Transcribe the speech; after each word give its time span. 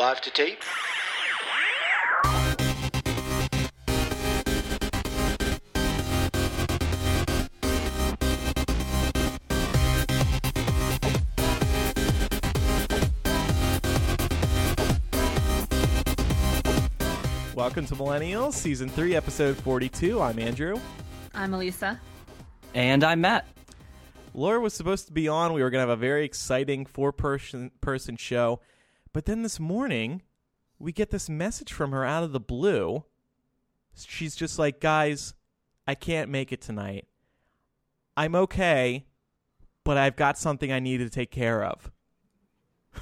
Live 0.00 0.22
to 0.22 0.30
tape. 0.30 0.62
Welcome 17.54 17.84
to 17.84 17.94
Millennials, 17.94 18.54
Season 18.54 18.88
3, 18.88 19.14
Episode 19.14 19.58
42. 19.58 20.18
I'm 20.22 20.38
Andrew. 20.38 20.80
I'm 21.34 21.52
Elisa. 21.52 22.00
And 22.72 23.04
I'm 23.04 23.20
Matt. 23.20 23.46
Laura 24.32 24.60
was 24.60 24.72
supposed 24.72 25.08
to 25.08 25.12
be 25.12 25.28
on. 25.28 25.52
We 25.52 25.62
were 25.62 25.68
going 25.68 25.84
to 25.84 25.90
have 25.90 25.98
a 25.98 26.00
very 26.00 26.24
exciting 26.24 26.86
four 26.86 27.12
person 27.12 27.70
person 27.82 28.16
show. 28.16 28.60
But 29.12 29.24
then 29.24 29.42
this 29.42 29.58
morning, 29.58 30.22
we 30.78 30.92
get 30.92 31.10
this 31.10 31.28
message 31.28 31.72
from 31.72 31.92
her 31.92 32.04
out 32.04 32.22
of 32.22 32.32
the 32.32 32.40
blue. 32.40 33.04
She's 33.94 34.36
just 34.36 34.58
like, 34.58 34.80
guys, 34.80 35.34
I 35.86 35.94
can't 35.94 36.30
make 36.30 36.52
it 36.52 36.60
tonight. 36.60 37.06
I'm 38.16 38.34
okay, 38.34 39.06
but 39.84 39.96
I've 39.96 40.16
got 40.16 40.38
something 40.38 40.70
I 40.70 40.78
need 40.78 40.98
to 40.98 41.10
take 41.10 41.30
care 41.30 41.64
of. 41.64 41.90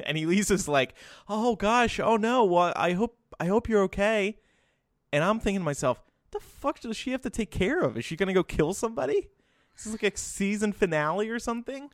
and 0.00 0.16
Elisa's 0.16 0.68
like, 0.68 0.94
"Oh 1.28 1.56
gosh, 1.56 1.98
oh 2.00 2.16
no, 2.16 2.44
well, 2.44 2.72
I 2.76 2.92
hope 2.92 3.18
I 3.40 3.46
hope 3.46 3.68
you're 3.68 3.82
okay." 3.82 4.38
And 5.12 5.24
I'm 5.24 5.40
thinking 5.40 5.60
to 5.60 5.64
myself, 5.64 6.02
"The 6.30 6.40
fuck 6.40 6.80
does 6.80 6.96
she 6.96 7.10
have 7.10 7.22
to 7.22 7.30
take 7.30 7.50
care 7.50 7.80
of? 7.80 7.98
Is 7.98 8.04
she 8.04 8.16
gonna 8.16 8.32
go 8.32 8.44
kill 8.44 8.72
somebody? 8.72 9.30
This 9.74 9.86
is 9.86 9.92
like 9.92 10.14
a 10.14 10.16
season 10.16 10.72
finale 10.72 11.28
or 11.28 11.38
something." 11.38 11.90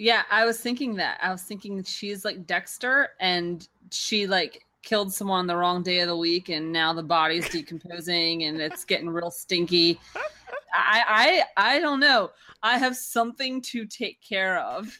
Yeah, 0.00 0.22
I 0.30 0.46
was 0.46 0.58
thinking 0.58 0.94
that. 0.94 1.18
I 1.22 1.30
was 1.30 1.42
thinking 1.42 1.84
she's 1.84 2.24
like 2.24 2.46
Dexter 2.46 3.10
and 3.20 3.68
she 3.90 4.26
like 4.26 4.64
killed 4.82 5.12
someone 5.12 5.46
the 5.46 5.54
wrong 5.54 5.82
day 5.82 6.00
of 6.00 6.08
the 6.08 6.16
week 6.16 6.48
and 6.48 6.72
now 6.72 6.94
the 6.94 7.02
body's 7.02 7.46
decomposing 7.50 8.44
and 8.44 8.58
it's 8.62 8.86
getting 8.86 9.10
real 9.10 9.30
stinky. 9.30 10.00
I 10.72 11.44
I 11.54 11.74
I 11.74 11.78
don't 11.80 12.00
know. 12.00 12.30
I 12.62 12.78
have 12.78 12.96
something 12.96 13.60
to 13.60 13.84
take 13.84 14.22
care 14.22 14.60
of. 14.60 14.98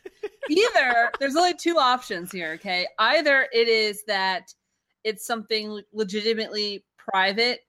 Either 0.51 1.11
there's 1.19 1.35
only 1.35 1.55
two 1.55 1.79
options 1.79 2.31
here, 2.31 2.53
okay? 2.57 2.87
Either 2.99 3.49
it 3.55 3.69
is 3.69 4.05
that 4.05 4.53
it's 5.03 5.27
something 5.27 5.81
legitimately 5.95 6.85
private 6.99 7.61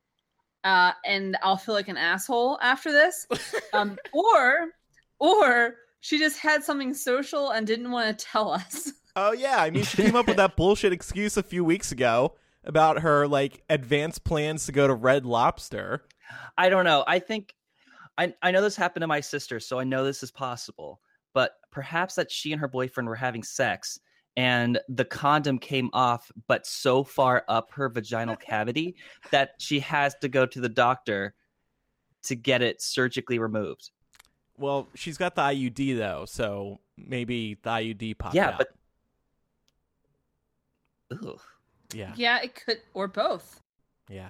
uh, 0.65 0.91
and 1.05 1.37
I'll 1.41 1.55
feel 1.55 1.75
like 1.75 1.87
an 1.87 1.95
asshole 1.95 2.59
after 2.61 2.91
this. 2.91 3.25
Um, 3.71 3.97
or 4.11 4.67
or 5.19 5.75
she 6.01 6.17
just 6.17 6.39
had 6.39 6.63
something 6.63 6.93
social 6.93 7.51
and 7.51 7.65
didn't 7.65 7.91
want 7.91 8.17
to 8.17 8.25
tell 8.25 8.51
us. 8.51 8.91
Oh 9.13 9.33
yeah, 9.33 9.61
I 9.61 9.71
mean 9.71 9.83
she 9.83 9.97
came 9.97 10.15
up 10.15 10.25
with 10.25 10.37
that 10.37 10.55
bullshit 10.55 10.93
excuse 10.93 11.35
a 11.35 11.43
few 11.43 11.65
weeks 11.65 11.91
ago 11.91 12.35
about 12.63 13.01
her 13.01 13.27
like 13.27 13.61
advanced 13.69 14.23
plans 14.23 14.67
to 14.67 14.71
go 14.71 14.87
to 14.87 14.93
Red 14.93 15.25
Lobster. 15.25 16.05
I 16.57 16.69
don't 16.69 16.85
know. 16.85 17.03
I 17.05 17.19
think 17.19 17.53
I 18.17 18.33
I 18.41 18.51
know 18.51 18.61
this 18.61 18.77
happened 18.77 19.01
to 19.01 19.07
my 19.07 19.19
sister, 19.19 19.59
so 19.59 19.79
I 19.79 19.83
know 19.83 20.05
this 20.05 20.23
is 20.23 20.31
possible. 20.31 21.01
But 21.33 21.55
perhaps 21.73 22.15
that 22.15 22.31
she 22.31 22.53
and 22.53 22.61
her 22.61 22.69
boyfriend 22.69 23.09
were 23.09 23.15
having 23.15 23.43
sex 23.43 23.99
and 24.37 24.79
the 24.87 25.05
condom 25.05 25.59
came 25.59 25.89
off 25.91 26.31
but 26.47 26.65
so 26.65 27.03
far 27.03 27.43
up 27.49 27.71
her 27.73 27.89
vaginal 27.89 28.37
cavity 28.37 28.95
that 29.31 29.55
she 29.59 29.79
has 29.79 30.15
to 30.21 30.29
go 30.29 30.45
to 30.45 30.61
the 30.61 30.69
doctor 30.69 31.33
to 32.23 32.35
get 32.35 32.61
it 32.61 32.81
surgically 32.81 33.39
removed. 33.39 33.91
Well, 34.61 34.87
she's 34.95 35.17
got 35.17 35.35
the 35.35 35.41
IUD 35.41 35.97
though, 35.97 36.25
so 36.25 36.79
maybe 36.97 37.57
the 37.61 37.69
IUD 37.69 38.17
popped 38.17 38.35
yeah, 38.35 38.49
out. 38.49 38.57
but 38.59 38.69
Ugh. 41.11 41.39
yeah, 41.93 42.13
Yeah, 42.15 42.39
it 42.41 42.55
could 42.55 42.77
or 42.93 43.07
both. 43.07 43.61
yeah, 44.09 44.29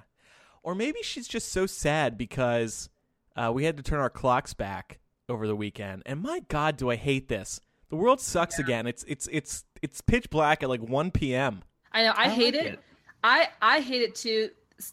or 0.62 0.74
maybe 0.74 0.98
she's 1.02 1.28
just 1.28 1.52
so 1.52 1.66
sad 1.66 2.18
because 2.18 2.88
uh, 3.36 3.52
we 3.54 3.64
had 3.64 3.76
to 3.76 3.82
turn 3.82 4.00
our 4.00 4.10
clocks 4.10 4.52
back 4.54 4.98
over 5.28 5.46
the 5.46 5.54
weekend, 5.56 6.02
and 6.06 6.20
my 6.22 6.40
God, 6.48 6.76
do 6.76 6.90
I 6.90 6.96
hate 6.96 7.28
this! 7.28 7.60
The 7.88 7.96
world 7.96 8.20
sucks 8.20 8.58
again. 8.58 8.86
It's 8.86 9.04
it's 9.06 9.28
it's 9.30 9.64
it's 9.82 10.00
pitch 10.00 10.30
black 10.30 10.62
at 10.62 10.68
like 10.68 10.80
1 10.80 11.10
p.m. 11.12 11.62
I 11.92 12.02
know. 12.04 12.12
I, 12.16 12.24
I 12.24 12.28
hate 12.30 12.54
like 12.54 12.64
it. 12.64 12.72
it. 12.74 12.80
I 13.22 13.48
I 13.60 13.80
hate 13.80 14.02
it 14.02 14.14
too. 14.14 14.50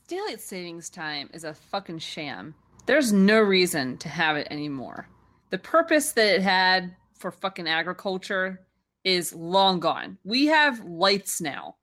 Daylight 0.07 0.41
savings 0.41 0.89
time 0.89 1.29
is 1.33 1.43
a 1.45 1.53
fucking 1.53 1.99
sham. 1.99 2.53
There's 2.85 3.11
no 3.13 3.39
reason 3.39 3.97
to 3.99 4.09
have 4.09 4.35
it 4.37 4.47
anymore. 4.51 5.07
The 5.49 5.57
purpose 5.57 6.11
that 6.13 6.35
it 6.35 6.41
had 6.41 6.95
for 7.17 7.31
fucking 7.31 7.67
agriculture 7.67 8.65
is 9.03 9.33
long 9.33 9.79
gone. 9.79 10.17
We 10.23 10.47
have 10.47 10.79
lights 10.85 11.41
now. 11.41 11.75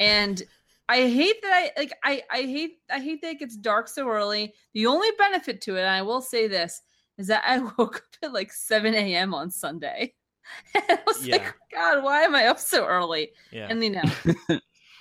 And 0.00 0.42
I 0.88 1.08
hate 1.08 1.42
that 1.42 1.52
I 1.76 1.80
like 1.80 1.92
I 2.04 2.22
I 2.30 2.42
hate 2.42 2.78
I 2.90 3.00
hate 3.00 3.22
that 3.22 3.32
it 3.32 3.38
gets 3.40 3.56
dark 3.56 3.88
so 3.88 4.08
early. 4.08 4.54
The 4.74 4.86
only 4.86 5.08
benefit 5.18 5.60
to 5.62 5.76
it, 5.76 5.80
and 5.80 5.90
I 5.90 6.02
will 6.02 6.20
say 6.20 6.46
this, 6.46 6.82
is 7.18 7.26
that 7.28 7.42
I 7.46 7.58
woke 7.78 7.96
up 7.96 8.02
at 8.22 8.32
like 8.32 8.52
7 8.52 8.94
a.m. 8.94 9.34
on 9.34 9.50
Sunday. 9.50 10.14
And 10.74 10.84
I 10.88 10.98
was 11.06 11.26
Yeah. 11.26 11.38
like, 11.38 11.54
God, 11.74 12.04
why 12.04 12.22
am 12.22 12.36
I 12.36 12.46
up 12.46 12.60
so 12.60 12.86
early? 12.86 13.30
Yeah, 13.50 13.66
And 13.68 13.82
you 13.82 13.90
know, 13.90 14.04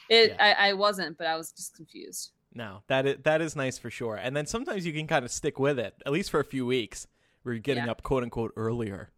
it 0.09 0.31
Yeah. 0.31 0.35
I, 0.39 0.69
I 0.69 0.73
wasn't, 0.73 1.19
but 1.19 1.27
I 1.27 1.37
was 1.37 1.51
just 1.51 1.75
confused. 1.75 2.31
no, 2.55 2.81
that 2.87 3.05
is, 3.05 3.17
that 3.25 3.41
is 3.41 3.55
nice 3.55 3.77
for 3.77 3.91
sure. 3.91 4.15
And 4.15 4.35
then 4.35 4.47
sometimes 4.47 4.87
you 4.87 4.93
can 4.93 5.05
kind 5.05 5.23
of 5.23 5.31
stick 5.31 5.59
with 5.59 5.77
it, 5.77 5.93
at 6.03 6.11
least 6.11 6.31
for 6.31 6.39
a 6.39 6.43
few 6.45 6.65
weeks, 6.65 7.05
where 7.45 7.53
you're 7.53 7.61
getting 7.61 7.85
Yeah. 7.85 7.91
up 7.91 8.01
quote 8.03 8.23
unquote 8.23 8.53
earlier. 8.55 9.11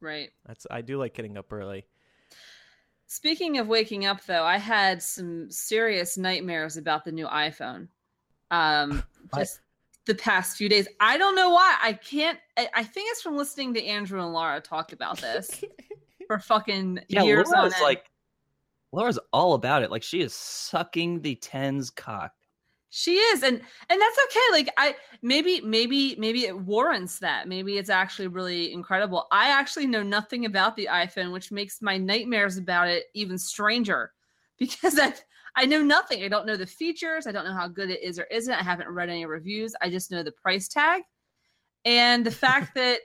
Right. 0.00 0.30
That's 0.44 0.66
I 0.70 0.82
do 0.82 0.98
like 0.98 1.14
getting 1.14 1.36
up 1.38 1.50
early. 1.52 1.86
Speaking 3.06 3.58
of 3.58 3.68
waking 3.68 4.04
up 4.04 4.24
though, 4.26 4.44
I 4.44 4.58
had 4.58 5.02
some 5.02 5.50
serious 5.50 6.18
nightmares 6.18 6.76
about 6.76 7.04
the 7.04 7.12
new 7.12 7.26
iPhone. 7.26 7.88
Um 8.50 9.02
What? 9.30 9.40
just 9.40 9.60
the 10.04 10.14
past 10.14 10.56
few 10.56 10.68
days. 10.68 10.86
I 11.00 11.16
don't 11.18 11.34
know 11.34 11.50
why. 11.50 11.76
I 11.82 11.94
can't 11.94 12.38
I, 12.56 12.68
I 12.74 12.84
think 12.84 13.10
it's 13.10 13.22
from 13.22 13.36
listening 13.36 13.74
to 13.74 13.84
Andrew 13.84 14.22
and 14.22 14.32
Laura 14.32 14.60
talk 14.60 14.92
about 14.92 15.18
this 15.18 15.64
for 16.26 16.38
fucking 16.38 17.00
Yeah, 17.08 17.22
years 17.22 17.48
on 17.48 17.54
Laura's 17.58 17.74
end. 17.74 17.82
like 17.82 18.10
Laura's 18.92 19.18
all 19.32 19.54
about 19.54 19.82
it. 19.82 19.90
Like 19.90 20.02
she 20.02 20.20
is 20.20 20.34
sucking 20.34 21.22
the 21.22 21.34
tens 21.36 21.90
cock. 21.90 22.32
She 22.90 23.16
is, 23.16 23.42
and 23.42 23.60
and 23.90 24.00
that's 24.00 24.18
okay. 24.26 24.40
Like 24.52 24.68
I 24.76 24.94
maybe 25.20 25.60
maybe 25.60 26.14
maybe 26.18 26.46
it 26.46 26.56
warrants 26.56 27.18
that. 27.18 27.48
Maybe 27.48 27.78
it's 27.78 27.90
actually 27.90 28.28
really 28.28 28.72
incredible. 28.72 29.26
I 29.32 29.48
actually 29.48 29.86
know 29.86 30.02
nothing 30.02 30.46
about 30.46 30.76
the 30.76 30.88
iPhone, 30.90 31.32
which 31.32 31.50
makes 31.50 31.82
my 31.82 31.98
nightmares 31.98 32.58
about 32.58 32.88
it 32.88 33.04
even 33.14 33.38
stranger 33.38 34.12
because 34.58 34.98
I 34.98 35.14
I 35.56 35.66
know 35.66 35.82
nothing. 35.82 36.22
I 36.22 36.28
don't 36.28 36.46
know 36.46 36.56
the 36.56 36.66
features. 36.66 37.26
I 37.26 37.32
don't 37.32 37.44
know 37.44 37.54
how 37.54 37.68
good 37.68 37.90
it 37.90 38.02
is 38.02 38.18
or 38.18 38.24
isn't. 38.24 38.52
I 38.52 38.62
haven't 38.62 38.88
read 38.88 39.08
any 39.08 39.26
reviews. 39.26 39.74
I 39.80 39.90
just 39.90 40.10
know 40.10 40.22
the 40.22 40.32
price 40.32 40.68
tag 40.68 41.02
and 41.84 42.24
the 42.24 42.30
fact 42.30 42.74
that 42.76 43.00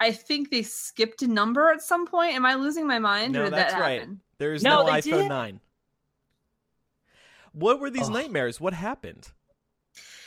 I 0.00 0.12
think 0.12 0.50
they 0.50 0.62
skipped 0.62 1.22
a 1.22 1.26
number 1.26 1.70
at 1.70 1.82
some 1.82 2.06
point. 2.06 2.34
Am 2.34 2.46
I 2.46 2.54
losing 2.54 2.86
my 2.86 3.00
mind? 3.00 3.32
No, 3.32 3.50
that's 3.50 3.74
that 3.74 3.80
right. 3.80 4.06
There's 4.38 4.62
No, 4.62 4.86
no, 4.86 4.92
iPhone 4.92 5.02
did. 5.02 5.28
9. 5.28 5.60
What 7.58 7.80
were 7.80 7.90
these 7.90 8.06
Ugh. 8.06 8.12
nightmares? 8.12 8.60
What 8.60 8.72
happened? 8.74 9.28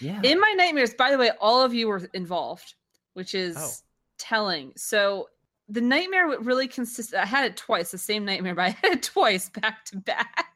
Yeah. 0.02 0.20
In 0.24 0.40
my 0.40 0.54
nightmares, 0.58 0.94
by 0.94 1.12
the 1.12 1.18
way, 1.18 1.32
all 1.40 1.62
of 1.64 1.74
you 1.74 1.88
were 1.88 2.02
involved, 2.14 2.74
which 3.14 3.34
is 3.36 3.56
Oh. 3.58 3.72
telling. 4.18 4.74
So 4.76 5.30
the 5.70 5.82
nightmare 5.82 6.28
really 6.40 6.68
consist. 6.68 7.14
I 7.14 7.26
had 7.26 7.46
it 7.46 7.56
twice, 7.58 7.92
the 7.92 7.98
same 7.98 8.26
nightmare, 8.26 8.56
but 8.56 8.64
I 8.64 8.70
had 8.70 8.92
it 8.94 9.04
twice 9.04 9.50
back 9.50 9.86
to 9.86 9.98
back, 9.98 10.56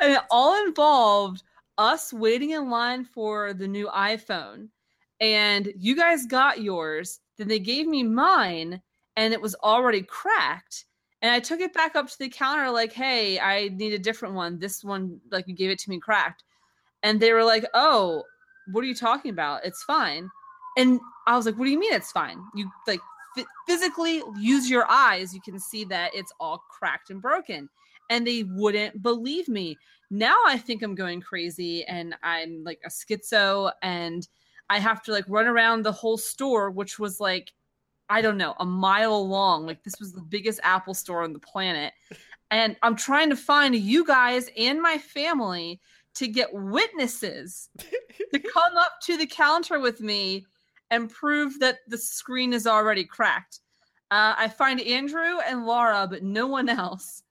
and 0.00 0.12
it 0.12 0.20
all 0.30 0.64
involved 0.66 1.42
us 1.78 2.12
waiting 2.12 2.50
in 2.50 2.70
line 2.70 3.04
for 3.04 3.52
the 3.54 3.66
new 3.66 3.88
iPhone, 3.88 4.68
and 5.20 5.72
you 5.76 5.96
guys 5.96 6.26
got 6.26 6.60
yours. 6.60 7.20
Then 7.36 7.48
they 7.48 7.58
gave 7.60 7.86
me 7.86 8.02
mine, 8.02 8.82
and 9.16 9.32
it 9.32 9.40
was 9.40 9.54
already 9.56 10.02
cracked. 10.02 10.84
And 11.22 11.32
I 11.32 11.40
took 11.40 11.60
it 11.60 11.74
back 11.74 11.96
up 11.96 12.08
to 12.08 12.18
the 12.18 12.28
counter, 12.28 12.70
like, 12.70 12.92
"Hey, 12.92 13.38
I 13.40 13.68
need 13.68 13.92
a 13.92 13.98
different 13.98 14.34
one. 14.34 14.58
This 14.58 14.84
one, 14.84 15.20
like, 15.30 15.48
you 15.48 15.54
gave 15.54 15.70
it 15.70 15.78
to 15.80 15.90
me 15.90 15.98
cracked." 15.98 16.44
And 17.02 17.20
they 17.20 17.32
were 17.32 17.44
like, 17.44 17.64
"Oh, 17.74 18.24
what 18.72 18.84
are 18.84 18.86
you 18.86 18.94
talking 18.94 19.30
about? 19.32 19.64
It's 19.64 19.82
fine." 19.84 20.30
And 20.76 21.00
I 21.26 21.36
was 21.36 21.46
like, 21.46 21.56
"What 21.58 21.64
do 21.66 21.70
you 21.70 21.78
mean 21.78 21.92
it's 21.94 22.12
fine? 22.12 22.42
You 22.54 22.70
like 22.86 23.00
ph- 23.34 23.46
physically 23.66 24.22
use 24.38 24.70
your 24.70 24.90
eyes, 24.90 25.34
you 25.34 25.40
can 25.40 25.58
see 25.58 25.84
that 25.86 26.14
it's 26.14 26.32
all 26.40 26.64
cracked 26.70 27.10
and 27.10 27.22
broken." 27.22 27.68
and 28.10 28.26
they 28.26 28.44
wouldn't 28.44 29.02
believe 29.02 29.48
me. 29.48 29.76
Now 30.10 30.36
I 30.46 30.58
think 30.58 30.82
I'm 30.82 30.94
going 30.94 31.20
crazy 31.20 31.84
and 31.84 32.14
I'm 32.22 32.64
like 32.64 32.80
a 32.84 32.88
schizo 32.88 33.72
and 33.82 34.26
I 34.70 34.78
have 34.78 35.02
to 35.04 35.12
like 35.12 35.24
run 35.28 35.46
around 35.46 35.82
the 35.82 35.92
whole 35.92 36.18
store, 36.18 36.70
which 36.70 36.98
was 36.98 37.20
like, 37.20 37.52
I 38.08 38.20
don't 38.20 38.38
know, 38.38 38.54
a 38.58 38.64
mile 38.66 39.26
long. 39.26 39.66
Like 39.66 39.82
this 39.82 40.00
was 40.00 40.12
the 40.12 40.22
biggest 40.22 40.60
Apple 40.62 40.94
store 40.94 41.22
on 41.22 41.32
the 41.32 41.38
planet. 41.38 41.92
And 42.50 42.76
I'm 42.82 42.96
trying 42.96 43.30
to 43.30 43.36
find 43.36 43.74
you 43.74 44.04
guys 44.04 44.48
and 44.56 44.80
my 44.80 44.98
family 44.98 45.80
to 46.14 46.26
get 46.26 46.52
witnesses 46.52 47.68
to 47.78 48.38
come 48.54 48.76
up 48.76 48.92
to 49.04 49.16
the 49.16 49.26
counter 49.26 49.78
with 49.78 50.00
me 50.00 50.46
and 50.90 51.10
prove 51.10 51.58
that 51.60 51.78
the 51.86 51.98
screen 51.98 52.52
is 52.52 52.66
already 52.66 53.04
cracked. 53.04 53.60
Uh, 54.10 54.34
I 54.36 54.48
find 54.48 54.80
Andrew 54.80 55.38
and 55.46 55.66
Laura, 55.66 56.06
but 56.08 56.22
no 56.22 56.46
one 56.46 56.68
else. 56.68 57.22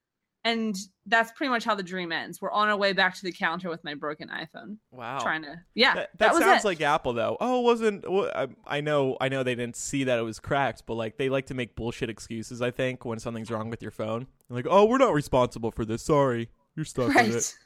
And 0.43 0.77
that's 1.05 1.31
pretty 1.33 1.49
much 1.49 1.65
how 1.65 1.75
the 1.75 1.83
dream 1.83 2.11
ends. 2.11 2.41
We're 2.41 2.51
on 2.51 2.69
our 2.69 2.77
way 2.77 2.93
back 2.93 3.15
to 3.15 3.23
the 3.23 3.33
counter 3.33 3.69
with 3.69 3.83
my 3.83 3.95
broken 3.95 4.29
iPhone. 4.29 4.77
Wow. 4.91 5.19
Trying 5.19 5.41
to, 5.43 5.55
yeah. 5.73 5.95
That, 5.95 6.09
That, 6.19 6.33
that 6.33 6.41
sounds 6.41 6.63
like 6.63 6.79
Apple 6.79 7.13
though. 7.13 7.35
Oh, 7.41 7.59
it 7.59 7.63
wasn't 7.63 8.09
well, 8.09 8.31
I, 8.33 8.47
I 8.65 8.81
know 8.81 9.17
I 9.19 9.27
know 9.27 9.43
they 9.43 9.55
didn't 9.55 9.75
see 9.75 10.05
that 10.05 10.17
it 10.17 10.21
was 10.21 10.39
cracked, 10.39 10.83
but 10.85 10.93
like 10.93 11.17
they 11.17 11.27
like 11.27 11.47
to 11.47 11.53
make 11.53 11.75
bullshit 11.75 12.09
excuses, 12.09 12.61
I 12.61 12.71
think, 12.71 13.03
when 13.03 13.19
something's 13.19 13.51
wrong 13.51 13.69
with 13.69 13.81
your 13.81 13.91
phone. 13.91 14.27
They're 14.47 14.55
like, 14.55 14.67
"Oh, 14.69 14.85
we're 14.85 14.99
not 14.99 15.13
responsible 15.13 15.71
for 15.71 15.83
this. 15.83 16.03
Sorry. 16.03 16.49
You're 16.75 16.85
stuck 16.85 17.13
with 17.13 17.57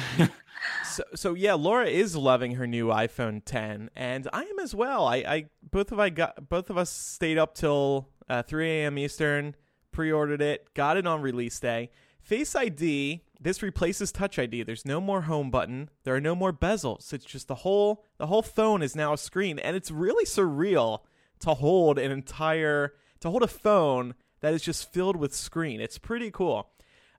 it." 0.00 0.30
So, 0.84 1.02
so 1.14 1.34
yeah, 1.34 1.54
Laura 1.54 1.86
is 1.86 2.16
loving 2.16 2.54
her 2.54 2.66
new 2.66 2.86
iPhone 2.86 3.42
10, 3.44 3.90
and 3.94 4.28
I 4.32 4.42
am 4.42 4.58
as 4.60 4.74
well. 4.74 5.06
I, 5.06 5.16
I 5.16 5.44
both 5.70 5.92
of 5.92 5.98
I 5.98 6.10
got 6.10 6.48
both 6.48 6.70
of 6.70 6.78
us 6.78 6.90
stayed 6.90 7.38
up 7.38 7.54
till 7.54 8.08
uh, 8.28 8.42
3 8.42 8.68
a.m. 8.68 8.98
Eastern, 8.98 9.56
pre-ordered 9.92 10.40
it, 10.40 10.72
got 10.74 10.96
it 10.96 11.06
on 11.06 11.20
release 11.20 11.58
day. 11.60 11.90
Face 12.24 12.56
ID. 12.56 13.22
This 13.38 13.62
replaces 13.62 14.10
Touch 14.10 14.38
ID. 14.38 14.62
There's 14.62 14.86
no 14.86 14.98
more 14.98 15.22
home 15.22 15.50
button. 15.50 15.90
There 16.04 16.14
are 16.14 16.20
no 16.22 16.34
more 16.34 16.54
bezels. 16.54 17.12
It's 17.12 17.26
just 17.26 17.48
the 17.48 17.56
whole 17.56 18.02
the 18.16 18.28
whole 18.28 18.40
phone 18.40 18.80
is 18.80 18.96
now 18.96 19.12
a 19.12 19.18
screen, 19.18 19.58
and 19.58 19.76
it's 19.76 19.90
really 19.90 20.24
surreal 20.24 21.00
to 21.40 21.52
hold 21.52 21.98
an 21.98 22.10
entire 22.10 22.94
to 23.20 23.28
hold 23.28 23.42
a 23.42 23.46
phone 23.46 24.14
that 24.40 24.54
is 24.54 24.62
just 24.62 24.90
filled 24.90 25.16
with 25.16 25.34
screen. 25.34 25.82
It's 25.82 25.98
pretty 25.98 26.30
cool. 26.30 26.70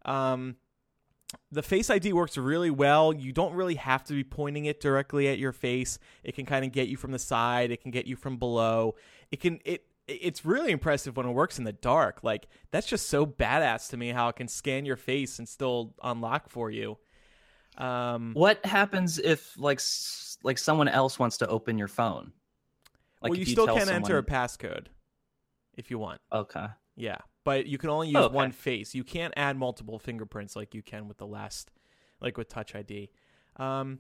Um, 0.06 0.56
the 1.52 1.62
face 1.62 1.92
ID 1.92 2.14
works 2.14 2.36
really 2.36 2.72
well. 2.72 3.14
You 3.14 3.32
don't 3.32 3.54
really 3.54 3.76
have 3.76 4.04
to 4.06 4.14
be 4.14 4.24
pointing 4.24 4.66
it 4.66 4.82
directly 4.82 5.28
at 5.28 5.38
your 5.38 5.52
face. 5.52 6.00
It 6.24 6.34
can 6.34 6.48
kind 6.48 6.66
of 6.66 6.72
get 6.72 6.88
you 6.88 6.98
from 6.98 7.12
the 7.12 7.20
side. 7.20 7.70
It 7.70 7.82
can 7.84 7.92
get 7.92 8.08
you 8.08 8.16
from 8.16 8.38
below. 8.38 8.96
It 9.30 9.40
can 9.40 9.60
it 9.66 9.86
it's 10.08 10.46
really 10.46 10.72
impressive 10.72 11.18
when 11.18 11.26
it 11.26 11.32
works 11.32 11.58
in 11.58 11.64
the 11.64 11.74
dark. 11.74 12.24
Like 12.24 12.48
that's 12.72 12.88
just 12.88 13.10
so 13.10 13.26
badass 13.26 13.90
to 13.90 13.98
me 13.98 14.10
how 14.10 14.30
it 14.30 14.36
can 14.36 14.48
scan 14.48 14.86
your 14.86 14.98
face 14.98 15.40
and 15.40 15.48
still 15.50 15.94
unlock 16.04 16.50
for 16.50 16.70
you. 16.70 16.98
Um, 17.78 18.32
What 18.34 18.66
happens 18.66 19.20
if 19.20 19.58
like 19.58 19.82
like 20.44 20.58
someone 20.58 20.88
else 20.88 21.20
wants 21.20 21.38
to 21.38 21.48
open 21.48 21.78
your 21.78 21.88
phone? 21.88 22.32
Like 23.22 23.32
well, 23.32 23.40
if 23.40 23.48
you 23.48 23.54
still 23.54 23.68
can 23.68 23.90
enter 23.90 24.18
a 24.18 24.24
passcode 24.24 24.88
if 25.76 25.90
you 25.90 25.98
want. 26.00 26.22
Okay. 26.32 26.68
Yeah, 26.96 27.18
but 27.44 27.66
you 27.66 27.78
can 27.78 27.90
only 27.90 28.08
use 28.08 28.18
Oh, 28.18 28.26
okay. 28.26 28.36
one 28.36 28.52
face. 28.52 28.96
You 28.96 29.04
can't 29.04 29.34
add 29.36 29.58
multiple 29.58 30.00
fingerprints 30.00 30.56
like 30.56 30.74
you 30.74 30.82
can 30.82 31.08
with 31.08 31.18
the 31.18 31.28
last, 31.28 31.72
like 32.22 32.38
with 32.38 32.48
Touch 32.48 32.76
ID. 32.76 33.10
Um, 33.58 34.00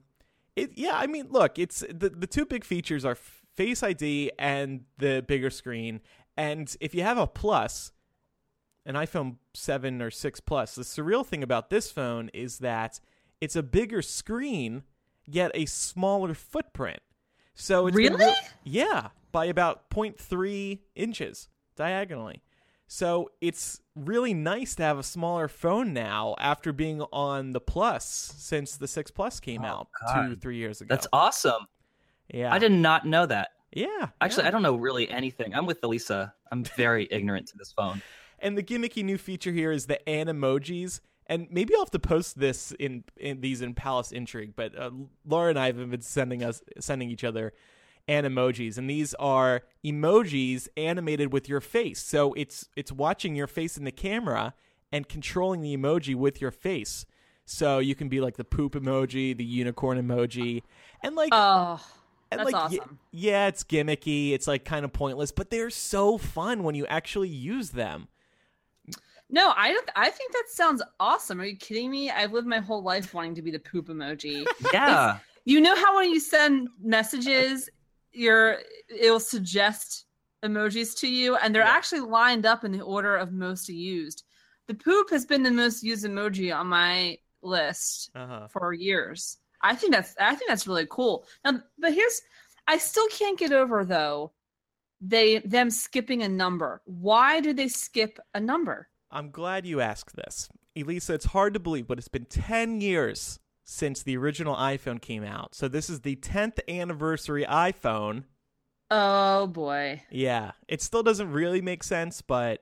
it 0.56 0.72
yeah, 0.75 0.94
I 0.96 1.08
mean, 1.08 1.28
look, 1.30 1.60
it's 1.60 1.80
the 1.90 2.10
the 2.10 2.28
two 2.28 2.46
big 2.46 2.63
features 2.63 3.04
are 3.04 3.18
Face 3.56 3.84
ID 3.84 4.31
and 4.38 4.81
the 4.98 5.24
bigger 5.28 5.50
screen. 5.50 6.02
And 6.38 6.75
if 6.81 6.94
you 6.94 7.04
have 7.04 7.18
a 7.18 7.28
Plus, 7.28 7.92
an 8.86 8.96
iPhone 8.96 9.38
seven 9.54 10.02
or 10.02 10.12
six 10.12 10.40
Plus, 10.40 10.75
the 10.75 10.84
surreal 10.84 11.25
thing 11.25 11.42
about 11.44 11.69
this 11.69 11.92
phone 11.92 12.30
is 12.34 12.60
that 12.60 13.00
it's 13.42 13.56
a 13.56 13.63
bigger 13.63 14.02
screen 14.02 14.84
yet 15.25 15.52
a 15.54 15.66
smaller 15.66 16.34
footprint. 16.34 17.00
So 17.54 17.88
it's 17.88 17.96
been 17.98 18.13
Really? 18.16 18.34
yeah, 18.63 19.10
by 19.31 19.46
about 19.46 19.90
0.3 19.90 20.80
inches 20.96 21.48
diagonally. 21.75 22.44
So 22.88 23.31
it's 23.42 23.81
really 23.96 24.34
nice 24.34 24.75
to 24.75 24.84
have 24.84 25.00
a 25.00 25.04
smaller 25.04 25.48
phone 25.48 25.92
now 25.94 26.36
after 26.38 26.72
being 26.72 27.01
on 27.13 27.54
the 27.54 27.60
Plus 27.62 28.06
since 28.06 28.75
the 28.78 28.88
6 28.88 29.10
Plus 29.12 29.40
came 29.40 29.63
Oh, 29.63 29.68
out 29.68 29.88
God. 30.06 30.28
two, 30.30 30.36
three 30.36 30.58
years 30.58 30.81
ago. 30.81 30.94
That's 30.94 31.08
awesome. 31.12 31.66
Yeah. 32.30 32.54
I 32.54 32.60
did 32.60 32.72
not 32.72 33.06
know 33.06 33.25
that. 33.25 33.50
Yeah. 33.72 34.10
Actually, 34.22 34.44
yeah. 34.44 34.48
I 34.48 34.51
don't 34.51 34.62
know 34.62 34.75
really 34.75 35.10
anything. 35.10 35.54
I'm 35.54 35.66
with 35.66 35.83
Elisa. 35.83 36.33
I'm 36.51 36.63
very 36.63 37.07
ignorant 37.12 37.48
to 37.48 37.57
this 37.57 37.72
phone. 37.72 38.01
And 38.39 38.57
the 38.57 38.63
gimmicky 38.63 39.04
new 39.04 39.18
feature 39.18 39.51
here 39.51 39.72
is 39.72 39.86
the 39.88 40.00
animojis. 40.07 41.01
And 41.27 41.48
maybe 41.50 41.74
I'll 41.74 41.81
have 41.81 41.92
to 41.92 42.00
post 42.00 42.39
this 42.39 42.72
in, 42.80 43.04
in 43.18 43.42
these 43.42 43.62
in 43.62 43.74
Palace 43.74 44.12
Intrigue, 44.12 44.54
but 44.56 44.77
uh, 44.77 44.92
Laura 45.25 45.50
and 45.50 45.60
I 45.60 45.68
have 45.68 45.89
been 45.89 46.01
sending 46.01 46.44
us 46.44 46.62
sending 46.80 47.10
each 47.10 47.24
other 47.24 47.51
animojis, 48.07 48.77
and 48.77 48.89
these 48.89 49.13
are 49.16 49.63
emojis 49.83 50.68
animated 50.77 51.33
with 51.33 51.50
your 51.50 51.62
face. 51.62 52.00
So 52.01 52.33
it's 52.33 52.69
it's 52.75 52.92
watching 52.92 53.36
your 53.36 53.48
face 53.48 53.77
in 53.77 53.83
the 53.83 53.92
camera 53.92 54.54
and 54.92 55.07
controlling 55.10 55.62
the 55.62 55.75
emoji 55.75 56.16
with 56.16 56.42
your 56.42 56.51
face. 56.51 57.06
So 57.45 57.80
you 57.80 57.95
can 57.95 58.10
be 58.10 58.22
like 58.22 58.38
the 58.38 58.44
poop 58.44 58.74
emoji, 58.74 59.36
the 59.36 59.44
unicorn 59.44 60.01
emoji, 60.01 60.63
and 61.01 61.16
like 61.16 61.30
Oh, 61.31 61.74
and 61.74 61.81
that's 62.38 62.52
like, 62.52 62.72
y- 62.72 62.78
awesome. 62.80 63.00
yeah, 63.12 63.48
it's 63.48 63.64
gimmicky. 63.64 64.32
It's 64.34 64.48
like 64.48 64.66
kind 64.66 64.86
of 64.86 64.94
pointless, 64.94 65.32
but 65.32 65.50
they're 65.50 65.70
so 65.70 66.18
fun 66.18 66.64
when 66.64 66.76
you 66.76 66.86
actually 66.88 67.30
use 67.30 67.72
them. 67.72 68.08
No, 69.30 69.54
I 69.58 69.74
don't. 69.74 69.90
I 69.96 70.10
think 70.12 70.32
that 70.34 70.44
sounds 70.50 70.84
awesome. 71.00 71.42
Are 71.42 71.46
you 71.46 71.58
kidding 71.58 71.90
me? 71.90 72.12
I've 72.12 72.32
lived 72.32 72.48
my 72.48 72.60
whole 72.60 72.84
life 72.84 73.14
wanting 73.14 73.34
to 73.36 73.42
be 73.42 73.52
the 73.52 73.60
poop 73.60 73.88
emoji. 73.88 74.46
Yeah. 74.74 75.18
you 75.46 75.62
know 75.62 75.76
how 75.76 75.96
when 75.98 76.12
you 76.12 76.20
send 76.20 76.70
messages, 76.82 77.70
your 78.14 78.60
it'll 78.88 79.20
suggest 79.20 80.06
emojis 80.44 80.96
to 81.00 81.08
you, 81.08 81.36
and 81.38 81.54
they're 81.56 81.64
Yeah. 81.64 81.70
actually 81.72 82.02
lined 82.02 82.46
up 82.46 82.64
in 82.64 82.72
the 82.72 82.82
order 82.82 83.16
of 83.16 83.32
most 83.34 83.68
used. 83.68 84.24
The 84.68 84.76
poop 84.76 85.10
has 85.10 85.26
been 85.26 85.42
the 85.44 85.52
most 85.52 85.82
used 85.84 86.06
emoji 86.06 86.56
on 86.56 86.68
my 86.68 87.18
list 87.42 88.12
Uh-huh. 88.16 88.48
for 88.48 88.74
years. 88.74 89.38
I 89.65 89.75
think 89.75 89.94
that's 89.94 90.15
I 90.19 90.35
think 90.35 90.50
that's 90.50 90.67
really 90.67 90.88
cool. 90.89 91.25
Now, 91.44 91.59
but 91.79 91.94
here's 91.94 92.21
I 92.67 92.77
still 92.77 93.07
can't 93.07 93.38
get 93.38 93.51
over 93.51 93.83
though 93.83 94.31
they 95.01 95.39
them 95.39 95.69
skipping 95.69 96.23
a 96.23 96.29
number. 96.29 96.81
Why 96.85 97.39
do 97.41 97.51
they 97.53 97.67
skip 97.67 98.19
a 98.33 98.39
number? 98.39 98.88
I'm 99.12 99.31
glad 99.31 99.65
you 99.65 99.81
asked 99.81 100.15
this. 100.15 100.50
Elisa, 100.75 101.13
it's 101.13 101.25
hard 101.25 101.53
to 101.53 101.59
believe, 101.59 101.88
but 101.88 101.97
it's 101.97 102.07
been 102.07 102.25
10 102.25 102.81
years 102.81 103.39
since 103.63 104.03
the 104.03 104.17
original 104.17 104.55
iPhone 104.55 105.01
came 105.01 105.24
out. 105.24 105.55
So 105.55 105.67
this 105.67 105.89
is 105.89 106.01
the 106.01 106.15
10th 106.17 106.60
anniversary 106.67 107.45
iPhone. 107.45 108.24
Oh 108.91 109.48
boy. 109.48 110.01
Yeah, 110.12 110.51
it 110.67 110.81
still 110.81 111.01
doesn't 111.03 111.31
really 111.31 111.62
make 111.62 111.84
sense, 111.84 112.22
but 112.22 112.62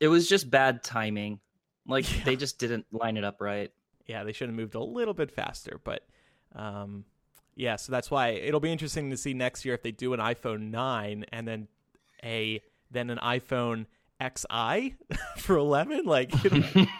It 0.00 0.08
was 0.08 0.28
just 0.28 0.50
bad 0.50 0.82
timing. 0.82 1.40
Like 1.86 2.10
Yeah. 2.18 2.24
they 2.24 2.36
just 2.36 2.58
didn't 2.58 2.86
line 2.92 3.16
it 3.16 3.24
up 3.24 3.40
right. 3.40 3.70
Yeah, 4.08 4.24
they 4.24 4.32
should 4.32 4.48
have 4.48 4.56
moved 4.56 4.74
a 4.74 4.82
little 4.82 5.14
bit 5.14 5.30
faster. 5.30 5.80
But 5.84 6.04
um, 6.56 7.04
yeah, 7.54 7.76
so 7.76 7.92
that's 7.92 8.10
why 8.10 8.30
it'll 8.30 8.58
be 8.58 8.72
interesting 8.72 9.10
to 9.10 9.16
see 9.16 9.34
next 9.34 9.64
year 9.64 9.74
if 9.74 9.82
they 9.82 9.92
do 9.92 10.12
an 10.14 10.18
iPhone 10.20 10.70
9 10.70 11.24
and 11.30 11.46
then 11.46 11.68
a 12.24 12.60
then 12.90 13.10
an 13.10 13.18
iPhone 13.18 13.86
XI 14.20 14.96
for 15.36 15.56
11, 15.56 16.04
like 16.06 16.32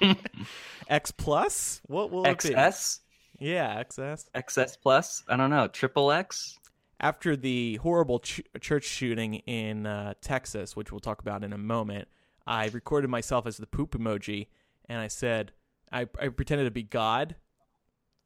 X 0.88 1.10
Plus. 1.10 1.80
What 1.86 2.10
will 2.10 2.24
it 2.26 2.42
be? 2.42 2.50
XS, 2.50 3.00
Yeah, 3.38 3.82
XS. 3.82 4.26
XS 4.34 4.76
plus. 4.80 5.22
I 5.28 5.36
don't 5.36 5.50
know. 5.50 5.68
Triple 5.68 6.12
X. 6.12 6.58
after 7.00 7.36
the 7.36 7.76
horrible 7.76 8.18
ch- 8.20 8.42
church 8.60 8.84
shooting 8.84 9.34
in 9.46 9.86
uh, 9.86 10.14
Texas, 10.20 10.76
which 10.76 10.90
we'll 10.92 11.00
talk 11.00 11.20
about 11.20 11.42
in 11.44 11.52
a 11.52 11.58
moment, 11.58 12.08
I 12.46 12.68
recorded 12.68 13.08
myself 13.10 13.46
as 13.46 13.56
the 13.56 13.66
poop 13.66 13.92
emoji, 13.92 14.46
and 14.88 15.00
I 15.00 15.08
said, 15.08 15.52
I, 15.92 16.06
I 16.20 16.28
pretended 16.28 16.64
to 16.64 16.70
be 16.70 16.82
God 16.82 17.36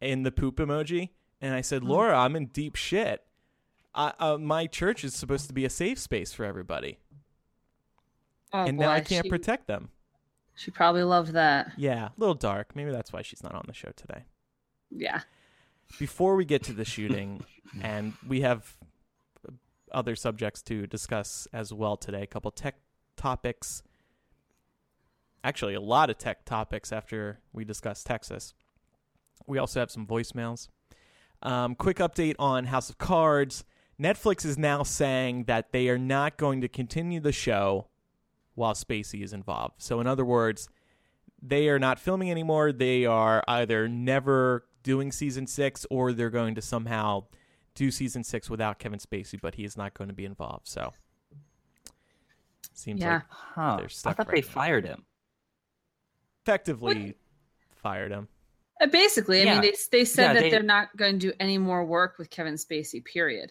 in 0.01 0.23
the 0.23 0.33
poop 0.33 0.57
emoji, 0.57 1.11
and 1.41 1.55
I 1.55 1.61
said, 1.61 1.83
Laura, 1.85 2.17
I'm 2.19 2.35
in 2.37 2.47
deep 2.47 2.77
shit. 2.77 3.23
I, 3.95 4.13
uh, 4.19 4.39
my 4.39 4.67
church 4.67 5.05
is 5.05 5.15
supposed 5.15 5.47
to 5.49 5.53
be 5.53 5.65
a 5.65 5.71
safe 5.71 5.99
space 5.99 6.33
for 6.33 6.45
everybody, 6.45 6.99
Oh, 8.55 8.65
and 8.65 8.77
now 8.79 8.91
I 8.91 9.01
can't 9.01 9.25
she, 9.25 9.31
protect 9.31 9.67
them. 9.67 9.91
She 10.55 10.71
probably 10.71 11.03
loved 11.03 11.33
that. 11.33 11.73
Yeah, 11.77 12.07
a 12.09 12.13
little 12.19 12.35
dark. 12.35 12.77
Maybe 12.77 12.91
that's 12.91 13.13
why 13.13 13.23
she's 13.23 13.43
not 13.43 13.55
on 13.55 13.65
the 13.67 13.73
show 13.73 13.91
today. 13.97 14.25
Yeah. 14.91 15.21
before 15.99 16.37
we 16.37 16.45
get 16.45 16.63
to 16.65 16.73
the 16.75 16.85
shooting, 16.85 17.43
and 17.83 18.13
we 18.27 18.43
have 18.43 18.77
other 19.91 20.17
subjects 20.17 20.63
to 20.63 20.87
discuss 20.87 21.47
as 21.53 21.73
well 21.73 21.97
today, 21.97 22.23
a 22.23 22.27
couple 22.27 22.51
tech 22.51 22.77
topics. 23.17 23.83
Actually, 25.45 25.75
a 25.75 25.81
lot 25.81 26.09
of 26.11 26.19
tech 26.19 26.45
topics 26.45 26.93
after 26.93 27.41
we 27.53 27.65
discuss 27.65 28.05
Texas. 28.05 28.55
We 29.47 29.59
also 29.59 29.81
have 29.81 29.91
some 29.91 30.07
voicemails. 30.07 30.69
Um, 31.43 31.75
quick 31.75 31.97
update 31.97 32.37
on 32.39 32.67
House 32.67 32.89
of 32.91 32.99
Cards. 32.99 33.65
Netflix 34.01 34.45
is 34.45 34.57
now 34.57 34.83
saying 34.85 35.45
that 35.45 35.73
they 35.73 35.89
are 35.89 35.99
not 35.99 36.37
going 36.37 36.61
to 36.61 36.69
continue 36.69 37.21
the 37.21 37.33
show 37.33 37.89
while 38.55 38.75
Spacey 38.75 39.23
is 39.25 39.33
involved. 39.33 39.75
So, 39.83 40.01
in 40.01 40.07
other 40.07 40.25
words, 40.25 40.69
they 41.41 41.69
are 41.69 41.79
not 41.79 41.99
filming 41.99 42.31
anymore. 42.31 42.71
They 42.73 43.05
are 43.05 43.43
either 43.49 43.89
never 43.89 44.65
doing 44.85 45.11
season 45.11 45.47
six 45.49 45.85
or 45.91 46.13
they're 46.13 46.31
going 46.31 46.55
to 46.55 46.63
somehow 46.63 47.25
do 47.75 47.91
season 47.91 48.23
six 48.23 48.49
without 48.49 48.79
Kevin 48.79 48.99
Spacey, 49.01 49.41
but 49.41 49.57
he 49.57 49.65
is 49.65 49.77
not 49.77 49.95
going 49.95 50.09
to 50.09 50.15
be 50.15 50.25
involved. 50.25 50.69
So 50.69 50.93
seems 52.75 53.01
Yeah. 53.01 53.15
like 53.15 53.23
Huh. 53.29 53.77
They're 53.79 53.87
I 53.87 54.13
thought 54.15 54.29
right 54.29 54.35
they 54.37 54.41
now. 54.41 54.53
fired 54.55 54.87
him. 54.87 55.05
Effectively 56.43 57.15
fired 57.83 58.13
him. 58.13 58.29
Uh, 58.81 58.87
Basically, 58.87 59.41
I 59.41 59.45
Yeah. 59.45 59.53
mean, 59.61 59.63
they 59.63 59.99
they 59.99 60.05
said 60.05 60.23
Yeah, 60.29 60.33
that 60.35 60.41
they- 60.41 60.51
they, 60.51 60.57
are 60.57 60.63
not 60.63 60.97
going 60.97 61.19
to 61.19 61.31
do 61.31 61.33
any 61.41 61.59
more 61.59 61.85
work 61.85 62.19
with 62.19 62.31
Kevin 62.31 62.55
Spacey. 62.55 63.05
Period. 63.05 63.51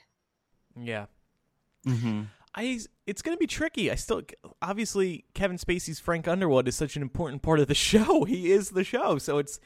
Yeah. 0.75 1.05
Mm-hmm. 1.87 2.23
I 2.53 2.79
it's 3.07 3.21
going 3.21 3.35
to 3.35 3.39
be 3.39 3.47
tricky. 3.47 3.89
I 3.89 3.95
still 3.95 4.21
obviously 4.61 5.25
Kevin 5.33 5.57
Spacey's 5.57 5.99
Frank 5.99 6.27
Underwood 6.27 6.67
is 6.67 6.75
such 6.75 6.95
an 6.95 7.01
important 7.01 7.41
part 7.41 7.59
of 7.59 7.67
the 7.67 7.73
show. 7.89 8.25
He 8.25 8.51
is 8.51 8.71
the 8.71 8.83
show. 8.83 9.17
So 9.17 9.37
it's 9.37 9.59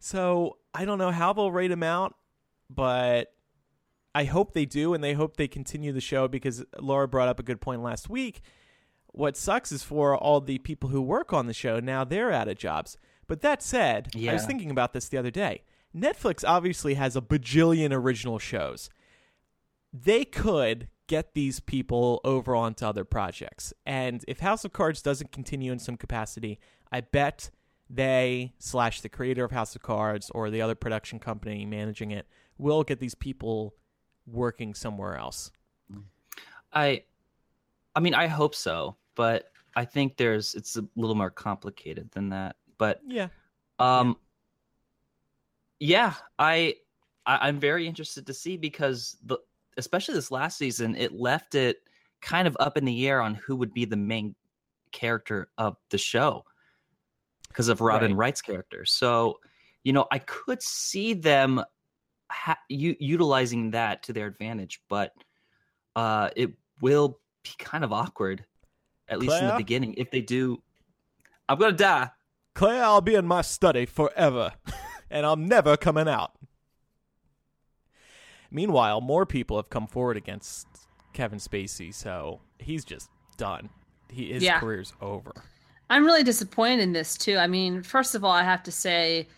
so 0.00 0.58
I 0.74 0.84
don't 0.84 0.98
know 0.98 1.10
how 1.12 1.32
they'll 1.32 1.52
rate 1.52 1.70
him 1.70 1.82
out, 1.84 2.14
but 2.68 3.32
I 4.14 4.24
hope 4.24 4.52
they 4.52 4.64
do 4.66 4.94
and 4.94 5.02
they 5.04 5.12
hope 5.14 5.36
they 5.36 5.48
continue 5.48 5.92
the 5.92 6.00
show 6.00 6.26
because 6.28 6.64
Laura 6.80 7.06
brought 7.06 7.28
up 7.28 7.38
a 7.38 7.42
good 7.44 7.60
point 7.60 7.82
last 7.82 8.08
week. 8.10 8.40
What 9.12 9.36
sucks 9.36 9.72
is 9.72 9.82
for 9.82 10.16
all 10.16 10.40
the 10.40 10.58
people 10.58 10.90
who 10.90 11.02
work 11.02 11.32
on 11.32 11.46
the 11.46 11.54
show 11.54 11.80
now 11.80 12.04
they're 12.04 12.32
out 12.32 12.48
of 12.48 12.56
jobs. 12.56 12.96
But 13.26 13.40
that 13.42 13.62
said, 13.62 14.10
I 14.16 14.32
was 14.32 14.46
thinking 14.46 14.70
about 14.70 14.92
this 14.92 15.08
the 15.08 15.18
other 15.18 15.30
day. 15.30 15.62
Netflix 15.94 16.44
obviously 16.46 16.94
has 16.94 17.16
a 17.16 17.20
bajillion 17.20 17.92
original 17.92 18.38
shows 18.38 18.90
they 19.92 20.24
could 20.24 20.88
get 21.06 21.34
these 21.34 21.60
people 21.60 22.20
over 22.24 22.54
onto 22.54 22.84
other 22.84 23.04
projects. 23.04 23.72
And 23.86 24.24
if 24.28 24.40
House 24.40 24.64
of 24.64 24.72
Cards 24.72 25.02
doesn't 25.02 25.32
continue 25.32 25.72
in 25.72 25.78
some 25.78 25.96
capacity, 25.96 26.58
I 26.92 27.00
bet 27.00 27.50
they 27.88 28.52
slash 28.58 29.00
the 29.00 29.08
creator 29.08 29.44
of 29.44 29.50
House 29.50 29.74
of 29.74 29.82
Cards 29.82 30.30
or 30.34 30.50
the 30.50 30.60
other 30.60 30.74
production 30.74 31.18
company 31.18 31.64
managing 31.64 32.10
it 32.10 32.26
will 32.58 32.82
get 32.82 33.00
these 33.00 33.14
people 33.14 33.74
working 34.26 34.74
somewhere 34.74 35.16
else. 35.16 35.50
I, 36.72 37.04
I 37.98 38.00
mean, 38.00 38.14
I 38.14 38.28
hope 38.28 38.54
so, 38.54 38.96
but 39.16 39.50
I 39.74 39.84
think 39.84 40.16
there's 40.16 40.54
it's 40.54 40.76
a 40.76 40.84
little 40.94 41.16
more 41.16 41.30
complicated 41.30 42.08
than 42.12 42.28
that. 42.28 42.54
But 42.78 43.00
Yeah. 43.04 43.26
um, 43.80 44.16
yeah, 45.80 46.14
I, 46.38 46.76
I 47.26 47.48
I'm 47.48 47.58
very 47.58 47.88
interested 47.88 48.24
to 48.28 48.34
see 48.34 48.56
because 48.56 49.16
the 49.24 49.38
especially 49.78 50.14
this 50.14 50.30
last 50.30 50.58
season, 50.58 50.94
it 50.94 51.12
left 51.12 51.56
it 51.56 51.78
kind 52.20 52.46
of 52.46 52.56
up 52.60 52.76
in 52.76 52.84
the 52.84 53.08
air 53.08 53.20
on 53.20 53.34
who 53.34 53.56
would 53.56 53.74
be 53.74 53.84
the 53.84 53.96
main 53.96 54.36
character 54.92 55.48
of 55.58 55.76
the 55.90 55.98
show 55.98 56.44
because 57.48 57.66
of 57.66 57.80
Robin 57.80 58.12
Right. 58.12 58.18
Wright's 58.18 58.42
character. 58.42 58.84
So, 58.84 59.40
you 59.82 59.92
know, 59.92 60.06
I 60.12 60.20
could 60.20 60.62
see 60.62 61.14
them 61.14 61.64
ha- 62.30 62.60
u- 62.68 62.96
utilizing 63.00 63.72
that 63.72 64.04
to 64.04 64.12
their 64.12 64.28
advantage, 64.28 64.82
but 64.88 65.14
uh, 65.96 66.30
it 66.36 66.52
will 66.80 67.18
be 67.42 67.50
kind 67.58 67.84
of 67.84 67.92
awkward, 67.92 68.44
at 69.08 69.18
least 69.18 69.40
in 69.40 69.46
the 69.48 69.54
beginning, 69.56 69.94
if 69.96 70.10
they 70.10 70.20
do. 70.20 70.62
I'm 71.48 71.58
gonna 71.58 71.72
die. 71.72 72.10
Claire, 72.54 72.84
I'll 72.84 73.00
be 73.00 73.14
in 73.14 73.26
my 73.26 73.42
study 73.42 73.86
forever, 73.86 74.52
and 75.10 75.24
I'm 75.24 75.46
never 75.46 75.76
coming 75.76 76.08
out. 76.08 76.32
Meanwhile, 78.50 79.00
more 79.00 79.26
people 79.26 79.56
have 79.56 79.70
come 79.70 79.86
forward 79.86 80.16
against 80.16 80.66
Kevin 81.12 81.38
Spacey, 81.38 81.92
so 81.92 82.40
he's 82.58 82.84
just 82.84 83.10
done. 83.36 83.68
He, 84.08 84.32
his 84.32 84.42
Yeah. 84.42 84.58
career's 84.58 84.92
over. 85.00 85.32
I'm 85.90 86.04
really 86.04 86.22
disappointed 86.22 86.80
in 86.80 86.92
this 86.92 87.16
too. 87.16 87.36
I 87.36 87.46
mean, 87.46 87.82
first 87.82 88.14
of 88.14 88.24
all, 88.24 88.30
I 88.32 88.42
have 88.42 88.62
to 88.64 88.72
say 88.72 89.28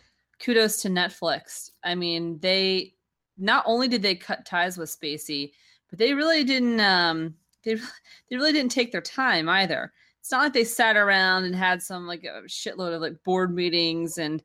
kudos 0.41 0.83
to 0.83 0.89
Netflix. 0.89 1.71
I 1.85 1.95
mean, 1.95 2.39
they 2.41 2.95
not 3.37 3.65
only 3.67 3.89
did 3.89 4.03
they 4.03 4.15
cut 4.15 4.45
ties 4.47 4.77
with 4.77 4.91
Spacey, 4.91 5.53
but 5.91 5.99
they 5.99 6.15
really 6.15 6.45
didn't 6.45 6.81
um 6.81 7.35
they 7.65 7.75
they 8.31 8.37
really 8.37 8.53
didn't 8.53 8.73
take 8.73 8.93
their 8.93 9.01
time 9.01 9.49
either. 9.49 9.93
It's 10.21 10.31
not 10.31 10.43
like 10.43 10.53
they 10.53 10.65
sat 10.65 10.97
around 10.97 11.45
and 11.45 11.55
had 11.55 11.83
some 11.83 12.07
like 12.07 12.25
a 12.25 12.43
shitload 12.47 12.95
of 12.95 13.01
like 13.01 13.23
board 13.25 13.55
meetings 13.55 14.19
and 14.19 14.43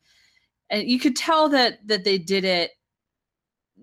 and 0.70 0.90
you 0.90 1.00
could 1.00 1.16
tell 1.16 1.50
that 1.50 1.86
that 1.88 2.04
they 2.04 2.18
did 2.18 2.46
it 2.46 2.72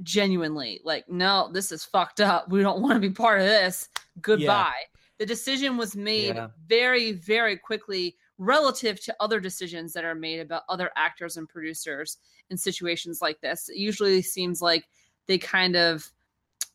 genuinely. 0.02 0.80
Like, 0.84 1.08
no, 1.08 1.50
this 1.52 1.70
is 1.72 1.84
fucked 1.84 2.20
up. 2.20 2.48
We 2.50 2.62
don't 2.62 2.82
want 2.82 2.94
to 2.94 3.00
be 3.08 3.14
part 3.14 3.40
of 3.40 3.46
this. 3.46 3.88
Goodbye. 4.20 4.82
The 5.18 5.26
decision 5.26 5.76
was 5.76 5.94
made 5.94 6.36
Yeah. 6.36 6.48
very, 6.66 7.12
very 7.12 7.56
quickly 7.56 8.16
relative 8.38 9.00
to 9.04 9.14
other 9.20 9.38
decisions 9.38 9.92
that 9.92 10.04
are 10.04 10.14
made 10.14 10.40
about 10.40 10.62
other 10.68 10.90
actors 10.96 11.36
and 11.36 11.48
producers 11.48 12.18
in 12.50 12.56
situations 12.56 13.20
like 13.22 13.40
this. 13.40 13.68
It 13.68 13.76
usually 13.76 14.22
seems 14.22 14.60
like 14.60 14.88
they 15.28 15.38
kind 15.38 15.76
of 15.76 16.10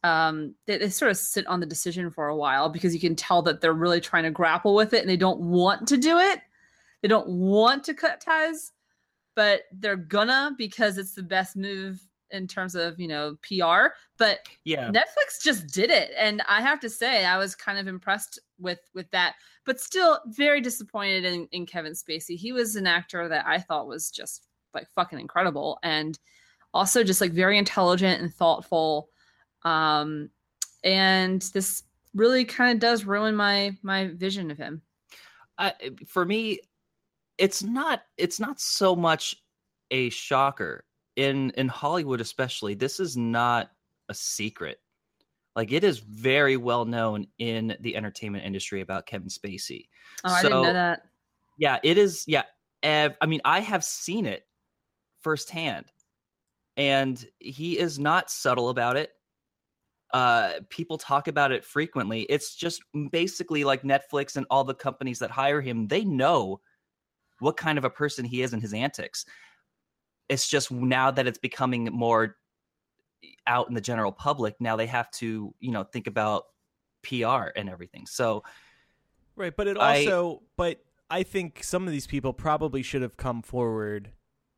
um 0.03 0.53
they, 0.65 0.77
they 0.77 0.89
sort 0.89 1.11
of 1.11 1.17
sit 1.17 1.47
on 1.47 1.59
the 1.59 1.65
decision 1.65 2.11
for 2.11 2.27
a 2.27 2.35
while 2.35 2.69
because 2.69 2.93
you 2.93 2.99
can 2.99 3.15
tell 3.15 3.41
that 3.41 3.61
they're 3.61 3.73
really 3.73 4.01
trying 4.01 4.23
to 4.23 4.31
grapple 4.31 4.75
with 4.75 4.93
it 4.93 5.01
and 5.01 5.09
they 5.09 5.17
don't 5.17 5.39
want 5.39 5.87
to 5.87 5.97
do 5.97 6.17
it. 6.19 6.41
They 7.01 7.07
don't 7.07 7.27
want 7.27 7.83
to 7.85 7.93
cut 7.93 8.21
ties, 8.21 8.71
but 9.35 9.63
they're 9.71 9.95
gonna 9.95 10.55
because 10.57 10.97
it's 10.97 11.13
the 11.13 11.23
best 11.23 11.55
move 11.55 12.01
in 12.31 12.47
terms 12.47 12.75
of, 12.75 12.99
you 12.99 13.07
know, 13.07 13.37
PR. 13.41 13.93
But 14.17 14.39
Yeah, 14.63 14.89
Netflix 14.91 15.41
just 15.43 15.67
did 15.67 15.89
it, 15.89 16.11
and 16.17 16.41
I 16.47 16.61
have 16.61 16.79
to 16.81 16.89
say 16.89 17.25
I 17.25 17.37
was 17.37 17.55
kind 17.55 17.77
of 17.77 17.87
impressed 17.87 18.39
with 18.59 18.79
with 18.93 19.09
that, 19.11 19.35
but 19.65 19.79
still 19.79 20.19
very 20.27 20.61
disappointed 20.61 21.25
in, 21.25 21.47
in 21.51 21.65
Kevin 21.65 21.93
Spacey. 21.93 22.37
He 22.37 22.51
was 22.51 22.75
an 22.75 22.87
actor 22.87 23.27
that 23.27 23.45
I 23.45 23.59
thought 23.59 23.87
was 23.87 24.09
just 24.09 24.47
like 24.73 24.89
fucking 24.95 25.19
incredible, 25.19 25.79
and 25.83 26.17
also 26.73 27.03
just 27.03 27.21
like 27.21 27.31
very 27.31 27.57
intelligent 27.57 28.21
and 28.21 28.33
thoughtful. 28.33 29.09
Um, 29.67 30.29
and 30.83 31.41
this 31.53 31.83
really 32.15 32.45
kind 32.45 32.73
of 32.73 32.79
does 32.79 33.05
ruin 33.05 33.35
my 33.35 33.77
my 33.83 34.07
vision 34.07 34.49
of 34.51 34.57
him. 34.57 34.81
I, 35.57 35.73
for 36.07 36.23
me, 36.25 36.59
it's 37.37 37.63
not. 37.63 38.03
It's 38.17 38.39
not 38.39 38.59
so 38.59 38.95
much 38.95 39.35
a 39.91 40.09
shocker 40.09 40.85
in 41.15 41.51
in 41.51 41.67
Hollywood, 41.67 42.21
especially. 42.21 42.75
This 42.75 42.99
is 42.99 43.17
not 43.17 43.71
a 44.09 44.13
secret. 44.13 44.79
Like 45.55 45.71
it 45.71 45.83
is 45.83 45.97
very 45.99 46.55
well 46.55 46.85
known 46.85 47.27
in 47.39 47.75
the 47.81 47.95
entertainment 47.95 48.45
industry 48.45 48.81
about 48.81 49.07
Kevin 49.07 49.27
Spacey. 49.27 49.87
Oh, 50.23 50.31
I 50.31 50.41
didn't 50.43 50.61
know 50.61 50.67
So- 50.69 50.73
that. 50.73 51.01
Yeah, 51.59 51.79
it 51.83 51.97
is. 51.97 52.23
Yeah, 52.27 52.43
ev- 52.83 53.17
I 53.19 53.25
mean, 53.25 53.41
I 53.43 53.59
have 53.61 53.83
seen 53.83 54.27
it 54.27 54.45
firsthand, 55.21 55.85
and 56.77 57.25
he 57.39 57.79
is 57.79 57.97
not 57.97 58.29
subtle 58.29 58.69
about 58.69 58.95
it. 58.95 59.16
Uh, 60.13 60.53
people 60.69 60.97
talk 60.97 61.27
about 61.27 61.51
it 61.51 61.65
frequently. 61.65 62.21
It's 62.23 62.55
just 62.55 62.81
basically 63.11 63.63
like 63.63 63.83
Netflix 63.83 64.37
and 64.37 64.45
all 64.49 64.63
the 64.63 64.73
companies 64.73 65.19
that 65.19 65.31
hire 65.31 65.61
him. 65.61 65.87
They 65.87 66.05
know 66.05 66.61
what 67.39 67.57
kind 67.57 67.77
of 67.77 67.83
a 67.83 67.89
person 67.89 68.25
he 68.25 68.41
is 68.41 68.53
and 68.53 68.61
his 68.61 68.73
antics. 68.73 69.25
It's 70.29 70.47
just 70.47 70.71
now 70.71 71.11
that 71.11 71.27
it's 71.27 71.37
becoming 71.37 71.85
more 71.85 72.37
out 73.45 73.67
in 73.67 73.73
the 73.73 73.81
general 73.81 74.11
public. 74.11 74.55
Now 74.59 74.75
they 74.75 74.87
have 74.87 75.09
to, 75.11 75.53
you 75.59 75.71
know, 75.71 75.83
think 75.83 76.07
about 76.07 76.43
PR 77.03 77.51
and 77.55 77.69
everything. 77.69 78.05
So 78.05 78.43
Right, 79.35 79.55
but 79.55 79.67
it 79.67 79.77
I- 79.77 79.99
also 79.99 80.43
but 80.55 80.83
I 81.09 81.23
think 81.23 81.63
some 81.63 81.85
of 81.85 81.91
these 81.91 82.07
people 82.07 82.33
probably 82.33 82.81
should 82.81 83.01
have 83.01 83.17
come 83.17 83.41
forward 83.41 84.11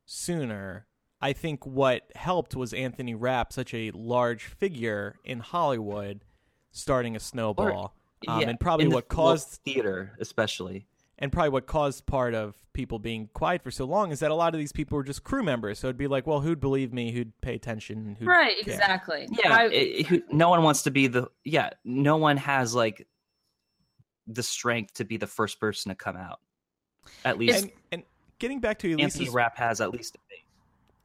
sooner. 0.06 0.86
I 1.22 1.32
think 1.34 1.66
what 1.66 2.02
helped 2.14 2.56
was 2.56 2.72
Anthony 2.72 3.14
Rapp, 3.14 3.52
such 3.52 3.74
a 3.74 3.90
large 3.92 4.44
figure 4.44 5.16
in 5.24 5.40
Hollywood, 5.40 6.24
starting 6.72 7.14
a 7.16 7.20
snowball. 7.20 7.94
Um, 8.28 8.40
yeah, 8.40 8.48
and 8.50 8.60
probably 8.60 8.84
in 8.84 8.90
the 8.90 8.94
what 8.96 9.04
local 9.04 9.24
caused 9.24 9.48
theater, 9.64 10.16
especially. 10.20 10.86
and 11.18 11.30
probably 11.32 11.50
what 11.50 11.66
caused 11.66 12.06
part 12.06 12.34
of 12.34 12.54
people 12.72 12.98
being 12.98 13.28
quiet 13.34 13.62
for 13.62 13.70
so 13.70 13.84
long 13.84 14.12
is 14.12 14.20
that 14.20 14.30
a 14.30 14.34
lot 14.34 14.54
of 14.54 14.58
these 14.60 14.72
people 14.72 14.96
were 14.96 15.02
just 15.04 15.24
crew 15.24 15.42
members. 15.42 15.78
So 15.78 15.88
it'd 15.88 15.96
be 15.98 16.06
like, 16.06 16.26
well, 16.26 16.40
who'd 16.40 16.60
believe 16.60 16.92
me? 16.92 17.12
Who'd 17.12 17.32
pay 17.40 17.54
attention? 17.54 18.16
Who'd 18.18 18.28
Right, 18.28 18.62
care? 18.64 18.74
exactly. 18.74 19.26
Yeah, 19.42 19.54
I- 19.56 19.64
it- 19.68 20.06
who- 20.06 20.22
no 20.30 20.48
one 20.50 20.62
wants 20.62 20.82
to 20.84 20.90
be 20.90 21.06
the 21.06 21.28
yeah. 21.44 21.70
No 21.84 22.16
one 22.18 22.36
has 22.38 22.74
like 22.74 23.06
the 24.26 24.42
strength 24.42 24.94
to 24.94 25.04
be 25.04 25.16
the 25.16 25.26
first 25.26 25.58
person 25.60 25.88
to 25.90 25.96
come 25.96 26.16
out. 26.16 26.40
At 27.24 27.38
least 27.38 27.62
And, 27.64 27.72
and 27.90 28.02
getting 28.38 28.60
back 28.60 28.78
to 28.80 29.00
Anthony 29.00 29.28
Rapp 29.30 29.56
has 29.56 29.80
at 29.80 29.90
least. 29.90 30.16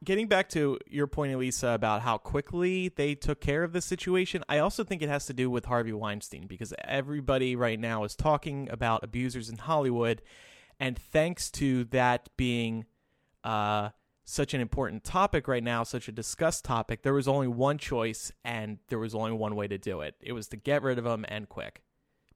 Getting 0.06 0.26
back 0.28 0.48
to 0.50 0.78
your 0.88 1.06
point, 1.06 1.34
Elisa, 1.34 1.68
about 1.68 2.00
how 2.00 2.16
quickly 2.16 2.88
they 2.88 3.14
took 3.14 3.40
care 3.40 3.62
of 3.62 3.74
the 3.74 3.82
situation, 3.82 4.42
I 4.48 4.58
also 4.58 4.82
think 4.84 5.02
it 5.02 5.10
has 5.10 5.26
to 5.26 5.34
do 5.34 5.50
with 5.50 5.66
Harvey 5.66 5.92
Weinstein 5.92 6.46
because 6.46 6.72
everybody 6.82 7.54
right 7.54 7.78
now 7.78 8.04
is 8.04 8.16
talking 8.16 8.70
about 8.70 9.04
abusers 9.04 9.50
in 9.50 9.58
Hollywood, 9.58 10.22
and 10.80 10.96
thanks 10.98 11.50
to 11.52 11.84
that 11.86 12.30
being 12.38 12.86
uh, 13.44 13.90
such 14.24 14.54
an 14.54 14.60
important 14.60 15.04
topic 15.04 15.46
right 15.46 15.62
now, 15.62 15.82
such 15.82 16.08
a 16.08 16.12
discussed 16.12 16.64
topic, 16.64 17.02
there 17.02 17.12
was 17.14 17.28
only 17.28 17.48
one 17.48 17.76
choice, 17.76 18.32
and 18.44 18.78
there 18.88 18.98
was 18.98 19.14
only 19.14 19.32
one 19.32 19.54
way 19.56 19.68
to 19.68 19.76
do 19.78 20.00
it. 20.00 20.14
It 20.20 20.32
was 20.32 20.48
to 20.48 20.56
get 20.56 20.82
rid 20.82 20.98
of 20.98 21.04
him 21.06 21.24
and 21.28 21.48
quick. 21.48 21.82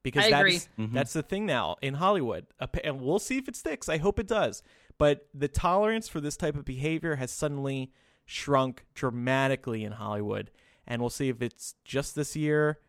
Because 0.02 0.24
I 0.24 0.38
agree. 0.38 0.52
that's 0.52 0.68
Mhm. 0.78 0.92
that's 0.94 1.12
the 1.12 1.22
thing 1.22 1.44
now 1.46 1.76
in 1.82 1.94
Hollywood, 1.94 2.46
and 2.84 3.00
we'll 3.02 3.18
see 3.18 3.36
if 3.36 3.48
it 3.48 3.54
sticks. 3.56 3.86
I 3.88 3.98
hope 3.98 4.18
it 4.18 4.26
does. 4.26 4.62
But 5.00 5.26
the 5.32 5.48
tolerance 5.48 6.08
for 6.08 6.20
this 6.20 6.36
type 6.36 6.56
of 6.56 6.66
behavior 6.66 7.16
has 7.16 7.30
suddenly 7.30 7.90
shrunk 8.26 8.84
dramatically 8.92 9.82
in 9.82 9.92
Hollywood. 9.92 10.50
And 10.86 11.00
we'll 11.00 11.08
see 11.08 11.30
if 11.30 11.40
it's 11.40 11.74
just 11.86 12.14
this 12.14 12.36
year 12.36 12.80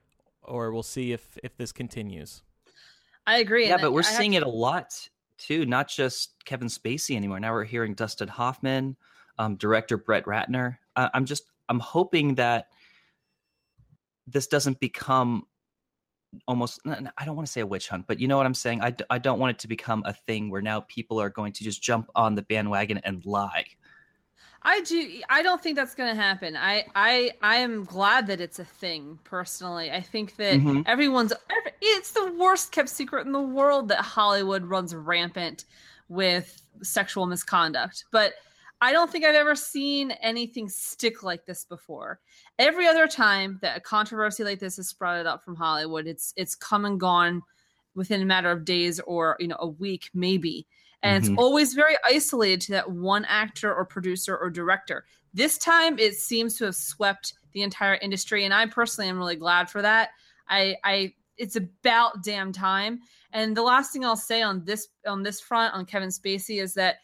or 0.43 0.73
we'll 0.73 0.83
see 0.83 1.13
if, 1.13 1.37
if 1.41 1.55
this 1.55 1.71
continues. 1.71 2.43
I 3.25 3.37
agree. 3.37 3.67
Yeah, 3.67 3.75
and 3.75 3.81
but 3.81 3.93
we're 3.93 4.01
I 4.01 4.03
seeing 4.03 4.31
to- 4.31 4.37
it 4.39 4.43
a 4.43 4.49
lot 4.49 5.07
too, 5.37 5.65
not 5.65 5.87
just 5.87 6.43
Kevin 6.43 6.67
Spacey 6.67 7.15
anymore. 7.15 7.39
Now 7.39 7.53
we're 7.53 7.63
hearing 7.63 7.93
Dustin 7.93 8.27
Hoffman, 8.27 8.97
um, 9.39 9.55
director 9.55 9.95
Brett 9.95 10.25
Ratner. 10.25 10.79
Uh, 10.97 11.07
I'm 11.13 11.23
just, 11.23 11.45
I'm 11.69 11.79
hoping 11.79 12.35
that 12.35 12.67
this 14.27 14.47
doesn't 14.47 14.81
become 14.81 15.45
almost 16.47 16.79
i 17.17 17.25
don't 17.25 17.35
want 17.35 17.45
to 17.45 17.51
say 17.51 17.61
a 17.61 17.65
witch 17.65 17.89
hunt 17.89 18.05
but 18.07 18.19
you 18.19 18.27
know 18.27 18.37
what 18.37 18.45
i'm 18.45 18.53
saying 18.53 18.81
I, 18.81 18.95
I 19.09 19.17
don't 19.17 19.37
want 19.39 19.51
it 19.51 19.59
to 19.59 19.67
become 19.67 20.01
a 20.05 20.13
thing 20.13 20.49
where 20.49 20.61
now 20.61 20.81
people 20.81 21.19
are 21.19 21.29
going 21.29 21.51
to 21.53 21.63
just 21.63 21.81
jump 21.81 22.09
on 22.15 22.35
the 22.35 22.41
bandwagon 22.41 22.99
and 23.03 23.25
lie 23.25 23.65
I 24.63 24.81
do. 24.81 25.21
I 25.27 25.41
don't 25.41 25.59
think 25.59 25.75
that's 25.75 25.95
going 25.95 26.15
to 26.15 26.21
happen. 26.21 26.55
I, 26.55 26.85
I, 26.93 27.31
I 27.41 27.55
am 27.55 27.83
glad 27.83 28.27
that 28.27 28.39
it's 28.39 28.59
a 28.59 28.63
thing. 28.63 29.17
Personally, 29.23 29.89
I 29.89 30.01
think 30.01 30.35
that 30.35 30.59
Mhm. 30.59 30.83
everyone's. 30.85 31.33
every- 31.49 31.71
It's 31.81 32.11
the 32.11 32.31
worst 32.39 32.71
kept 32.71 32.89
secret 32.89 33.25
in 33.25 33.31
the 33.31 33.41
world 33.41 33.87
that 33.87 34.01
Hollywood 34.01 34.63
runs 34.63 34.93
rampant 34.93 35.65
with 36.09 36.61
sexual 36.83 37.25
misconduct. 37.25 38.05
But 38.11 38.33
I 38.81 38.91
don't 38.91 39.11
think 39.11 39.23
I've 39.23 39.35
ever 39.35 39.55
seen 39.55 40.11
anything 40.11 40.67
stick 40.67 41.21
like 41.23 41.45
this 41.45 41.65
before. 41.65 42.19
Every 42.57 42.87
other 42.87 43.07
time 43.07 43.59
that 43.61 43.77
a 43.77 43.79
controversy 43.79 44.43
like 44.43 44.59
this 44.59 44.79
is 44.79 44.89
sprouted 44.89 45.27
up 45.27 45.43
from 45.43 45.55
Hollywood, 45.55 46.07
it's 46.07 46.33
it's 46.35 46.55
come 46.55 46.85
and 46.85 46.99
gone 46.99 47.43
within 47.93 48.21
a 48.21 48.25
matter 48.25 48.49
of 48.51 48.65
days 48.65 48.99
or 49.01 49.35
you 49.39 49.47
know 49.47 49.57
a 49.59 49.67
week 49.67 50.09
maybe 50.13 50.65
and 51.03 51.23
Mhm. 51.23 51.29
it's 51.31 51.37
always 51.39 51.73
very 51.73 51.95
isolated 52.05 52.61
to 52.61 52.71
that 52.73 52.89
one 52.89 53.25
actor 53.25 53.73
or 53.73 53.85
producer 53.85 54.37
or 54.37 54.49
director. 54.49 55.05
This 55.33 55.57
time, 55.57 55.97
it 55.97 56.15
seems 56.15 56.57
to 56.57 56.65
have 56.65 56.75
swept 56.75 57.33
the 57.53 57.63
entire 57.63 57.95
industry, 57.95 58.45
and 58.45 58.53
I 58.53 58.65
personally 58.65 59.09
am 59.09 59.17
really 59.17 59.35
glad 59.35 59.69
for 59.69 59.81
that. 59.81 60.09
I, 60.47 60.75
I, 60.83 61.13
it's 61.37 61.55
about 61.55 62.23
damn 62.23 62.51
time. 62.51 62.99
And 63.33 63.55
the 63.55 63.61
last 63.63 63.93
thing 63.93 64.05
I'll 64.05 64.15
say 64.15 64.41
on 64.41 64.63
this 64.65 64.89
on 65.07 65.23
this 65.23 65.39
front 65.39 65.73
on 65.73 65.85
Kevin 65.85 66.09
Spacey 66.09 66.61
is 66.61 66.73
that 66.75 66.97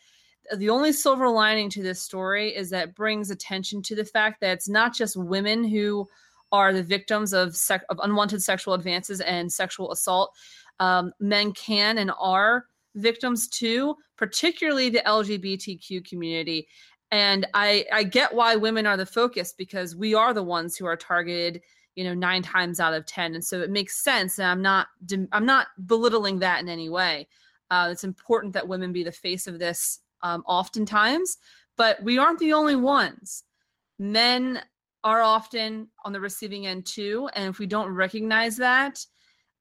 the 0.56 0.70
only 0.70 0.94
silver 0.94 1.30
lining 1.30 1.70
to 1.72 1.84
this 1.84 2.02
story 2.02 2.56
is 2.56 2.70
that 2.70 2.96
brings 2.96 3.30
attention 3.30 3.82
to 3.84 3.96
the 3.96 4.06
fact 4.06 4.42
that 4.42 4.54
it's 4.54 4.70
not 4.70 4.96
just 4.96 5.18
women 5.18 5.64
who 5.64 6.08
are 6.52 6.72
the 6.74 6.84
victims 6.84 7.34
of 7.34 7.56
sec- 7.56 7.86
of 7.90 8.00
unwanted 8.04 8.42
sexual 8.42 8.74
advances 8.74 9.20
and 9.22 9.52
sexual 9.52 9.92
assault. 9.92 10.34
Um, 10.80 11.12
men 11.20 11.52
can 11.54 11.98
and 11.98 12.12
are 12.20 12.66
victims 12.96 13.48
too, 13.48 13.96
particularly 14.16 14.90
the 14.90 15.02
LGBTQ 15.06 16.08
community. 16.08 16.68
And 17.12 17.48
I, 17.54 17.86
I 17.92 18.04
get 18.04 18.34
why 18.34 18.56
women 18.56 18.86
are 18.86 18.98
the 18.98 19.06
focus 19.06 19.54
because 19.58 19.96
we 19.96 20.14
are 20.14 20.34
the 20.34 20.44
ones 20.44 20.76
who 20.76 20.86
are 20.86 20.98
targeted, 20.98 21.62
you 21.96 22.04
know, 22.04 22.14
nine 22.14 22.44
times 22.44 22.80
out 22.80 22.94
of 22.94 23.06
ten, 23.06 23.34
and 23.36 23.44
so 23.44 23.62
it 23.62 23.70
makes 23.70 24.04
sense. 24.04 24.40
And 24.40 24.48
I'm 24.48 24.62
not 24.62 24.88
I'm 25.32 25.46
not 25.46 25.68
belittling 25.86 26.40
that 26.40 26.62
in 26.62 26.70
any 26.70 26.90
way. 26.90 27.28
Uh, 27.70 27.90
it's 27.92 28.04
important 28.04 28.54
that 28.54 28.68
women 28.68 28.94
be 28.94 29.04
the 29.04 29.12
face 29.12 29.48
of 29.48 29.60
this, 29.60 30.00
um, 30.24 30.44
oftentimes, 30.46 31.38
but 31.78 32.02
we 32.04 32.18
aren't 32.18 32.40
the 32.40 32.54
only 32.54 32.76
ones. 32.76 33.44
Men 34.00 34.62
are 35.04 35.22
often 35.22 35.88
on 36.06 36.12
the 36.12 36.20
receiving 36.20 36.68
end 36.68 36.86
too, 36.86 37.30
and 37.34 37.50
if 37.50 37.60
we 37.60 37.66
don't 37.66 37.90
recognize 37.90 38.58
that, 38.58 39.06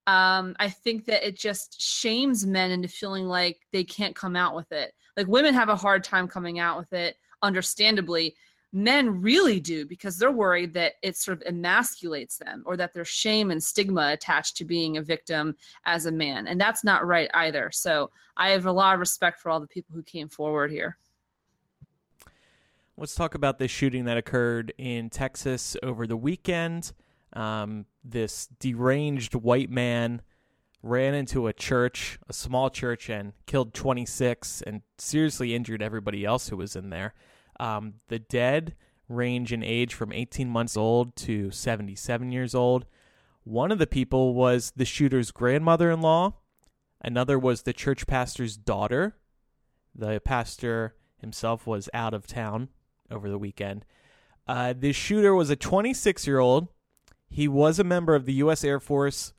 um, 0.07 0.55
I 0.59 0.69
think 0.69 1.05
that 1.07 1.27
it 1.27 1.37
just 1.37 1.81
shames 1.81 2.47
men 2.47 2.71
into 2.71 2.89
feeling 2.89 3.27
like 3.27 3.59
they 3.73 3.85
can't 3.85 4.15
come 4.15 4.37
out 4.37 4.55
with 4.55 4.71
it. 4.73 4.93
Like 5.17 5.27
women 5.27 5.55
have 5.55 5.69
a 5.69 5.77
hard 5.77 6.05
time 6.05 6.29
coming 6.29 6.59
out 6.59 6.79
with 6.79 6.93
it, 6.93 7.17
understandably. 7.43 8.37
Men 8.73 9.23
really 9.23 9.61
do 9.61 9.87
because 9.87 10.19
they're 10.19 10.33
worried 10.33 10.75
that 10.75 10.95
it 11.03 11.17
sort 11.17 11.41
of 11.41 11.47
emasculates 11.47 12.37
them 12.37 12.63
or 12.67 12.77
that 12.77 12.93
there's 12.93 13.09
shame 13.09 13.51
and 13.51 13.63
stigma 13.63 14.11
attached 14.13 14.57
to 14.57 14.65
being 14.65 14.97
a 14.97 15.03
victim 15.03 15.55
as 15.85 16.07
a 16.07 16.13
man. 16.13 16.47
And 16.47 16.61
that's 16.61 16.85
not 16.85 17.07
right 17.07 17.31
either. 17.35 17.71
So 17.73 18.11
I 18.37 18.51
have 18.51 18.67
a 18.67 18.73
lot 18.73 18.95
of 18.95 19.01
respect 19.01 19.41
for 19.41 19.51
all 19.51 19.61
the 19.61 19.67
people 19.67 19.95
who 19.95 20.03
came 20.03 20.29
forward 20.29 20.71
here. 20.71 20.99
Let's 22.99 23.15
talk 23.15 23.35
about 23.35 23.59
this 23.59 23.71
shooting 23.71 24.07
that 24.07 24.17
occurred 24.17 24.73
in 24.79 25.11
Texas 25.11 25.77
over 25.83 26.07
the 26.07 26.17
weekend. 26.17 26.93
Um, 27.35 27.85
this 28.03 28.49
deranged 28.59 29.35
white 29.35 29.71
man 29.71 30.23
ran 30.83 31.15
into 31.15 31.47
a 31.47 31.53
church, 31.53 32.19
a 32.29 32.33
small 32.33 32.71
church, 32.71 33.11
and 33.11 33.33
killed 33.47 33.75
26 33.75 34.63
and 34.63 34.83
seriously 34.97 35.55
injured 35.55 35.83
everybody 35.83 36.25
else 36.25 36.49
who 36.49 36.57
was 36.57 36.77
in 36.77 36.91
there. 36.91 37.13
Um, 37.59 37.95
the 38.09 38.19
dead 38.19 38.75
range 39.09 39.53
in 39.53 39.63
age 39.63 39.95
from 39.95 40.13
18 40.13 40.49
months 40.49 40.77
old 40.77 41.17
to 41.17 41.51
77 41.51 42.33
years 42.33 42.55
old. 42.55 42.87
One 43.45 43.71
of 43.71 43.79
the 43.79 43.87
people 43.87 44.35
was 44.35 44.73
the 44.75 44.85
shooter's 44.85 45.31
grandmother 45.31 45.91
in 45.91 46.01
law, 46.01 46.35
another 47.01 47.39
was 47.39 47.63
the 47.63 47.73
church 47.73 48.07
pastor's 48.07 48.57
daughter. 48.57 49.17
The 49.95 50.21
pastor 50.21 50.97
himself 51.19 51.67
was 51.67 51.89
out 51.95 52.13
of 52.13 52.27
town 52.27 52.69
over 53.11 53.31
the 53.31 53.39
weekend. 53.39 53.85
Uh, 54.49 54.75
the 54.77 54.93
shooter 54.93 55.35
was 55.35 55.51
a 55.51 55.57
26 55.57 56.27
year 56.27 56.39
old. 56.39 56.69
He 57.29 57.49
was 57.49 57.79
a 57.79 57.85
member 57.85 58.15
of 58.15 58.27
the 58.27 58.35
U.S. 58.35 58.63
Air 58.63 58.79
Force 58.79 59.33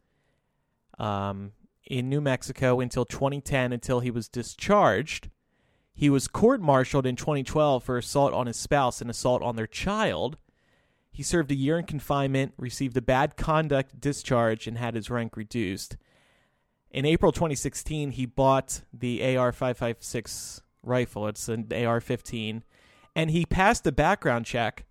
um, 0.99 1.51
in 1.85 2.09
New 2.09 2.21
Mexico 2.21 2.79
until 2.79 3.05
2010, 3.05 3.71
until 3.71 4.01
he 4.01 4.11
was 4.11 4.27
discharged. 4.27 5.29
He 5.97 6.11
was 6.11 6.27
court 6.27 6.61
martialed 6.61 7.07
in 7.07 7.15
2012 7.15 7.83
for 7.83 7.97
assault 7.97 8.31
on 8.31 8.45
his 8.45 8.55
spouse 8.55 9.01
and 9.01 9.09
assault 9.09 9.41
on 9.41 9.55
their 9.55 9.65
child. 9.65 10.37
He 11.11 11.23
served 11.23 11.51
a 11.51 11.55
year 11.55 11.79
in 11.79 11.85
confinement, 11.85 12.53
received 12.55 12.95
a 12.97 13.01
bad 13.01 13.35
conduct 13.35 13.99
discharge, 13.99 14.67
and 14.67 14.77
had 14.77 14.93
his 14.93 15.09
rank 15.09 15.35
reduced. 15.35 15.97
In 16.91 17.03
April 17.03 17.31
2016, 17.31 18.11
he 18.11 18.27
bought 18.27 18.81
the 18.93 19.35
AR 19.35 19.51
556 19.51 20.61
rifle. 20.83 21.27
It's 21.27 21.49
an 21.49 21.67
AR 21.73 21.99
15. 21.99 22.63
And 23.15 23.31
he 23.31 23.47
passed 23.47 23.87
a 23.87 23.91
background 23.91 24.45
check 24.45 24.85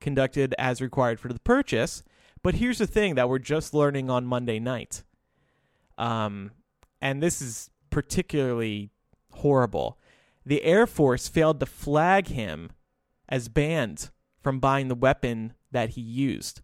conducted 0.00 0.54
as 0.56 0.80
required 0.80 1.20
for 1.20 1.30
the 1.30 1.38
purchase. 1.40 2.02
But 2.42 2.54
here's 2.54 2.78
the 2.78 2.86
thing 2.86 3.14
that 3.16 3.28
we're 3.28 3.40
just 3.40 3.74
learning 3.74 4.08
on 4.08 4.24
Monday 4.24 4.58
night. 4.58 5.02
Um, 5.98 6.52
and 7.02 7.22
this 7.22 7.42
is 7.42 7.68
particularly 7.90 8.88
horrible. 9.32 9.98
The 10.46 10.62
Air 10.62 10.86
Force 10.86 11.26
failed 11.26 11.58
to 11.58 11.66
flag 11.66 12.28
him 12.28 12.70
as 13.28 13.48
banned 13.48 14.10
from 14.40 14.60
buying 14.60 14.86
the 14.86 14.94
weapon 14.94 15.54
that 15.72 15.90
he 15.90 16.00
used. 16.00 16.62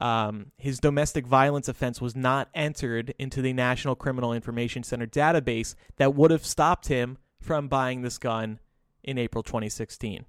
Um, 0.00 0.52
his 0.56 0.78
domestic 0.78 1.26
violence 1.26 1.68
offense 1.68 2.00
was 2.00 2.14
not 2.14 2.48
entered 2.54 3.12
into 3.18 3.42
the 3.42 3.52
National 3.52 3.96
Criminal 3.96 4.32
Information 4.32 4.84
Center 4.84 5.08
database 5.08 5.74
that 5.96 6.14
would 6.14 6.30
have 6.30 6.46
stopped 6.46 6.86
him 6.86 7.18
from 7.40 7.66
buying 7.66 8.02
this 8.02 8.16
gun 8.16 8.60
in 9.02 9.18
April 9.18 9.42
2016. 9.42 10.24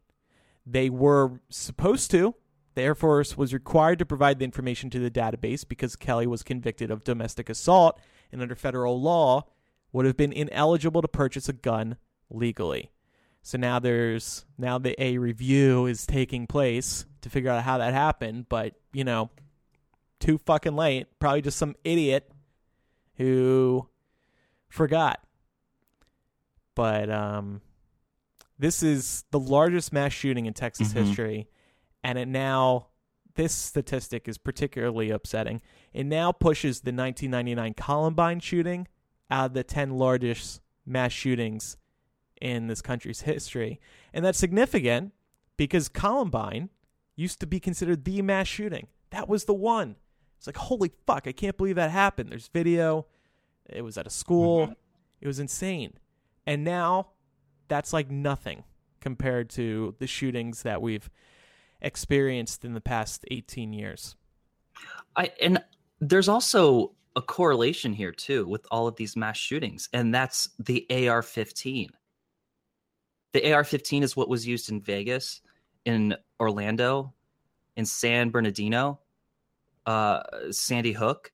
They 0.66 0.90
were 0.90 1.40
supposed 1.50 2.10
to. 2.12 2.34
The 2.74 2.82
Air 2.82 2.96
Force 2.96 3.38
was 3.38 3.54
required 3.54 4.00
to 4.00 4.06
provide 4.06 4.40
the 4.40 4.46
information 4.46 4.90
to 4.90 5.00
the 5.00 5.12
database 5.12 5.68
because 5.68 5.96
Kelly 5.96 6.26
was 6.26 6.42
convicted 6.42 6.90
of 6.90 7.04
domestic 7.04 7.50
assault 7.50 8.00
and 8.32 8.42
under 8.42 8.56
federal 8.56 9.00
law 9.00 9.46
would 9.94 10.06
have 10.06 10.18
been 10.18 10.34
ineligible 10.34 11.02
to 11.02 11.08
purchase 11.08 11.48
a 11.48 11.54
gun 11.54 11.98
legally. 12.32 12.92
So 13.44 13.58
now 13.58 13.80
there's 13.80 14.46
now 14.58 14.78
the 14.78 14.96
a 15.02 15.18
review 15.18 15.86
is 15.86 16.06
taking 16.06 16.48
place 16.48 17.06
to 17.22 17.30
figure 17.30 17.50
out 17.52 17.64
how 17.64 17.78
that 17.80 17.94
happened, 17.94 18.48
but 18.50 18.74
you 18.94 19.04
know, 19.04 19.30
too 20.20 20.38
fucking 20.40 20.76
late. 20.76 21.08
Probably 21.20 21.42
just 21.42 21.58
some 21.58 21.76
idiot 21.84 22.32
who 23.18 23.88
forgot. 24.70 25.20
But 26.76 27.10
um 27.10 27.62
this 28.58 28.84
is 28.84 29.24
the 29.32 29.40
largest 29.40 29.92
mass 29.92 30.14
shooting 30.14 30.46
in 30.46 30.54
Texas 30.54 30.90
Mhm. 30.94 31.06
history 31.06 31.48
and 32.04 32.18
it 32.18 32.28
now 32.28 32.88
this 33.36 33.54
statistic 33.54 34.28
is 34.28 34.38
particularly 34.38 35.10
upsetting. 35.10 35.62
It 35.94 36.04
now 36.06 36.32
pushes 36.32 36.82
the 36.82 36.92
1999 36.92 37.74
Columbine 37.76 38.40
shooting 38.42 38.88
out 39.30 39.48
of 39.48 39.54
the 39.54 39.64
10 39.64 39.92
largest 39.98 40.62
mass 40.86 41.12
shootings 41.14 41.78
in 42.42 42.68
this 42.68 42.82
country's 42.82 43.22
history. 43.22 43.80
And 44.14 44.26
that's 44.26 44.38
significant 44.38 45.14
because 45.58 45.88
Columbine 45.88 46.70
used 47.16 47.40
to 47.40 47.48
be 47.48 47.60
considered 47.60 48.04
the 48.04 48.22
mass 48.22 48.48
shooting. 48.48 48.88
That 49.12 49.30
was 49.30 49.46
the 49.46 49.54
one. 49.54 49.96
It's 50.38 50.48
like, 50.48 50.58
holy 50.58 50.92
fuck, 51.06 51.28
I 51.28 51.32
can't 51.32 51.58
believe 51.58 51.76
that 51.76 51.92
happened. 51.92 52.30
There's 52.32 52.48
video. 52.48 53.06
It 53.70 53.84
was 53.84 53.98
at 53.98 54.08
a 54.08 54.10
school. 54.10 54.64
Mm-hmm. 54.64 54.74
It 55.22 55.28
was 55.28 55.40
insane. 55.40 55.94
And 56.48 56.64
now 56.64 57.10
that's 57.68 57.94
like 57.94 58.10
nothing 58.10 58.64
compared 59.00 59.50
to 59.52 59.96
the 60.00 60.08
shootings 60.08 60.64
that 60.64 60.82
we've 60.82 61.10
experienced 61.82 62.66
in 62.66 62.74
the 62.74 62.82
past 62.82 63.26
18 63.30 63.74
years. 63.74 64.16
I 65.16 65.32
and 65.42 65.64
there's 66.00 66.30
also 66.30 66.94
a 67.16 67.22
correlation 67.22 67.94
here 67.94 68.12
too 68.12 68.48
with 68.48 68.66
all 68.72 68.88
of 68.88 68.96
these 68.96 69.16
mass 69.16 69.38
shootings, 69.38 69.90
and 69.94 70.14
that's 70.14 70.50
the 70.60 70.86
AR-15. 70.90 71.90
The 73.34 73.54
AR-15 73.54 74.04
is 74.04 74.16
what 74.16 74.30
was 74.30 74.46
used 74.46 74.70
in 74.70 74.82
Vegas, 74.82 75.42
in 75.86 76.16
Orlando, 76.40 77.14
in 77.76 77.86
San 77.86 78.30
Bernardino, 78.30 79.00
uh, 79.86 80.22
Sandy 80.52 80.92
Hook. 80.92 81.32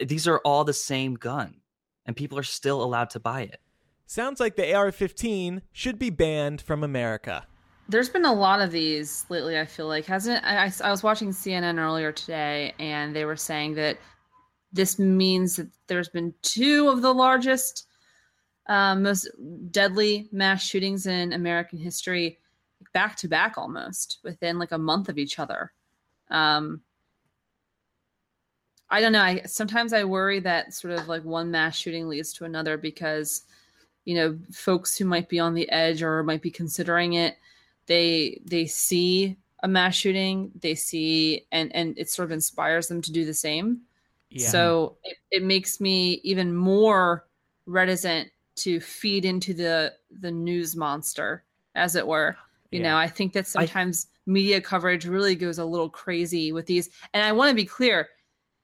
These 0.00 0.26
are 0.26 0.38
all 0.38 0.64
the 0.64 0.72
same 0.72 1.14
gun, 1.14 1.60
and 2.06 2.16
people 2.16 2.38
are 2.38 2.42
still 2.42 2.82
allowed 2.82 3.10
to 3.10 3.20
buy 3.20 3.42
it. 3.42 3.60
Sounds 4.06 4.40
like 4.40 4.56
the 4.56 4.74
AR-15 4.74 5.62
should 5.72 5.98
be 5.98 6.10
banned 6.10 6.60
from 6.60 6.82
America. 6.82 7.46
There's 7.88 8.08
been 8.08 8.24
a 8.24 8.32
lot 8.32 8.60
of 8.60 8.70
these 8.70 9.24
lately. 9.28 9.58
I 9.58 9.64
feel 9.64 9.86
like 9.86 10.06
hasn't. 10.06 10.44
I, 10.44 10.72
I 10.82 10.90
was 10.90 11.02
watching 11.02 11.30
CNN 11.30 11.78
earlier 11.78 12.12
today, 12.12 12.74
and 12.78 13.14
they 13.14 13.24
were 13.24 13.36
saying 13.36 13.74
that 13.74 13.98
this 14.72 14.98
means 14.98 15.56
that 15.56 15.68
there's 15.86 16.08
been 16.08 16.34
two 16.42 16.88
of 16.88 17.02
the 17.02 17.12
largest, 17.12 17.86
uh, 18.72 18.96
most 18.96 19.28
deadly 19.70 20.28
mass 20.32 20.64
shootings 20.64 21.06
in 21.06 21.34
American 21.34 21.78
history, 21.78 22.38
back 22.94 23.16
to 23.16 23.28
back, 23.28 23.58
almost 23.58 24.20
within 24.24 24.58
like 24.58 24.72
a 24.72 24.78
month 24.78 25.10
of 25.10 25.18
each 25.18 25.38
other. 25.38 25.72
Um, 26.30 26.80
I 28.88 29.02
don't 29.02 29.12
know. 29.12 29.20
I 29.20 29.42
sometimes 29.44 29.92
I 29.92 30.04
worry 30.04 30.40
that 30.40 30.72
sort 30.72 30.94
of 30.94 31.06
like 31.06 31.22
one 31.22 31.50
mass 31.50 31.76
shooting 31.76 32.08
leads 32.08 32.32
to 32.34 32.46
another 32.46 32.78
because, 32.78 33.42
you 34.06 34.14
know, 34.14 34.38
folks 34.50 34.96
who 34.96 35.04
might 35.04 35.28
be 35.28 35.38
on 35.38 35.52
the 35.52 35.68
edge 35.68 36.02
or 36.02 36.22
might 36.22 36.40
be 36.40 36.50
considering 36.50 37.12
it, 37.12 37.36
they 37.84 38.40
they 38.46 38.64
see 38.64 39.36
a 39.62 39.68
mass 39.68 39.94
shooting, 39.94 40.50
they 40.58 40.74
see 40.74 41.44
and 41.52 41.74
and 41.76 41.98
it 41.98 42.08
sort 42.08 42.24
of 42.24 42.32
inspires 42.32 42.88
them 42.88 43.02
to 43.02 43.12
do 43.12 43.26
the 43.26 43.34
same. 43.34 43.82
Yeah. 44.30 44.48
So 44.48 44.96
it, 45.04 45.18
it 45.30 45.42
makes 45.42 45.78
me 45.78 46.22
even 46.24 46.56
more 46.56 47.26
reticent 47.66 48.31
to 48.56 48.80
feed 48.80 49.24
into 49.24 49.54
the 49.54 49.94
the 50.20 50.30
news 50.30 50.76
monster, 50.76 51.44
as 51.74 51.96
it 51.96 52.06
were. 52.06 52.36
You 52.70 52.80
yeah. 52.80 52.90
know, 52.90 52.96
I 52.96 53.08
think 53.08 53.32
that 53.34 53.46
sometimes 53.46 54.06
I, 54.10 54.30
media 54.30 54.60
coverage 54.60 55.04
really 55.04 55.34
goes 55.34 55.58
a 55.58 55.64
little 55.64 55.90
crazy 55.90 56.52
with 56.52 56.66
these. 56.66 56.90
And 57.12 57.24
I 57.24 57.32
want 57.32 57.50
to 57.50 57.54
be 57.54 57.66
clear, 57.66 58.08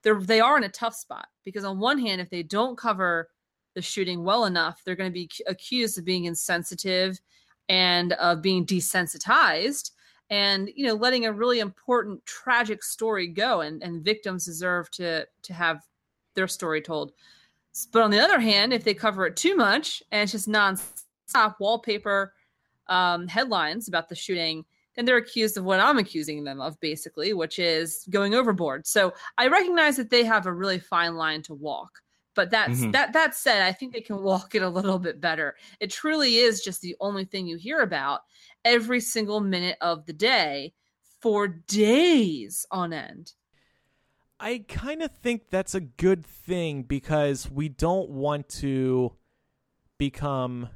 they're 0.02 0.20
they 0.20 0.40
are 0.40 0.56
in 0.56 0.64
a 0.64 0.68
tough 0.68 0.94
spot 0.94 1.28
because 1.44 1.64
on 1.64 1.78
one 1.78 1.98
hand, 1.98 2.20
if 2.20 2.30
they 2.30 2.42
don't 2.42 2.76
cover 2.76 3.30
the 3.74 3.82
shooting 3.82 4.24
well 4.24 4.46
enough, 4.46 4.82
they're 4.84 4.96
going 4.96 5.10
to 5.10 5.14
be 5.14 5.30
accused 5.46 5.98
of 5.98 6.04
being 6.04 6.24
insensitive 6.24 7.20
and 7.68 8.14
of 8.14 8.40
being 8.42 8.64
desensitized 8.64 9.90
and 10.30 10.70
you 10.74 10.86
know 10.86 10.94
letting 10.94 11.26
a 11.26 11.32
really 11.32 11.60
important 11.60 12.24
tragic 12.26 12.82
story 12.82 13.26
go 13.26 13.60
and, 13.60 13.82
and 13.82 14.04
victims 14.04 14.44
deserve 14.44 14.90
to 14.90 15.26
to 15.42 15.52
have 15.52 15.82
their 16.34 16.48
story 16.48 16.80
told 16.80 17.12
but 17.86 18.02
on 18.02 18.10
the 18.10 18.20
other 18.20 18.40
hand 18.40 18.72
if 18.72 18.84
they 18.84 18.94
cover 18.94 19.26
it 19.26 19.36
too 19.36 19.56
much 19.56 20.02
and 20.10 20.22
it's 20.22 20.32
just 20.32 20.48
non-stop 20.48 21.56
wallpaper 21.60 22.32
um, 22.88 23.28
headlines 23.28 23.88
about 23.88 24.08
the 24.08 24.14
shooting 24.14 24.64
then 24.96 25.04
they're 25.04 25.18
accused 25.18 25.56
of 25.56 25.64
what 25.64 25.80
i'm 25.80 25.98
accusing 25.98 26.44
them 26.44 26.60
of 26.60 26.78
basically 26.80 27.32
which 27.32 27.58
is 27.58 28.06
going 28.10 28.34
overboard 28.34 28.86
so 28.86 29.12
i 29.36 29.46
recognize 29.46 29.96
that 29.96 30.10
they 30.10 30.24
have 30.24 30.46
a 30.46 30.52
really 30.52 30.78
fine 30.78 31.14
line 31.16 31.42
to 31.42 31.54
walk 31.54 32.00
but 32.34 32.50
that's 32.50 32.80
mm-hmm. 32.80 32.90
that 32.92 33.12
that 33.12 33.34
said 33.34 33.62
i 33.62 33.72
think 33.72 33.92
they 33.92 34.00
can 34.00 34.22
walk 34.22 34.54
it 34.54 34.62
a 34.62 34.68
little 34.68 34.98
bit 34.98 35.20
better 35.20 35.56
it 35.80 35.90
truly 35.90 36.36
is 36.36 36.62
just 36.62 36.80
the 36.80 36.96
only 37.00 37.24
thing 37.24 37.46
you 37.46 37.56
hear 37.56 37.80
about 37.80 38.22
every 38.64 39.00
single 39.00 39.40
minute 39.40 39.76
of 39.80 40.06
the 40.06 40.12
day 40.12 40.72
for 41.20 41.48
days 41.48 42.66
on 42.70 42.92
end. 42.92 43.32
I 44.40 44.64
kind 44.68 45.02
of 45.02 45.10
think 45.10 45.50
that's 45.50 45.74
a 45.74 45.80
good 45.80 46.24
thing 46.24 46.82
because 46.82 47.50
we 47.50 47.68
don't 47.68 48.08
want 48.10 48.48
to 48.50 49.12
become 49.98 50.68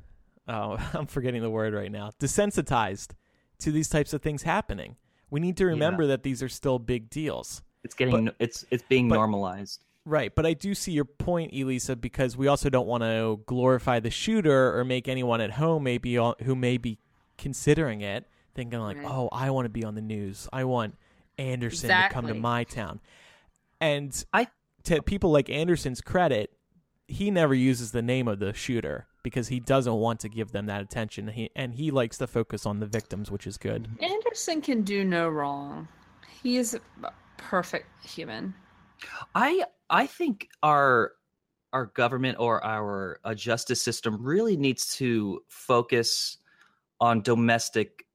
oh, 0.48 0.76
I'm 0.94 1.06
forgetting 1.06 1.42
the 1.42 1.50
word 1.50 1.74
right 1.74 1.90
now, 1.90 2.10
desensitized 2.20 3.12
to 3.60 3.72
these 3.72 3.88
types 3.88 4.12
of 4.12 4.22
things 4.22 4.42
happening. 4.42 4.96
We 5.30 5.40
need 5.40 5.56
to 5.58 5.66
remember 5.66 6.02
yeah. 6.02 6.08
that 6.08 6.22
these 6.22 6.42
are 6.42 6.48
still 6.48 6.78
big 6.78 7.08
deals. 7.08 7.62
It's 7.84 7.94
getting 7.94 8.26
but, 8.26 8.36
it's 8.38 8.64
it's 8.70 8.84
being 8.88 9.08
but, 9.08 9.16
normalized. 9.16 9.84
Right, 10.04 10.34
but 10.34 10.44
I 10.44 10.54
do 10.54 10.74
see 10.74 10.92
your 10.92 11.04
point, 11.04 11.52
Elisa, 11.52 11.94
because 11.94 12.36
we 12.36 12.48
also 12.48 12.68
don't 12.68 12.88
want 12.88 13.04
to 13.04 13.40
glorify 13.46 14.00
the 14.00 14.10
shooter 14.10 14.76
or 14.76 14.84
make 14.84 15.06
anyone 15.06 15.40
at 15.40 15.52
home 15.52 15.84
maybe 15.84 16.14
who 16.14 16.56
may 16.56 16.76
be 16.76 16.98
considering 17.38 18.00
it, 18.00 18.26
thinking 18.54 18.80
like, 18.80 18.96
right. 18.96 19.06
"Oh, 19.06 19.28
I 19.30 19.50
want 19.50 19.66
to 19.66 19.70
be 19.70 19.84
on 19.84 19.94
the 19.94 20.02
news. 20.02 20.48
I 20.52 20.64
want 20.64 20.96
Anderson 21.38 21.86
exactly. 21.86 22.08
to 22.08 22.14
come 22.14 22.34
to 22.34 22.40
my 22.40 22.64
town." 22.64 23.00
And 23.82 24.24
I 24.32 24.46
to 24.84 25.02
people 25.02 25.32
like 25.32 25.50
Anderson's 25.50 26.00
credit, 26.00 26.52
he 27.08 27.32
never 27.32 27.52
uses 27.52 27.90
the 27.90 28.00
name 28.00 28.28
of 28.28 28.38
the 28.38 28.54
shooter 28.54 29.08
because 29.24 29.48
he 29.48 29.58
doesn't 29.58 29.94
want 29.94 30.20
to 30.20 30.28
give 30.28 30.52
them 30.52 30.66
that 30.66 30.82
attention. 30.82 31.26
He 31.26 31.50
and 31.56 31.74
he 31.74 31.90
likes 31.90 32.16
to 32.18 32.28
focus 32.28 32.64
on 32.64 32.78
the 32.78 32.86
victims, 32.86 33.28
which 33.28 33.44
is 33.44 33.58
good. 33.58 33.88
Anderson 34.00 34.62
can 34.62 34.82
do 34.82 35.04
no 35.04 35.28
wrong. 35.28 35.88
He 36.44 36.58
is 36.58 36.74
a 36.74 37.10
perfect 37.38 38.06
human. 38.06 38.54
I 39.34 39.64
I 39.90 40.06
think 40.06 40.48
our 40.62 41.14
our 41.72 41.86
government 41.86 42.38
or 42.38 42.64
our 42.64 43.18
uh, 43.24 43.34
justice 43.34 43.82
system 43.82 44.16
really 44.22 44.56
needs 44.56 44.94
to 44.98 45.42
focus 45.48 46.38
on 47.00 47.20
domestic 47.22 48.06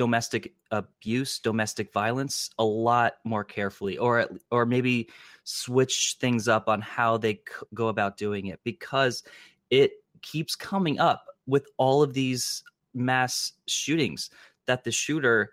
domestic 0.00 0.54
abuse, 0.70 1.40
domestic 1.40 1.92
violence 1.92 2.48
a 2.58 2.64
lot 2.64 3.16
more 3.24 3.44
carefully, 3.44 3.98
or 3.98 4.30
or 4.50 4.64
maybe 4.64 5.10
switch 5.44 6.16
things 6.18 6.48
up 6.48 6.70
on 6.70 6.80
how 6.80 7.18
they 7.18 7.34
c- 7.34 7.66
go 7.74 7.88
about 7.88 8.16
doing 8.16 8.46
it 8.46 8.58
because 8.64 9.22
it 9.68 9.92
keeps 10.22 10.56
coming 10.56 10.98
up 10.98 11.26
with 11.46 11.66
all 11.76 12.02
of 12.02 12.14
these 12.14 12.64
mass 12.94 13.52
shootings 13.66 14.30
that 14.64 14.84
the 14.84 14.90
shooter 14.90 15.50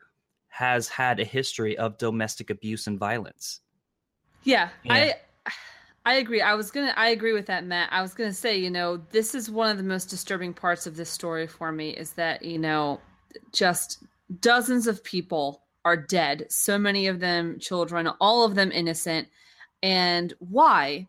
has 0.48 0.88
had 0.88 1.20
a 1.20 1.26
history 1.26 1.78
of 1.78 1.98
domestic 1.98 2.50
abuse 2.50 2.88
and 2.88 2.98
violence. 2.98 3.60
Yeah, 4.46 4.70
yeah. 4.86 4.94
I 4.94 5.14
I 6.06 6.14
agree. 6.14 6.40
I 6.40 6.54
was 6.54 6.72
gonna. 6.72 6.94
I 6.96 7.10
agree 7.10 7.34
with 7.34 7.48
that, 7.48 7.66
Matt. 7.66 7.90
I 7.92 8.02
was 8.02 8.14
gonna 8.14 8.32
say, 8.32 8.58
you 8.58 8.72
know, 8.72 8.96
this 9.12 9.36
is 9.36 9.52
one 9.52 9.70
of 9.70 9.76
the 9.76 9.84
most 9.84 10.06
disturbing 10.06 10.54
parts 10.54 10.88
of 10.88 10.96
this 10.96 11.10
story 11.10 11.48
for 11.48 11.70
me 11.74 11.90
is 11.90 12.14
that 12.14 12.46
you 12.46 12.58
know, 12.58 13.02
just 13.52 14.06
dozens 14.40 14.88
of 14.88 15.04
people 15.04 15.64
are 15.86 15.98
dead. 15.98 16.48
So 16.50 16.78
many 16.78 17.08
of 17.08 17.20
them 17.20 17.60
children, 17.60 18.08
all 18.20 18.44
of 18.44 18.56
them 18.56 18.72
innocent. 18.72 19.28
And 19.82 20.34
why? 20.40 21.08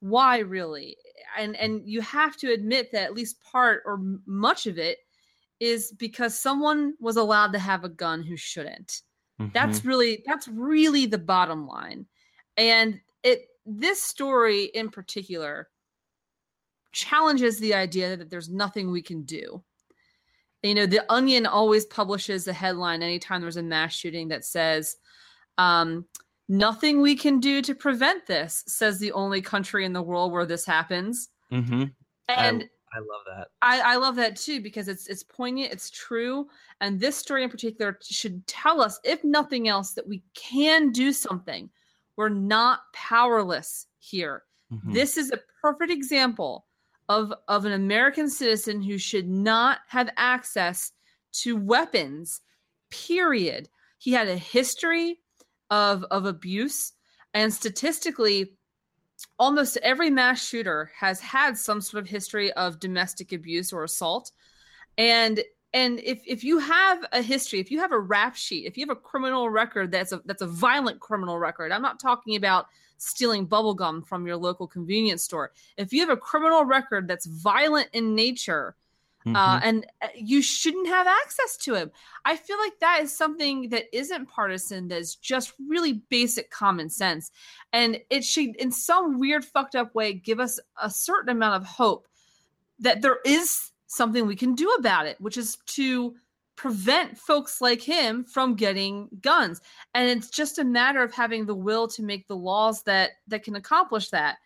Why 0.00 0.38
really? 0.38 0.96
And 1.36 1.56
and 1.56 1.82
you 1.84 2.00
have 2.00 2.36
to 2.38 2.52
admit 2.52 2.92
that 2.92 3.04
at 3.04 3.14
least 3.14 3.42
part 3.42 3.82
or 3.84 4.00
much 4.26 4.66
of 4.66 4.78
it 4.78 4.98
is 5.60 5.92
because 5.98 6.38
someone 6.38 6.94
was 7.00 7.16
allowed 7.16 7.52
to 7.52 7.58
have 7.58 7.84
a 7.84 7.88
gun 7.88 8.22
who 8.22 8.36
shouldn't. 8.36 9.02
Mm-hmm. 9.40 9.50
That's 9.52 9.84
really 9.84 10.22
that's 10.26 10.48
really 10.48 11.06
the 11.06 11.18
bottom 11.18 11.66
line. 11.66 12.06
And 12.56 13.00
it 13.22 13.46
this 13.66 14.02
story 14.02 14.64
in 14.66 14.88
particular 14.88 15.68
challenges 16.92 17.58
the 17.58 17.74
idea 17.74 18.16
that 18.16 18.30
there's 18.30 18.48
nothing 18.48 18.90
we 18.90 19.02
can 19.02 19.22
do. 19.22 19.62
You 20.62 20.74
know, 20.74 20.86
the 20.86 21.10
Onion 21.12 21.46
always 21.46 21.86
publishes 21.86 22.48
a 22.48 22.52
headline 22.52 23.02
anytime 23.02 23.40
there's 23.40 23.56
a 23.56 23.62
mass 23.62 23.92
shooting 23.92 24.28
that 24.28 24.44
says, 24.44 24.96
um, 25.56 26.06
Nothing 26.50 27.02
we 27.02 27.14
can 27.14 27.40
do 27.40 27.60
to 27.60 27.74
prevent 27.74 28.26
this, 28.26 28.64
says 28.66 28.98
the 28.98 29.12
only 29.12 29.42
country 29.42 29.84
in 29.84 29.92
the 29.92 30.00
world 30.00 30.32
where 30.32 30.46
this 30.46 30.64
happens. 30.64 31.28
Mm-hmm. 31.52 31.84
And 32.28 32.62
I, 32.90 32.96
I, 32.96 33.00
love 33.00 33.22
that. 33.26 33.48
I, 33.60 33.80
I 33.80 33.96
love 33.96 34.16
that 34.16 34.34
too 34.34 34.62
because 34.62 34.88
it's 34.88 35.08
it's 35.08 35.22
poignant, 35.22 35.72
it's 35.72 35.90
true, 35.90 36.46
and 36.80 36.98
this 36.98 37.16
story 37.16 37.44
in 37.44 37.50
particular 37.50 37.98
should 38.02 38.46
tell 38.46 38.80
us, 38.80 38.98
if 39.04 39.22
nothing 39.24 39.68
else, 39.68 39.92
that 39.92 40.08
we 40.08 40.22
can 40.34 40.90
do 40.90 41.12
something 41.12 41.68
we're 42.18 42.28
not 42.28 42.80
powerless 42.92 43.86
here. 44.00 44.42
Mm-hmm. 44.72 44.92
This 44.92 45.16
is 45.16 45.30
a 45.30 45.38
perfect 45.62 45.92
example 45.92 46.66
of, 47.08 47.32
of 47.48 47.64
an 47.64 47.72
American 47.72 48.28
citizen 48.28 48.82
who 48.82 48.98
should 48.98 49.28
not 49.28 49.78
have 49.88 50.10
access 50.16 50.92
to 51.32 51.56
weapons, 51.56 52.40
period. 52.90 53.68
He 53.98 54.12
had 54.12 54.28
a 54.28 54.36
history 54.36 55.20
of, 55.70 56.04
of 56.10 56.26
abuse, 56.26 56.92
and 57.34 57.52
statistically, 57.52 58.52
almost 59.38 59.76
every 59.78 60.10
mass 60.10 60.46
shooter 60.46 60.90
has 60.98 61.20
had 61.20 61.56
some 61.56 61.80
sort 61.80 62.02
of 62.02 62.08
history 62.08 62.52
of 62.52 62.80
domestic 62.80 63.32
abuse 63.32 63.72
or 63.72 63.84
assault. 63.84 64.32
And 64.96 65.42
and 65.74 66.00
if 66.00 66.22
if 66.26 66.44
you 66.44 66.58
have 66.58 67.04
a 67.12 67.20
history 67.20 67.60
if 67.60 67.70
you 67.70 67.78
have 67.78 67.92
a 67.92 67.98
rap 67.98 68.34
sheet 68.34 68.66
if 68.66 68.76
you 68.76 68.86
have 68.86 68.96
a 68.96 69.00
criminal 69.00 69.50
record 69.50 69.92
that's 69.92 70.12
a 70.12 70.20
that's 70.24 70.42
a 70.42 70.46
violent 70.46 70.98
criminal 71.00 71.38
record 71.38 71.72
i'm 71.72 71.82
not 71.82 72.00
talking 72.00 72.36
about 72.36 72.66
stealing 72.98 73.46
bubblegum 73.46 74.06
from 74.06 74.26
your 74.26 74.36
local 74.36 74.66
convenience 74.66 75.24
store. 75.24 75.52
If 75.76 75.92
you 75.92 76.00
have 76.00 76.10
a 76.10 76.16
criminal 76.16 76.64
record 76.64 77.08
that's 77.08 77.26
violent 77.26 77.88
in 77.92 78.14
nature 78.14 78.76
uh, 79.26 79.30
mm-hmm. 79.30 79.36
uh, 79.36 79.60
and 79.64 79.86
you 80.14 80.40
shouldn't 80.40 80.86
have 80.86 81.06
access 81.06 81.56
to 81.56 81.74
him 81.74 81.90
i 82.24 82.36
feel 82.36 82.56
like 82.58 82.78
that 82.78 83.00
is 83.02 83.14
something 83.14 83.68
that 83.68 83.84
isn't 83.92 84.26
partisan 84.26 84.86
that's 84.86 85.16
just 85.16 85.52
really 85.68 85.94
basic 86.08 86.50
common 86.50 86.88
sense. 86.88 87.30
And 87.72 87.98
it 88.10 88.24
should 88.24 88.56
in 88.56 88.70
some 88.70 89.18
weird 89.18 89.44
fucked 89.44 89.74
up 89.74 89.94
way 89.94 90.12
give 90.12 90.40
us 90.40 90.60
a 90.80 90.90
certain 90.90 91.30
amount 91.30 91.62
of 91.62 91.68
hope 91.68 92.06
that 92.78 93.02
there 93.02 93.18
is 93.24 93.72
something 93.86 94.26
we 94.26 94.36
can 94.36 94.54
do 94.54 94.70
about 94.78 95.06
it, 95.06 95.20
which 95.20 95.36
is 95.36 95.56
to 95.66 96.14
prevent 96.58 97.16
folks 97.16 97.60
like 97.60 97.80
him 97.80 98.24
from 98.24 98.54
getting 98.56 99.08
guns. 99.22 99.60
And 99.94 100.10
it's 100.10 100.28
just 100.28 100.58
a 100.58 100.64
matter 100.64 101.02
of 101.02 101.14
having 101.14 101.46
the 101.46 101.54
will 101.54 101.86
to 101.88 102.02
make 102.02 102.26
the 102.26 102.36
laws 102.36 102.82
that 102.82 103.12
that 103.28 103.44
can 103.44 103.54
accomplish 103.54 104.10
that. 104.10 104.38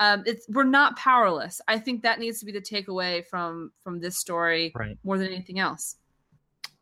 Um, 0.00 0.24
it's 0.26 0.46
we're 0.48 0.64
not 0.64 0.96
powerless. 0.96 1.60
I 1.68 1.78
think 1.78 2.02
that 2.02 2.18
needs 2.18 2.40
to 2.40 2.44
be 2.46 2.52
the 2.52 2.60
takeaway 2.60 3.24
from 3.24 3.70
from 3.82 4.00
this 4.00 4.18
story 4.18 4.72
Right. 4.74 4.98
more 5.04 5.16
than 5.16 5.28
anything 5.28 5.58
else. 5.60 5.96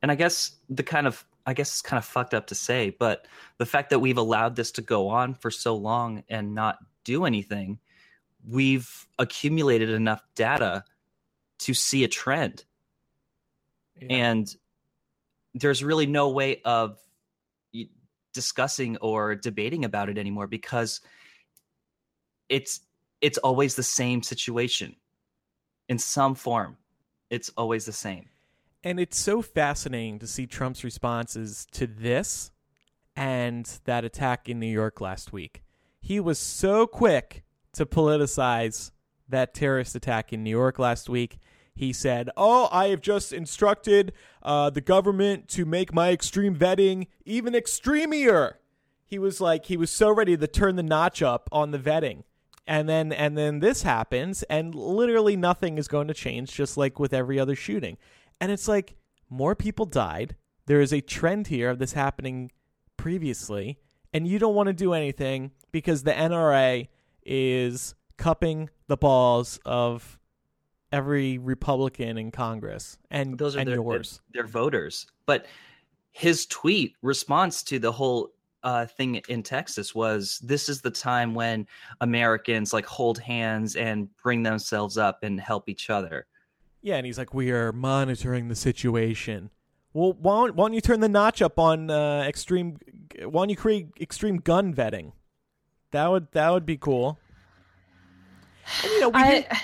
and 0.02 0.10
I 0.10 0.14
guess 0.14 0.52
the 0.70 0.82
kind 0.84 1.06
of 1.06 1.24
I 1.44 1.52
guess 1.54 1.68
it's 1.70 1.82
kind 1.82 1.98
of 1.98 2.04
fucked 2.04 2.32
up 2.34 2.46
to 2.48 2.54
say, 2.54 2.90
but 2.90 3.26
the 3.58 3.66
fact 3.66 3.90
that 3.90 3.98
we've 3.98 4.18
allowed 4.18 4.54
this 4.56 4.70
to 4.72 4.82
go 4.82 5.08
on 5.08 5.34
for 5.34 5.50
so 5.50 5.74
long 5.76 6.22
and 6.28 6.54
not 6.54 6.78
do 7.04 7.24
anything, 7.24 7.78
we've 8.46 9.06
accumulated 9.18 9.90
enough 9.90 10.22
data 10.34 10.84
to 11.60 11.74
see 11.74 12.04
a 12.04 12.08
trend. 12.08 12.64
And 14.08 14.54
there's 15.54 15.82
really 15.82 16.06
no 16.06 16.28
way 16.30 16.60
of 16.64 16.98
discussing 18.32 18.96
or 18.98 19.34
debating 19.34 19.84
about 19.84 20.08
it 20.08 20.18
anymore 20.18 20.46
because 20.46 21.00
it's 22.48 22.80
it's 23.20 23.38
always 23.38 23.74
the 23.74 23.82
same 23.82 24.22
situation 24.22 24.94
in 25.88 25.98
some 25.98 26.34
form. 26.34 26.76
It's 27.30 27.50
always 27.56 27.84
the 27.84 27.92
same. 27.92 28.26
And 28.84 29.00
it's 29.00 29.18
so 29.18 29.42
fascinating 29.42 30.20
to 30.20 30.26
see 30.26 30.46
Trump's 30.46 30.84
responses 30.84 31.66
to 31.72 31.86
this 31.86 32.52
and 33.16 33.68
that 33.84 34.04
attack 34.04 34.48
in 34.48 34.60
New 34.60 34.70
York 34.70 35.00
last 35.00 35.32
week. 35.32 35.64
He 36.00 36.20
was 36.20 36.38
so 36.38 36.86
quick 36.86 37.42
to 37.72 37.84
politicize 37.84 38.92
that 39.28 39.52
terrorist 39.52 39.96
attack 39.96 40.32
in 40.32 40.44
New 40.44 40.50
York 40.50 40.78
last 40.78 41.08
week. 41.08 41.38
He 41.78 41.92
said, 41.92 42.28
Oh, 42.36 42.68
I 42.72 42.88
have 42.88 43.00
just 43.00 43.32
instructed 43.32 44.12
uh, 44.42 44.68
the 44.68 44.80
government 44.80 45.46
to 45.50 45.64
make 45.64 45.94
my 45.94 46.10
extreme 46.10 46.56
vetting 46.56 47.06
even 47.24 47.54
extremier. 47.54 48.54
He 49.06 49.16
was 49.16 49.40
like, 49.40 49.66
he 49.66 49.76
was 49.76 49.88
so 49.88 50.10
ready 50.10 50.36
to 50.36 50.46
turn 50.48 50.74
the 50.74 50.82
notch 50.82 51.22
up 51.22 51.48
on 51.52 51.70
the 51.70 51.78
vetting. 51.78 52.24
And 52.66 52.88
then, 52.88 53.12
and 53.12 53.38
then 53.38 53.60
this 53.60 53.82
happens, 53.82 54.42
and 54.44 54.74
literally 54.74 55.36
nothing 55.36 55.78
is 55.78 55.86
going 55.86 56.08
to 56.08 56.14
change, 56.14 56.52
just 56.52 56.76
like 56.76 56.98
with 56.98 57.14
every 57.14 57.38
other 57.38 57.54
shooting. 57.54 57.96
And 58.40 58.50
it's 58.50 58.66
like 58.66 58.96
more 59.30 59.54
people 59.54 59.86
died. 59.86 60.34
There 60.66 60.80
is 60.80 60.92
a 60.92 61.00
trend 61.00 61.46
here 61.46 61.70
of 61.70 61.78
this 61.78 61.92
happening 61.92 62.50
previously, 62.96 63.78
and 64.12 64.26
you 64.26 64.40
don't 64.40 64.56
want 64.56 64.66
to 64.66 64.72
do 64.72 64.94
anything 64.94 65.52
because 65.70 66.02
the 66.02 66.10
NRA 66.10 66.88
is 67.24 67.94
cupping 68.16 68.68
the 68.88 68.96
balls 68.96 69.60
of 69.64 70.17
every 70.92 71.38
Republican 71.38 72.18
in 72.18 72.30
Congress 72.30 72.98
and 73.10 73.38
those 73.38 73.56
are 73.56 73.60
and 73.60 73.68
their, 73.68 73.76
yours. 73.76 74.20
their 74.32 74.46
voters. 74.46 75.06
But 75.26 75.46
his 76.12 76.46
tweet 76.46 76.94
response 77.02 77.62
to 77.64 77.78
the 77.78 77.92
whole 77.92 78.30
uh, 78.62 78.86
thing 78.86 79.16
in 79.28 79.42
Texas 79.42 79.94
was, 79.94 80.40
"This 80.42 80.68
is 80.68 80.80
the 80.80 80.90
time 80.90 81.34
when 81.34 81.66
Americans 82.00 82.72
like 82.72 82.86
hold 82.86 83.18
hands 83.18 83.76
and 83.76 84.08
bring 84.22 84.42
themselves 84.42 84.98
up 84.98 85.22
and 85.22 85.40
help 85.40 85.68
each 85.68 85.90
other." 85.90 86.26
Yeah, 86.82 86.96
and 86.96 87.06
he's 87.06 87.18
like, 87.18 87.34
"We 87.34 87.50
are 87.52 87.72
monitoring 87.72 88.48
the 88.48 88.56
situation." 88.56 89.50
Well, 89.92 90.12
why 90.14 90.46
don't, 90.46 90.56
why 90.56 90.64
don't 90.64 90.74
you 90.74 90.80
turn 90.80 91.00
the 91.00 91.08
notch 91.08 91.40
up 91.40 91.58
on 91.58 91.90
uh, 91.90 92.24
extreme? 92.26 92.78
Why 93.22 93.42
don't 93.42 93.50
you 93.50 93.56
create 93.56 93.88
extreme 94.00 94.38
gun 94.38 94.74
vetting? 94.74 95.12
That 95.92 96.10
would 96.10 96.30
that 96.32 96.50
would 96.50 96.66
be 96.66 96.76
cool. 96.76 97.18
And, 98.82 98.92
you 98.92 99.00
know, 99.00 99.08
we 99.08 99.20
I 99.20 99.60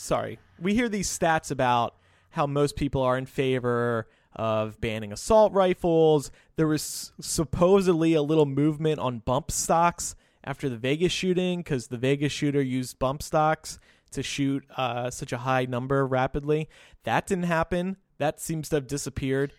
sorry, 0.00 0.38
we 0.58 0.74
hear 0.74 0.88
these 0.88 1.08
stats 1.08 1.50
about 1.50 1.94
how 2.30 2.46
most 2.46 2.76
people 2.76 3.02
are 3.02 3.18
in 3.18 3.26
favor 3.26 4.08
of 4.34 4.80
banning 4.80 5.12
assault 5.12 5.52
rifles. 5.52 6.30
There 6.56 6.66
was 6.66 7.12
supposedly 7.20 8.14
a 8.14 8.22
little 8.22 8.46
movement 8.46 8.98
on 8.98 9.18
bump 9.18 9.50
stocks 9.50 10.14
after 10.42 10.68
the 10.68 10.76
Vegas 10.76 11.12
shooting 11.12 11.58
because 11.58 11.88
the 11.88 11.98
Vegas 11.98 12.32
shooter 12.32 12.62
used 12.62 12.98
bump 12.98 13.22
stocks 13.22 13.78
to 14.12 14.22
shoot 14.22 14.64
uh, 14.76 15.10
such 15.10 15.32
a 15.32 15.38
high 15.38 15.66
number 15.66 16.06
rapidly. 16.06 16.68
That 17.04 17.26
didn't 17.26 17.44
happen. 17.44 17.96
That 18.18 18.40
seems 18.40 18.68
to 18.70 18.76
have 18.76 18.86
disappeared. 18.86 19.52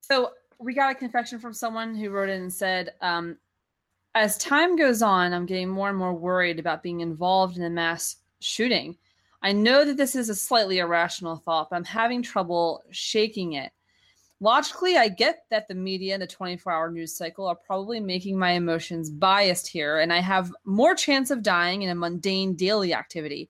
So 0.00 0.30
we 0.58 0.74
got 0.74 0.92
a 0.92 0.94
confession 0.94 1.38
from 1.38 1.52
someone 1.52 1.94
who 1.94 2.10
wrote 2.10 2.28
in 2.28 2.42
and 2.42 2.52
said, 2.52 2.94
um, 3.00 3.36
as 4.14 4.38
time 4.38 4.76
goes 4.76 5.02
on, 5.02 5.32
I'm 5.32 5.46
getting 5.46 5.68
more 5.68 5.88
and 5.88 5.98
more 5.98 6.14
worried 6.14 6.58
about 6.58 6.82
being 6.82 7.00
involved 7.00 7.56
in 7.56 7.62
a 7.62 7.70
mass 7.70 8.16
shooting. 8.40 8.96
I 9.44 9.52
know 9.52 9.84
that 9.84 9.96
this 9.96 10.14
is 10.14 10.28
a 10.28 10.34
slightly 10.34 10.78
irrational 10.78 11.36
thought, 11.36 11.70
but 11.70 11.76
I'm 11.76 11.84
having 11.84 12.22
trouble 12.22 12.84
shaking 12.90 13.54
it. 13.54 13.72
Logically, 14.38 14.96
I 14.96 15.08
get 15.08 15.44
that 15.50 15.66
the 15.68 15.74
media 15.74 16.14
and 16.14 16.22
the 16.22 16.26
24 16.26 16.72
hour 16.72 16.90
news 16.90 17.16
cycle 17.16 17.46
are 17.46 17.56
probably 17.56 18.00
making 18.00 18.38
my 18.38 18.52
emotions 18.52 19.10
biased 19.10 19.68
here, 19.68 19.98
and 19.98 20.12
I 20.12 20.20
have 20.20 20.52
more 20.64 20.94
chance 20.94 21.30
of 21.30 21.42
dying 21.42 21.82
in 21.82 21.90
a 21.90 21.94
mundane 21.94 22.54
daily 22.54 22.94
activity. 22.94 23.48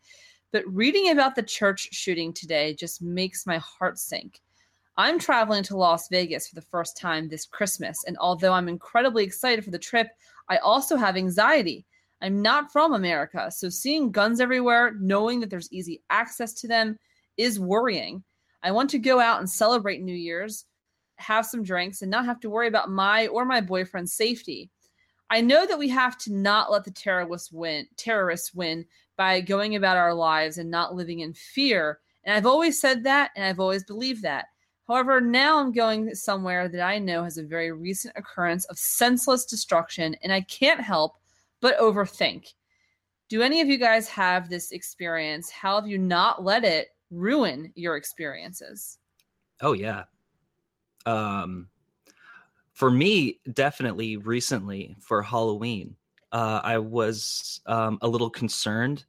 But 0.50 0.66
reading 0.66 1.10
about 1.10 1.34
the 1.34 1.42
church 1.42 1.88
shooting 1.92 2.32
today 2.32 2.74
just 2.74 3.00
makes 3.02 3.46
my 3.46 3.58
heart 3.58 3.98
sink. 3.98 4.40
I'm 4.98 5.18
traveling 5.18 5.62
to 5.64 5.76
Las 5.76 6.08
Vegas 6.08 6.48
for 6.48 6.54
the 6.54 6.60
first 6.60 6.96
time 6.96 7.28
this 7.28 7.46
Christmas, 7.46 8.04
and 8.06 8.18
although 8.18 8.52
I'm 8.52 8.68
incredibly 8.68 9.24
excited 9.24 9.64
for 9.64 9.70
the 9.70 9.78
trip, 9.78 10.08
I 10.48 10.58
also 10.58 10.96
have 10.96 11.16
anxiety. 11.16 11.86
I'm 12.22 12.40
not 12.40 12.70
from 12.70 12.94
America, 12.94 13.50
so 13.50 13.68
seeing 13.68 14.12
guns 14.12 14.40
everywhere, 14.40 14.94
knowing 15.00 15.40
that 15.40 15.50
there's 15.50 15.72
easy 15.72 16.02
access 16.08 16.52
to 16.54 16.68
them, 16.68 16.96
is 17.36 17.58
worrying. 17.58 18.22
I 18.62 18.70
want 18.70 18.90
to 18.90 18.98
go 19.00 19.18
out 19.18 19.40
and 19.40 19.50
celebrate 19.50 20.02
New 20.02 20.14
Year's, 20.14 20.66
have 21.16 21.44
some 21.46 21.64
drinks, 21.64 22.00
and 22.00 22.10
not 22.10 22.24
have 22.24 22.38
to 22.40 22.50
worry 22.50 22.68
about 22.68 22.90
my 22.90 23.26
or 23.26 23.44
my 23.44 23.60
boyfriend's 23.60 24.12
safety. 24.12 24.70
I 25.30 25.40
know 25.40 25.66
that 25.66 25.78
we 25.78 25.88
have 25.88 26.16
to 26.18 26.32
not 26.32 26.70
let 26.70 26.84
the 26.84 26.92
terrorists 26.92 27.50
win, 27.50 27.88
terrorists 27.96 28.54
win 28.54 28.84
by 29.16 29.40
going 29.40 29.74
about 29.74 29.96
our 29.96 30.14
lives 30.14 30.58
and 30.58 30.70
not 30.70 30.94
living 30.94 31.20
in 31.20 31.34
fear. 31.34 31.98
And 32.22 32.36
I've 32.36 32.46
always 32.46 32.80
said 32.80 33.02
that, 33.02 33.32
and 33.34 33.44
I've 33.44 33.58
always 33.58 33.82
believed 33.82 34.22
that. 34.22 34.46
However, 34.86 35.20
now 35.20 35.58
I'm 35.58 35.72
going 35.72 36.14
somewhere 36.14 36.68
that 36.68 36.82
I 36.82 36.98
know 36.98 37.24
has 37.24 37.38
a 37.38 37.42
very 37.42 37.72
recent 37.72 38.14
occurrence 38.16 38.64
of 38.66 38.78
senseless 38.78 39.44
destruction, 39.44 40.14
and 40.22 40.32
I 40.32 40.42
can't 40.42 40.80
help 40.80 41.16
but 41.62 41.78
overthink. 41.78 42.52
Do 43.30 43.40
any 43.40 43.62
of 43.62 43.68
you 43.68 43.78
guys 43.78 44.06
have 44.08 44.50
this 44.50 44.72
experience? 44.72 45.48
How 45.48 45.76
have 45.76 45.88
you 45.88 45.96
not 45.96 46.44
let 46.44 46.64
it 46.64 46.88
ruin 47.10 47.72
your 47.74 47.96
experiences? 47.96 48.98
Oh 49.62 49.72
yeah. 49.72 50.04
Um 51.06 51.68
for 52.74 52.90
me, 52.90 53.38
definitely 53.52 54.16
recently 54.16 54.96
for 55.00 55.22
Halloween, 55.22 55.96
uh, 56.32 56.60
I 56.64 56.78
was 56.78 57.60
um, 57.66 57.98
a 58.00 58.08
little 58.08 58.30
concerned, 58.30 59.04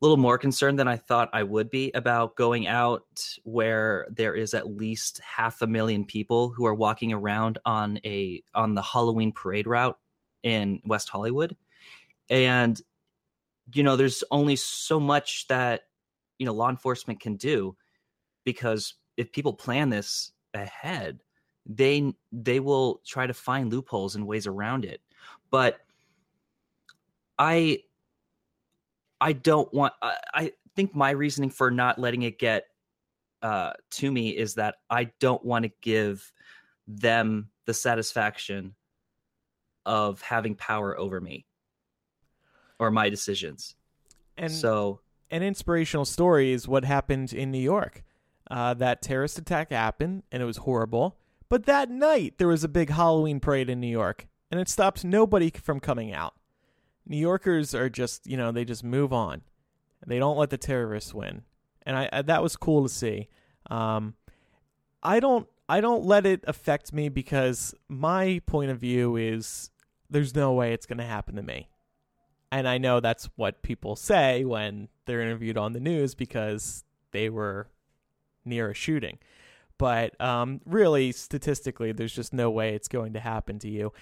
a 0.00 0.04
little 0.04 0.16
more 0.16 0.38
concerned 0.38 0.78
than 0.78 0.86
I 0.86 0.96
thought 0.96 1.28
I 1.32 1.42
would 1.42 1.68
be 1.68 1.90
about 1.92 2.36
going 2.36 2.68
out 2.68 3.04
where 3.42 4.06
there 4.10 4.34
is 4.34 4.54
at 4.54 4.76
least 4.76 5.18
half 5.18 5.60
a 5.62 5.66
million 5.66 6.04
people 6.04 6.50
who 6.50 6.64
are 6.66 6.74
walking 6.74 7.12
around 7.12 7.58
on 7.64 7.98
a 8.04 8.42
on 8.54 8.74
the 8.74 8.82
Halloween 8.82 9.32
parade 9.32 9.66
route 9.66 9.98
in 10.44 10.80
West 10.84 11.08
Hollywood, 11.08 11.56
and 12.28 12.80
you 13.74 13.82
know, 13.82 13.96
there's 13.96 14.22
only 14.30 14.56
so 14.56 15.00
much 15.00 15.46
that 15.48 15.82
you 16.38 16.46
know 16.46 16.54
law 16.54 16.70
enforcement 16.70 17.20
can 17.20 17.36
do 17.36 17.76
because 18.44 18.94
if 19.16 19.32
people 19.32 19.52
plan 19.52 19.90
this 19.90 20.32
ahead 20.54 21.20
they 21.68 22.14
they 22.30 22.60
will 22.60 23.00
try 23.04 23.26
to 23.26 23.34
find 23.34 23.72
loopholes 23.72 24.14
and 24.14 24.26
ways 24.26 24.46
around 24.46 24.84
it. 24.84 25.00
But 25.50 25.80
i 27.38 27.78
i 29.20 29.32
don't 29.32 29.72
want 29.72 29.92
i, 30.02 30.16
I 30.34 30.52
think 30.74 30.94
my 30.94 31.10
reasoning 31.10 31.50
for 31.50 31.70
not 31.70 31.98
letting 31.98 32.22
it 32.22 32.38
get 32.38 32.64
uh 33.42 33.72
to 33.92 34.10
me 34.10 34.30
is 34.30 34.54
that 34.54 34.76
i 34.90 35.10
don't 35.20 35.44
want 35.44 35.64
to 35.64 35.72
give 35.82 36.32
them 36.86 37.50
the 37.66 37.74
satisfaction 37.74 38.74
of 39.84 40.20
having 40.22 40.54
power 40.54 40.98
over 40.98 41.20
me 41.20 41.46
or 42.78 42.90
my 42.90 43.08
decisions 43.08 43.74
And 44.36 44.52
so 44.52 45.00
an 45.30 45.42
inspirational 45.42 46.04
story 46.04 46.52
is 46.52 46.68
what 46.68 46.84
happened 46.84 47.32
in 47.32 47.50
New 47.50 47.60
York. 47.60 48.02
Uh, 48.48 48.74
that 48.74 49.02
terrorist 49.02 49.38
attack 49.38 49.70
happened, 49.70 50.22
and 50.30 50.42
it 50.42 50.46
was 50.46 50.58
horrible. 50.58 51.16
But 51.48 51.66
that 51.66 51.90
night, 51.90 52.38
there 52.38 52.48
was 52.48 52.64
a 52.64 52.68
big 52.68 52.90
Halloween 52.90 53.40
parade 53.40 53.68
in 53.68 53.80
New 53.80 53.88
York, 53.88 54.26
and 54.50 54.60
it 54.60 54.68
stopped 54.68 55.04
nobody 55.04 55.50
from 55.50 55.80
coming 55.80 56.12
out. 56.12 56.34
New 57.04 57.16
Yorkers 57.16 57.74
are 57.74 57.88
just, 57.88 58.26
you 58.26 58.36
know, 58.36 58.52
they 58.52 58.64
just 58.64 58.84
move 58.84 59.12
on. 59.12 59.42
They 60.06 60.18
don't 60.18 60.36
let 60.36 60.50
the 60.50 60.58
terrorists 60.58 61.12
win, 61.12 61.42
and 61.84 61.96
I, 61.96 62.08
I 62.12 62.22
that 62.22 62.42
was 62.42 62.54
cool 62.56 62.84
to 62.84 62.88
see. 62.88 63.28
Um, 63.68 64.14
I 65.02 65.18
don't, 65.18 65.48
I 65.68 65.80
don't 65.80 66.04
let 66.04 66.26
it 66.26 66.44
affect 66.46 66.92
me 66.92 67.08
because 67.08 67.74
my 67.88 68.40
point 68.46 68.70
of 68.70 68.78
view 68.78 69.16
is 69.16 69.70
there's 70.08 70.36
no 70.36 70.52
way 70.52 70.72
it's 70.72 70.86
going 70.86 70.98
to 70.98 71.04
happen 71.04 71.34
to 71.34 71.42
me 71.42 71.68
and 72.52 72.68
I 72.68 72.78
know 72.78 73.00
that's 73.00 73.28
what 73.36 73.62
people 73.62 73.96
say 73.96 74.44
when 74.44 74.88
they're 75.06 75.20
interviewed 75.20 75.56
on 75.56 75.72
the 75.72 75.80
news 75.80 76.14
because 76.14 76.84
they 77.12 77.28
were 77.28 77.68
near 78.44 78.70
a 78.70 78.74
shooting. 78.74 79.18
But 79.78 80.18
um, 80.20 80.60
really, 80.64 81.12
statistically, 81.12 81.92
there's 81.92 82.14
just 82.14 82.32
no 82.32 82.50
way 82.50 82.74
it's 82.74 82.88
going 82.88 83.12
to 83.12 83.20
happen 83.20 83.58
to 83.60 83.68
you. 83.68 83.92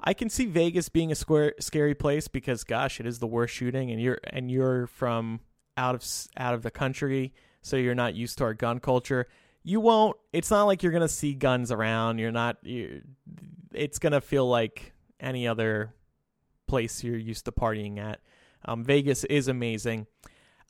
I 0.00 0.14
can 0.14 0.30
see 0.30 0.46
Vegas 0.46 0.88
being 0.88 1.10
a 1.12 1.14
square, 1.14 1.54
scary 1.58 1.94
place 1.94 2.28
because, 2.28 2.64
gosh, 2.64 3.00
it 3.00 3.06
is 3.06 3.18
the 3.18 3.26
worst 3.26 3.54
shooting, 3.54 3.90
and 3.90 4.00
you're 4.00 4.20
and 4.24 4.50
you're 4.50 4.86
from 4.86 5.40
out 5.76 5.94
of 5.94 6.04
out 6.36 6.54
of 6.54 6.62
the 6.62 6.70
country, 6.70 7.34
so 7.62 7.76
you're 7.76 7.96
not 7.96 8.14
used 8.14 8.38
to 8.38 8.44
our 8.44 8.54
gun 8.54 8.78
culture. 8.78 9.26
You 9.64 9.80
won't. 9.80 10.16
It's 10.32 10.50
not 10.50 10.64
like 10.64 10.82
you're 10.82 10.92
gonna 10.92 11.08
see 11.08 11.34
guns 11.34 11.72
around. 11.72 12.18
You're 12.18 12.32
not. 12.32 12.58
you 12.62 13.02
it's 13.74 13.98
gonna 13.98 14.20
feel 14.20 14.48
like 14.48 14.92
any 15.20 15.48
other 15.48 15.92
place 16.68 17.02
you're 17.02 17.16
used 17.16 17.44
to 17.46 17.52
partying 17.52 17.98
at. 17.98 18.20
Um, 18.64 18.84
Vegas 18.84 19.24
is 19.24 19.48
amazing. 19.48 20.06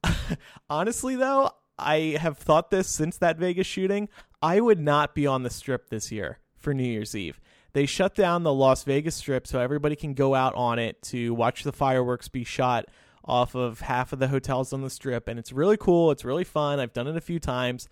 Honestly, 0.71 1.17
though, 1.17 1.51
I 1.79 2.17
have 2.21 2.39
thought 2.39 2.71
this 2.71 2.89
since 2.89 3.19
that 3.19 3.39
Vegas 3.39 3.67
shooting. 3.67 4.09
I 4.43 4.61
would 4.61 4.81
not 4.81 5.15
be 5.15 5.27
on 5.27 5.43
the 5.43 5.51
strip 5.51 5.91
this 5.91 6.11
year 6.11 6.39
for 6.57 6.75
New 6.75 6.85
Year's 6.85 7.15
Eve. 7.15 7.41
They 7.73 7.87
shut 7.87 8.15
down 8.15 8.43
the 8.43 8.53
Las 8.53 8.85
Vegas 8.85 9.17
strip 9.17 9.47
so 9.47 9.61
everybody 9.61 9.95
can 9.95 10.15
go 10.15 10.35
out 10.35 10.55
on 10.55 10.79
it 10.79 11.01
to 11.03 11.35
watch 11.35 11.65
the 11.65 11.73
fireworks 11.73 12.29
be 12.29 12.45
shot 12.45 12.87
off 13.25 13.55
of 13.55 13.81
half 13.81 14.13
of 14.13 14.19
the 14.19 14.29
hotels 14.29 14.73
on 14.73 14.83
the 14.83 14.91
strip. 14.91 15.29
And 15.29 15.39
it's 15.39 15.53
really 15.53 15.77
cool. 15.77 16.11
It's 16.11 16.25
really 16.25 16.45
fun. 16.45 16.81
I've 16.81 16.95
done 16.95 17.07
it 17.07 17.17
a 17.17 17.21
few 17.21 17.39
times. 17.39 17.89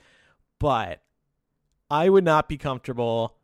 But 0.59 1.03
I 1.90 2.09
would 2.09 2.25
not 2.25 2.49
be 2.49 2.57
comfortable 2.57 3.37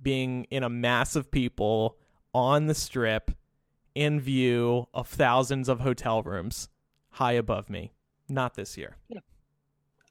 being 0.00 0.44
in 0.44 0.62
a 0.62 0.70
mass 0.70 1.14
of 1.14 1.30
people 1.30 1.98
on 2.32 2.66
the 2.66 2.74
strip 2.74 3.30
in 3.96 4.20
view 4.20 4.86
of 4.92 5.08
thousands 5.08 5.70
of 5.70 5.80
hotel 5.80 6.22
rooms 6.22 6.68
high 7.08 7.32
above 7.32 7.70
me. 7.70 7.92
Not 8.28 8.54
this 8.54 8.76
year. 8.76 8.96
Yeah. 9.08 9.20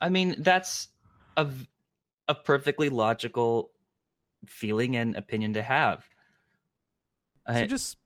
I 0.01 0.09
mean, 0.09 0.35
that's 0.39 0.87
a, 1.37 1.47
a 2.27 2.33
perfectly 2.33 2.89
logical 2.89 3.69
feeling 4.47 4.95
and 4.95 5.15
opinion 5.15 5.53
to 5.53 5.61
have. 5.61 6.03
So 7.47 7.53
I, 7.53 7.67
just 7.67 7.97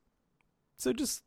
so 0.75 0.91
just 0.91 1.23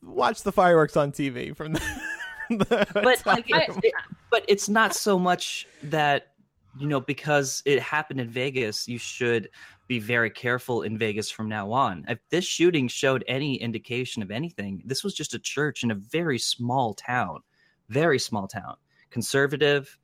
watch 0.00 0.44
the 0.44 0.52
fireworks 0.52 0.96
on 0.96 1.10
TV 1.10 1.56
from 1.56 1.72
the, 1.72 1.80
the 2.50 2.86
but 2.94 3.26
like 3.26 3.46
it, 3.48 3.94
but 4.30 4.44
it's 4.46 4.68
not 4.68 4.94
so 4.94 5.18
much 5.18 5.66
that 5.82 6.34
you 6.78 6.86
know 6.86 7.00
because 7.00 7.64
it 7.66 7.80
happened 7.80 8.20
in 8.20 8.28
Vegas 8.28 8.86
you 8.86 8.98
should 8.98 9.48
be 9.88 9.98
very 9.98 10.30
careful 10.30 10.82
in 10.82 10.96
Vegas 10.96 11.30
from 11.30 11.48
now 11.48 11.72
on. 11.72 12.04
If 12.08 12.18
this 12.30 12.44
shooting 12.44 12.86
showed 12.88 13.24
any 13.26 13.56
indication 13.56 14.22
of 14.22 14.30
anything, 14.30 14.82
this 14.84 15.02
was 15.02 15.14
just 15.14 15.34
a 15.34 15.38
church 15.38 15.82
in 15.82 15.90
a 15.90 15.96
very 15.96 16.38
small 16.38 16.94
town, 16.94 17.40
very 17.88 18.18
small 18.18 18.46
town, 18.46 18.76
conservative, 19.10 19.98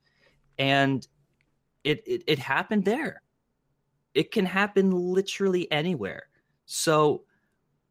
and 0.57 1.07
it 1.83 2.03
it, 2.05 2.23
it 2.27 2.39
happened 2.39 2.83
there 2.83 3.21
it 4.15 4.31
can 4.31 4.45
happen 4.45 4.91
literally 4.91 5.71
anywhere. 5.71 6.23
So 6.65 7.25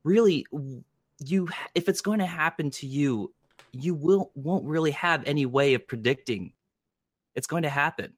really 0.03 0.47
you 1.25 1.49
if 1.75 1.89
it's 1.89 2.01
going 2.01 2.19
to 2.19 2.27
happen 2.27 2.71
to 2.71 2.87
you, 2.87 3.33
you 3.73 3.95
will 3.95 4.33
won't 4.35 4.65
really 4.65 4.91
have 4.93 5.23
any 5.27 5.47
way 5.47 5.75
of 5.75 5.87
predicting 5.87 6.53
it's 7.37 7.47
going 7.47 7.63
to 7.63 7.71
happen. 7.71 8.15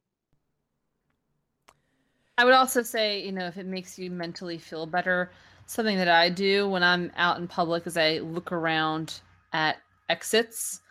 I 2.39 2.45
would 2.45 2.55
also 2.55 2.83
say, 2.83 3.25
you 3.25 3.33
know, 3.33 3.47
if 3.47 3.57
it 3.57 3.67
makes 3.67 3.99
you 3.99 4.11
mentally 4.11 4.59
feel 4.59 4.85
better, 4.85 5.31
something 5.65 5.97
that 5.97 6.09
I 6.09 6.29
do 6.29 6.69
when 6.69 6.83
I'm 6.83 7.11
out 7.17 7.39
in 7.39 7.49
public 7.49 7.87
is 7.87 7.97
I 7.97 8.19
look 8.19 8.53
around 8.53 9.21
at 9.55 9.79
exits. 10.11 10.83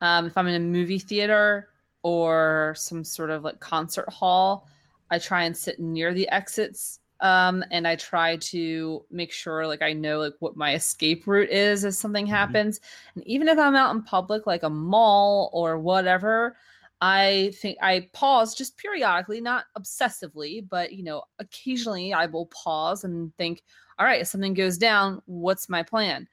Um, 0.00 0.26
if 0.26 0.36
I'm 0.38 0.46
in 0.46 0.54
a 0.54 0.60
movie 0.60 1.00
theater 1.00 1.68
or 2.02 2.74
some 2.76 3.02
sort 3.02 3.30
of 3.30 3.42
like 3.42 3.58
concert 3.58 4.08
hall, 4.08 4.68
I 5.10 5.18
try 5.18 5.44
and 5.44 5.56
sit 5.56 5.80
near 5.80 6.14
the 6.14 6.28
exits 6.28 7.00
um, 7.20 7.64
and 7.70 7.88
I 7.88 7.96
try 7.96 8.36
to 8.36 9.04
make 9.10 9.32
sure 9.32 9.66
like 9.66 9.82
I 9.82 9.92
know 9.92 10.20
like 10.20 10.34
what 10.40 10.56
my 10.56 10.74
escape 10.74 11.26
route 11.26 11.50
is 11.50 11.84
if 11.84 11.94
something 11.94 12.26
mm-hmm. 12.26 12.34
happens. 12.34 12.80
And 13.14 13.26
even 13.26 13.48
if 13.48 13.58
I'm 13.58 13.74
out 13.74 13.94
in 13.94 14.02
public, 14.02 14.46
like 14.46 14.62
a 14.62 14.70
mall 14.70 15.50
or 15.52 15.78
whatever, 15.78 16.56
I 17.00 17.52
think 17.60 17.78
I 17.82 18.08
pause 18.12 18.54
just 18.54 18.78
periodically, 18.78 19.40
not 19.40 19.66
obsessively, 19.78 20.66
but 20.68 20.92
you 20.92 21.02
know, 21.02 21.22
occasionally 21.38 22.12
I 22.12 22.26
will 22.26 22.46
pause 22.46 23.04
and 23.04 23.34
think, 23.36 23.62
all 23.98 24.06
right, 24.06 24.22
if 24.22 24.28
something 24.28 24.54
goes 24.54 24.78
down, 24.78 25.20
what's 25.26 25.68
my 25.68 25.82
plan? 25.82 26.28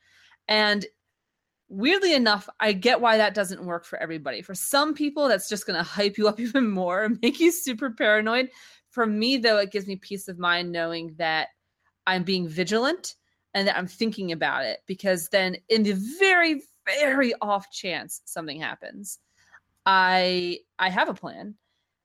And 0.48 0.86
weirdly 1.72 2.14
enough, 2.14 2.50
I 2.60 2.74
get 2.74 3.02
why 3.02 3.18
that 3.18 3.34
doesn't 3.34 3.66
work 3.66 3.86
for 3.86 3.98
everybody. 4.00 4.42
For 4.42 4.54
some 4.54 4.94
people, 4.94 5.28
that's 5.28 5.50
just 5.50 5.66
going 5.66 5.78
to 5.78 5.84
hype 5.84 6.18
you 6.18 6.28
up 6.28 6.40
even 6.40 6.70
more 6.70 7.04
and 7.04 7.20
make 7.22 7.40
you 7.40 7.52
super 7.52 7.90
paranoid. 7.90 8.50
For 8.90 9.06
me, 9.06 9.38
though, 9.38 9.58
it 9.58 9.72
gives 9.72 9.88
me 9.88 9.96
peace 9.96 10.28
of 10.28 10.38
mind 10.38 10.72
knowing 10.72 11.16
that 11.18 11.50
I'm 12.06 12.24
being 12.24 12.48
vigilant 12.48 13.16
and 13.54 13.68
that 13.68 13.78
I'm 13.78 13.88
thinking 13.88 14.32
about 14.32 14.66
it 14.66 14.80
because 14.86 15.30
then, 15.30 15.56
in 15.70 15.84
the 15.84 15.94
very, 16.20 16.62
very 16.86 17.34
off 17.42 17.72
chance 17.72 18.22
something 18.26 18.60
happens, 18.60 19.20
I 19.86 20.60
I 20.80 20.90
have 20.90 21.10
a 21.10 21.14
plan. 21.14 21.56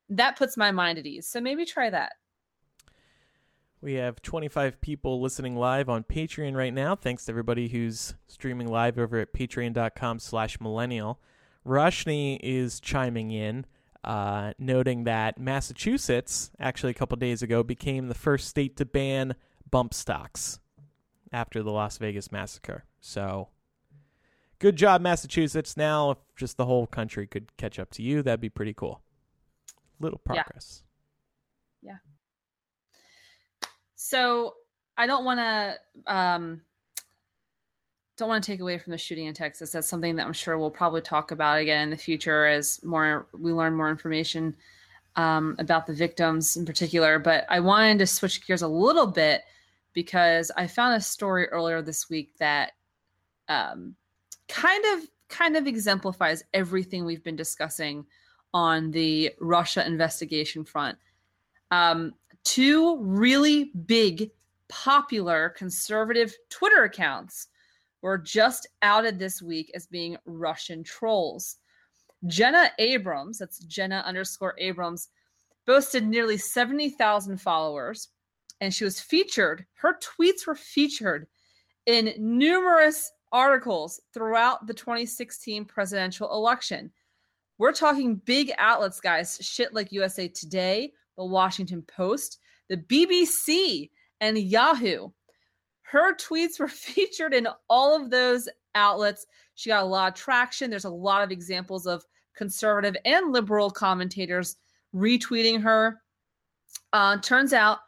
That 0.08 0.36
puts 0.36 0.56
my 0.56 0.70
mind 0.70 0.98
at 0.98 1.06
ease. 1.06 1.26
So 1.26 1.40
maybe 1.40 1.64
try 1.64 1.90
that. 1.90 2.12
We 3.80 3.94
have 3.94 4.22
25 4.22 4.80
people 4.80 5.20
listening 5.20 5.56
live 5.56 5.88
on 5.88 6.02
Patreon 6.02 6.56
right 6.56 6.72
now. 6.72 6.96
Thanks 6.96 7.26
to 7.26 7.32
everybody 7.32 7.68
who's 7.68 8.14
streaming 8.26 8.68
live 8.68 8.98
over 8.98 9.18
at 9.18 9.32
patreon.com 9.32 10.18
slash 10.18 10.60
millennial. 10.60 11.20
Roshni 11.66 12.38
is 12.42 12.80
chiming 12.80 13.30
in, 13.30 13.66
uh, 14.02 14.54
noting 14.58 15.04
that 15.04 15.38
Massachusetts, 15.38 16.50
actually 16.58 16.92
a 16.92 16.94
couple 16.94 17.16
days 17.16 17.42
ago, 17.42 17.62
became 17.62 18.08
the 18.08 18.14
first 18.14 18.48
state 18.48 18.76
to 18.78 18.84
ban 18.84 19.34
bump 19.70 19.92
stocks 19.92 20.58
after 21.32 21.62
the 21.62 21.70
Las 21.70 21.98
Vegas 21.98 22.32
massacre. 22.32 22.84
So 23.00 23.48
good 24.58 24.76
job, 24.76 25.00
Massachusetts. 25.00 25.76
Now, 25.76 26.12
if 26.12 26.18
just 26.36 26.56
the 26.56 26.66
whole 26.66 26.86
country 26.86 27.26
could 27.26 27.56
catch 27.56 27.78
up 27.78 27.90
to 27.92 28.02
you, 28.02 28.22
that'd 28.22 28.40
be 28.40 28.48
pretty 28.48 28.74
cool. 28.74 29.00
Little 30.00 30.18
progress. 30.18 30.82
Yeah. 31.82 31.92
yeah. 31.92 33.68
So 33.94 34.54
I 34.96 35.06
don't 35.06 35.24
want 35.24 35.40
to 35.40 36.12
um, 36.12 36.60
don't 38.16 38.28
want 38.28 38.42
to 38.42 38.50
take 38.50 38.60
away 38.60 38.78
from 38.78 38.92
the 38.92 38.98
shooting 38.98 39.26
in 39.26 39.34
Texas. 39.34 39.72
That's 39.72 39.88
something 39.88 40.16
that 40.16 40.26
I'm 40.26 40.32
sure 40.32 40.58
we'll 40.58 40.70
probably 40.70 41.02
talk 41.02 41.30
about 41.30 41.58
again 41.58 41.84
in 41.84 41.90
the 41.90 41.96
future 41.96 42.46
as 42.46 42.82
more 42.82 43.26
we 43.38 43.52
learn 43.52 43.74
more 43.74 43.90
information 43.90 44.56
um, 45.16 45.56
about 45.58 45.86
the 45.86 45.92
victims 45.92 46.56
in 46.56 46.64
particular. 46.64 47.18
But 47.18 47.44
I 47.50 47.60
wanted 47.60 47.98
to 47.98 48.06
switch 48.06 48.46
gears 48.46 48.62
a 48.62 48.68
little 48.68 49.06
bit 49.06 49.42
because 49.92 50.50
I 50.56 50.66
found 50.66 50.94
a 50.94 51.00
story 51.00 51.46
earlier 51.48 51.82
this 51.82 52.08
week 52.08 52.36
that 52.38 52.72
um, 53.48 53.94
kind 54.48 54.84
of 54.94 55.08
kind 55.28 55.56
of 55.56 55.66
exemplifies 55.66 56.44
everything 56.54 57.04
we've 57.04 57.24
been 57.24 57.36
discussing 57.36 58.06
on 58.54 58.90
the 58.90 59.32
Russia 59.40 59.84
investigation 59.86 60.64
front. 60.64 60.96
Um, 61.70 62.14
two 62.44 62.98
really 63.00 63.72
big, 63.86 64.30
popular 64.68 65.50
conservative 65.50 66.34
Twitter 66.48 66.84
accounts 66.84 67.48
were 68.02 68.18
just 68.18 68.68
outed 68.82 69.18
this 69.18 69.42
week 69.42 69.70
as 69.74 69.86
being 69.86 70.16
Russian 70.26 70.84
trolls. 70.84 71.56
Jenna 72.26 72.70
Abrams, 72.78 73.38
that's 73.38 73.58
Jenna 73.58 74.02
underscore 74.06 74.54
Abrams, 74.58 75.08
boasted 75.66 76.06
nearly 76.06 76.38
70,000 76.38 77.38
followers, 77.38 78.08
and 78.60 78.72
she 78.72 78.84
was 78.84 79.00
featured, 79.00 79.66
her 79.74 79.98
tweets 79.98 80.46
were 80.46 80.54
featured 80.54 81.26
in 81.86 82.14
numerous 82.18 83.12
articles 83.32 84.00
throughout 84.12 84.66
the 84.66 84.74
2016 84.74 85.64
presidential 85.64 86.32
election. 86.32 86.90
We're 87.58 87.72
talking 87.72 88.16
big 88.16 88.52
outlets, 88.58 89.00
guys, 89.00 89.38
shit 89.40 89.72
like 89.72 89.92
USA 89.92 90.28
Today, 90.28 90.92
the 91.16 91.24
Washington 91.24 91.82
Post, 91.82 92.38
the 92.68 92.76
BBC, 92.76 93.90
and 94.20 94.38
Yahoo. 94.38 95.08
Her 95.82 96.14
tweets 96.14 96.58
were 96.60 96.68
featured 96.68 97.34
in 97.34 97.48
all 97.68 97.96
of 97.96 98.10
those 98.10 98.48
outlets. 98.74 99.26
She 99.54 99.70
got 99.70 99.82
a 99.82 99.86
lot 99.86 100.12
of 100.12 100.18
traction. 100.18 100.70
There's 100.70 100.84
a 100.84 100.90
lot 100.90 101.22
of 101.22 101.30
examples 101.30 101.86
of 101.86 102.04
conservative 102.36 102.96
and 103.04 103.32
liberal 103.32 103.70
commentators 103.70 104.56
retweeting 104.94 105.62
her. 105.62 106.02
Uh, 106.92 107.18
turns 107.18 107.52
out 107.52 107.78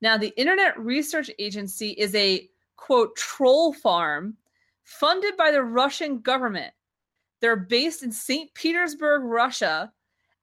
Now, 0.00 0.16
the 0.16 0.32
Internet 0.38 0.78
Research 0.78 1.30
Agency 1.38 1.90
is 1.90 2.14
a 2.14 2.48
quote 2.76 3.14
troll 3.16 3.74
farm 3.74 4.38
funded 4.84 5.36
by 5.36 5.50
the 5.50 5.62
Russian 5.62 6.20
government. 6.20 6.72
They're 7.40 7.56
based 7.56 8.02
in 8.02 8.12
St. 8.12 8.54
Petersburg, 8.54 9.24
Russia, 9.24 9.92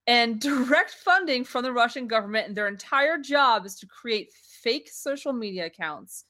and 0.06 0.40
direct 0.42 0.92
funding 0.92 1.44
from 1.44 1.64
the 1.64 1.74
Russian 1.74 2.06
government. 2.08 2.48
And 2.48 2.56
their 2.56 2.68
entire 2.68 3.18
job 3.18 3.66
is 3.66 3.80
to 3.80 3.88
create 3.88 4.32
fake 4.32 4.92
social 4.92 5.34
media 5.34 5.66
accounts 5.66 6.26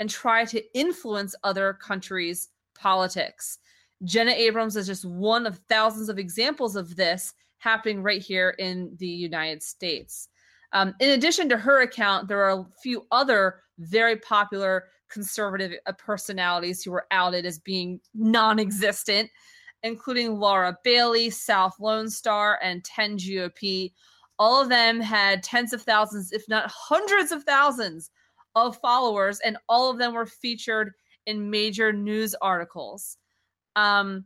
and 0.00 0.10
try 0.10 0.44
to 0.46 0.62
influence 0.76 1.36
other 1.44 1.74
countries' 1.74 2.48
politics. 2.74 3.58
Jenna 4.04 4.32
Abrams 4.32 4.74
is 4.76 4.86
just 4.86 5.04
one 5.04 5.46
of 5.46 5.60
thousands 5.68 6.08
of 6.08 6.18
examples 6.18 6.74
of 6.74 6.96
this 6.96 7.34
happening 7.58 8.02
right 8.02 8.22
here 8.22 8.56
in 8.58 8.96
the 8.98 9.06
United 9.06 9.62
States. 9.62 10.28
Um, 10.72 10.94
in 11.00 11.10
addition 11.10 11.48
to 11.50 11.58
her 11.58 11.82
account, 11.82 12.26
there 12.26 12.42
are 12.42 12.60
a 12.60 12.66
few 12.82 13.06
other 13.12 13.60
very 13.78 14.16
popular 14.16 14.86
conservative 15.10 15.72
uh, 15.86 15.92
personalities 15.92 16.82
who 16.82 16.92
were 16.92 17.06
outed 17.10 17.44
as 17.44 17.58
being 17.58 18.00
non 18.14 18.58
existent, 18.58 19.28
including 19.82 20.38
Laura 20.38 20.78
Bailey, 20.82 21.28
South 21.28 21.74
Lone 21.78 22.08
Star, 22.08 22.58
and 22.62 22.82
10 22.84 23.18
GOP. 23.18 23.92
All 24.38 24.62
of 24.62 24.70
them 24.70 25.00
had 25.00 25.42
tens 25.42 25.74
of 25.74 25.82
thousands, 25.82 26.32
if 26.32 26.48
not 26.48 26.70
hundreds 26.70 27.32
of 27.32 27.44
thousands, 27.44 28.10
of 28.54 28.78
followers, 28.78 29.40
and 29.40 29.56
all 29.68 29.90
of 29.90 29.98
them 29.98 30.14
were 30.14 30.26
featured 30.26 30.92
in 31.26 31.50
major 31.50 31.92
news 31.92 32.34
articles. 32.40 33.16
Um, 33.76 34.24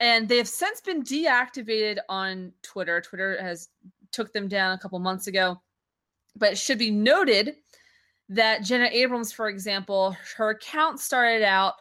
and 0.00 0.28
they 0.28 0.36
have 0.36 0.48
since 0.48 0.80
been 0.80 1.02
deactivated 1.02 1.98
on 2.08 2.52
Twitter. 2.62 3.00
Twitter 3.00 3.40
has 3.40 3.68
took 4.10 4.32
them 4.32 4.48
down 4.48 4.72
a 4.72 4.78
couple 4.78 4.98
months 4.98 5.26
ago. 5.26 5.60
But 6.36 6.52
it 6.52 6.58
should 6.58 6.78
be 6.78 6.90
noted 6.90 7.56
that 8.28 8.62
Jenna 8.62 8.88
Abrams, 8.90 9.32
for 9.32 9.48
example, 9.48 10.16
her 10.36 10.50
account 10.50 10.98
started 10.98 11.42
out 11.42 11.74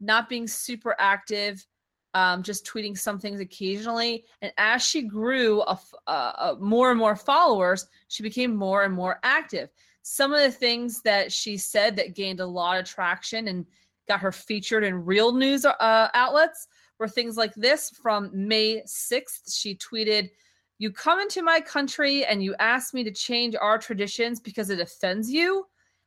not 0.00 0.28
being 0.28 0.46
super 0.46 0.94
active, 0.98 1.66
um, 2.14 2.42
just 2.42 2.64
tweeting 2.66 2.96
some 2.96 3.18
things 3.18 3.40
occasionally. 3.40 4.24
And 4.42 4.52
as 4.58 4.86
she 4.86 5.02
grew 5.02 5.62
a, 5.62 5.78
a, 6.06 6.12
a 6.12 6.56
more 6.60 6.90
and 6.90 6.98
more 6.98 7.16
followers, 7.16 7.88
she 8.08 8.22
became 8.22 8.54
more 8.54 8.84
and 8.84 8.94
more 8.94 9.18
active. 9.22 9.70
Some 10.08 10.32
of 10.32 10.40
the 10.40 10.52
things 10.52 11.02
that 11.02 11.32
she 11.32 11.56
said 11.56 11.96
that 11.96 12.14
gained 12.14 12.38
a 12.38 12.46
lot 12.46 12.78
of 12.78 12.84
traction 12.84 13.48
and 13.48 13.66
got 14.06 14.20
her 14.20 14.30
featured 14.30 14.84
in 14.84 15.04
real 15.04 15.32
news 15.32 15.64
uh, 15.64 16.08
outlets 16.14 16.68
were 17.00 17.08
things 17.08 17.36
like 17.36 17.52
this 17.56 17.90
from 17.90 18.30
May 18.32 18.82
6th. 18.86 19.52
She 19.52 19.74
tweeted, 19.74 20.30
You 20.78 20.92
come 20.92 21.18
into 21.18 21.42
my 21.42 21.60
country 21.60 22.24
and 22.24 22.40
you 22.40 22.54
ask 22.60 22.94
me 22.94 23.02
to 23.02 23.10
change 23.10 23.56
our 23.60 23.78
traditions 23.78 24.38
because 24.38 24.70
it 24.70 24.78
offends 24.78 25.28
you. 25.28 25.66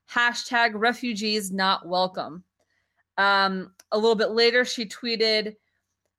Hashtag 0.09 0.71
refugees 0.75 1.51
not 1.51 1.85
welcome. 1.85 2.45
Um, 3.17 3.73
a 3.91 3.97
little 3.97 4.15
bit 4.15 4.31
later, 4.31 4.63
she 4.63 4.85
tweeted, 4.85 5.57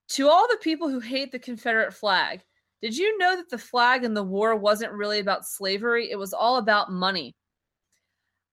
To 0.08 0.28
all 0.28 0.46
the 0.48 0.58
people 0.60 0.90
who 0.90 1.00
hate 1.00 1.32
the 1.32 1.38
Confederate 1.38 1.94
flag, 1.94 2.42
did 2.82 2.94
you 2.94 3.16
know 3.16 3.36
that 3.36 3.48
the 3.48 3.56
flag 3.56 4.04
in 4.04 4.12
the 4.12 4.22
war 4.22 4.54
wasn't 4.54 4.92
really 4.92 5.20
about 5.20 5.46
slavery? 5.46 6.10
It 6.10 6.16
was 6.16 6.34
all 6.34 6.58
about 6.58 6.92
money. 6.92 7.34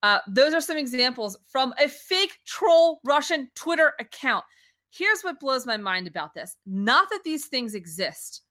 Uh, 0.03 0.19
those 0.27 0.53
are 0.53 0.61
some 0.61 0.77
examples 0.77 1.37
from 1.47 1.73
a 1.79 1.87
fake 1.87 2.37
troll 2.45 2.99
Russian 3.03 3.49
Twitter 3.55 3.93
account. 3.99 4.45
Here's 4.91 5.21
what 5.21 5.39
blows 5.39 5.65
my 5.65 5.77
mind 5.77 6.07
about 6.07 6.33
this 6.33 6.55
not 6.65 7.09
that 7.09 7.23
these 7.23 7.47
things 7.47 7.75
exist, 7.75 8.43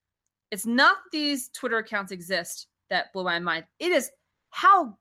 it's 0.51 0.66
not 0.66 0.99
these 1.12 1.49
Twitter 1.49 1.78
accounts 1.78 2.12
exist 2.12 2.68
that 2.90 3.12
blow 3.12 3.24
my 3.24 3.38
mind. 3.38 3.64
It 3.78 3.92
is 3.92 4.11
how 4.51 4.97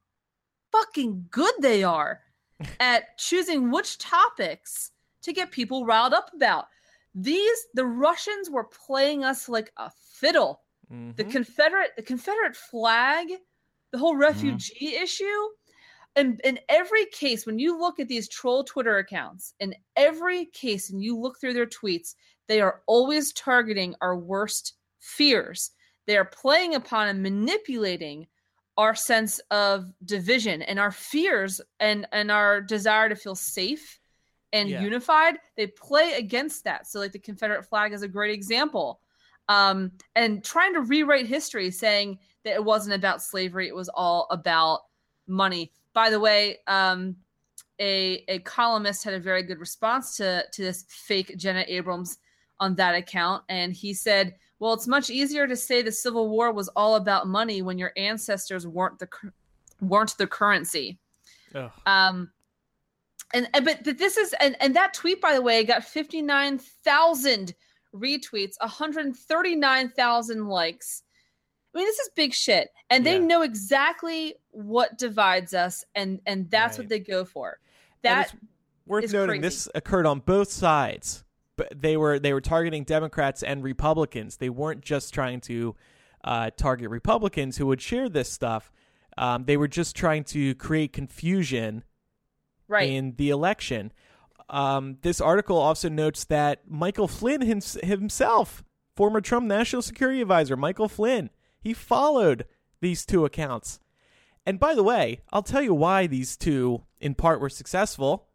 fucking 0.72 1.26
good 1.32 1.54
they 1.60 1.84
are 1.84 2.22
at 2.80 3.18
choosing 3.18 3.72
which 3.72 3.98
topics 3.98 4.91
to 5.24 5.34
get 5.34 5.52
people 5.52 5.86
riled 5.86 6.14
up 6.14 6.32
about. 6.34 6.68
These 7.16 7.68
the 7.74 7.86
Russians 7.86 8.50
were 8.50 8.66
playing 8.66 9.24
us 9.24 9.50
like 9.50 9.72
a 9.78 9.91
fiddle. 10.14 10.62
Mm-hmm. 10.91 11.12
The 11.16 11.24
Confederate 11.24 11.91
the 11.96 12.04
Confederate 12.04 12.56
flag, 12.56 13.30
the 13.91 13.98
whole 13.98 14.14
mm-hmm. 14.14 14.22
refugee 14.22 14.93
mm-hmm. 14.93 15.04
issue 15.04 15.48
in, 16.16 16.39
in 16.43 16.59
every 16.70 17.05
case, 17.07 17.45
when 17.45 17.59
you 17.59 17.80
look 17.80 17.99
at 17.99 18.07
these 18.07 18.30
troll 18.30 18.63
Twitter 18.63 18.97
accounts, 18.97 19.53
in 19.59 19.76
every 19.95 20.45
case, 20.45 20.89
and 20.89 21.03
you 21.03 21.18
look 21.18 21.39
through 21.39 21.53
their 21.53 21.66
tweets, 21.66 22.16
they 22.47 22.61
are 22.61 22.82
always 22.88 23.34
targeting 23.34 23.95
our 24.01 24.16
worst 24.16 24.74
fears. 24.99 25.72
They 26.07 26.18
are 26.18 26.26
playing 26.26 26.76
upon 26.76 27.07
and 27.07 27.22
manipulating 27.22 28.28
our 28.78 28.95
sense 28.95 29.39
of 29.51 29.91
division 30.03 30.61
and 30.61 30.80
our 30.80 30.91
fears 30.91 31.61
and, 31.80 32.07
and 32.11 32.32
our 32.32 32.61
desire 32.61 33.09
to 33.09 33.16
feel 33.16 33.36
safe 33.36 33.99
and 34.53 34.70
yeah. 34.70 34.82
unified. 34.82 35.36
They 35.57 35.68
play 35.68 36.13
against 36.13 36.63
that. 36.66 36.88
So, 36.88 36.99
like 36.99 37.11
the 37.11 37.20
Confederate 37.20 37.66
flag 37.66 37.93
is 37.93 38.03
a 38.03 38.07
great 38.07 38.34
example. 38.34 39.01
Um, 39.47 39.91
and 40.16 40.43
trying 40.43 40.74
to 40.74 40.82
rewrite 40.82 41.28
history, 41.28 41.72
saying 41.72 42.20
that 42.43 42.55
it 42.55 42.63
wasn't 42.63 42.95
about 42.95 43.22
slavery, 43.22 43.68
it 43.68 43.76
was 43.76 43.89
all 43.89 44.28
about 44.32 44.82
money 45.28 45.72
by 45.96 46.12
the 46.12 46.20
way, 46.20 46.58
um, 46.68 47.16
a 47.80 48.24
a 48.28 48.39
columnist 48.39 49.04
had 49.04 49.16
a 49.16 49.20
very 49.20 49.41
good 49.41 49.60
response 49.60 50.16
to 50.18 50.46
to 50.52 50.62
this 50.62 50.86
fake 50.88 51.34
Jenna 51.38 51.66
Abrams 51.68 52.20
on 52.60 52.76
that 52.76 52.93
account, 52.93 53.43
and 53.50 53.74
he 53.74 53.93
said, 53.93 54.36
"Well, 54.60 54.74
it's 54.74 54.88
much 54.88 55.10
easier 55.10 55.48
to 55.48 55.56
say 55.56 55.82
the 55.82 55.91
Civil 55.91 56.30
War 56.30 56.52
was 56.52 56.68
all 56.70 56.96
about 56.96 57.28
money 57.28 57.64
when 57.64 57.80
your 57.80 57.91
ancestors 57.98 58.68
weren't 58.68 59.00
the 59.00 59.10
weren't 59.82 60.16
the 60.18 60.28
currency." 60.28 61.00
Um, 61.86 62.32
and, 63.34 63.48
and 63.54 63.66
but, 63.66 63.84
but 63.84 63.98
this 63.98 64.18
is 64.18 64.36
and, 64.39 64.56
and 64.60 64.76
that 64.76 64.93
tweet 64.93 65.22
by 65.22 65.34
the 65.34 65.41
way 65.41 65.64
got 65.64 65.84
59,000 65.84 67.56
retweets, 67.93 68.54
139,000 68.60 70.48
likes. 70.48 71.04
I 71.74 71.80
mean, 71.80 71.88
this 71.88 72.00
is 72.00 72.10
big 72.16 72.34
shit, 72.34 72.70
and 72.89 73.06
they 73.06 73.16
yeah. 73.16 73.26
know 73.26 73.41
exactly 73.41 74.36
what 74.56 74.97
divides 74.97 75.53
us, 75.53 75.84
and 75.93 76.22
and 76.26 76.49
that's 76.49 76.78
right. 76.78 76.86
what 76.86 76.89
they 76.89 76.99
go 76.99 77.26
for. 77.26 77.60
That 78.01 78.34
worth 78.86 79.12
noting. 79.12 79.41
Crazy. 79.41 79.41
This 79.41 79.70
occurred 79.76 80.06
on 80.06 80.20
both 80.20 80.49
sides, 80.51 81.24
but 81.58 81.74
they 81.76 81.97
were 81.97 82.20
they 82.20 82.34
were 82.34 82.41
targeting 82.41 82.84
Democrats 82.84 83.43
and 83.43 83.64
Republicans. 83.64 84.38
They 84.38 84.49
weren't 84.49 84.82
just 84.82 85.14
trying 85.14 85.41
to 85.41 85.76
uh, 86.24 86.51
target 86.56 86.89
Republicans 86.89 87.58
who 87.58 87.68
would 87.68 87.82
share 87.82 88.10
this 88.10 88.32
stuff. 88.32 88.72
Um, 89.18 89.45
they 89.45 89.58
were 89.58 89.68
just 89.68 89.95
trying 89.95 90.24
to 90.26 90.56
create 90.56 90.91
confusion 90.93 91.84
right. 92.68 92.89
in 92.89 93.16
the 93.18 93.30
election. 93.30 93.91
Um, 94.49 94.97
this 95.01 95.22
article 95.22 95.58
also 95.58 95.89
notes 95.89 96.26
that 96.26 96.70
Michael 96.70 97.08
Flynn 97.08 97.41
himself, 97.41 98.64
former 98.95 99.22
Trump 99.22 99.47
National 99.47 99.82
Security 99.82 100.22
Advisor 100.22 100.56
Michael 100.56 100.89
Flynn, 100.89 101.30
he 101.60 101.74
followed 101.74 102.45
these 102.82 103.06
two 103.06 103.26
accounts. 103.26 103.80
And 104.46 104.60
by 104.60 104.76
the 104.76 104.84
way, 104.84 105.22
I'll 105.34 105.43
tell 105.43 105.62
you 105.62 105.74
why 105.74 106.08
these 106.08 106.38
two, 106.38 106.84
in 107.00 107.16
part, 107.16 107.41
were 107.41 107.50
successful. 107.50 108.28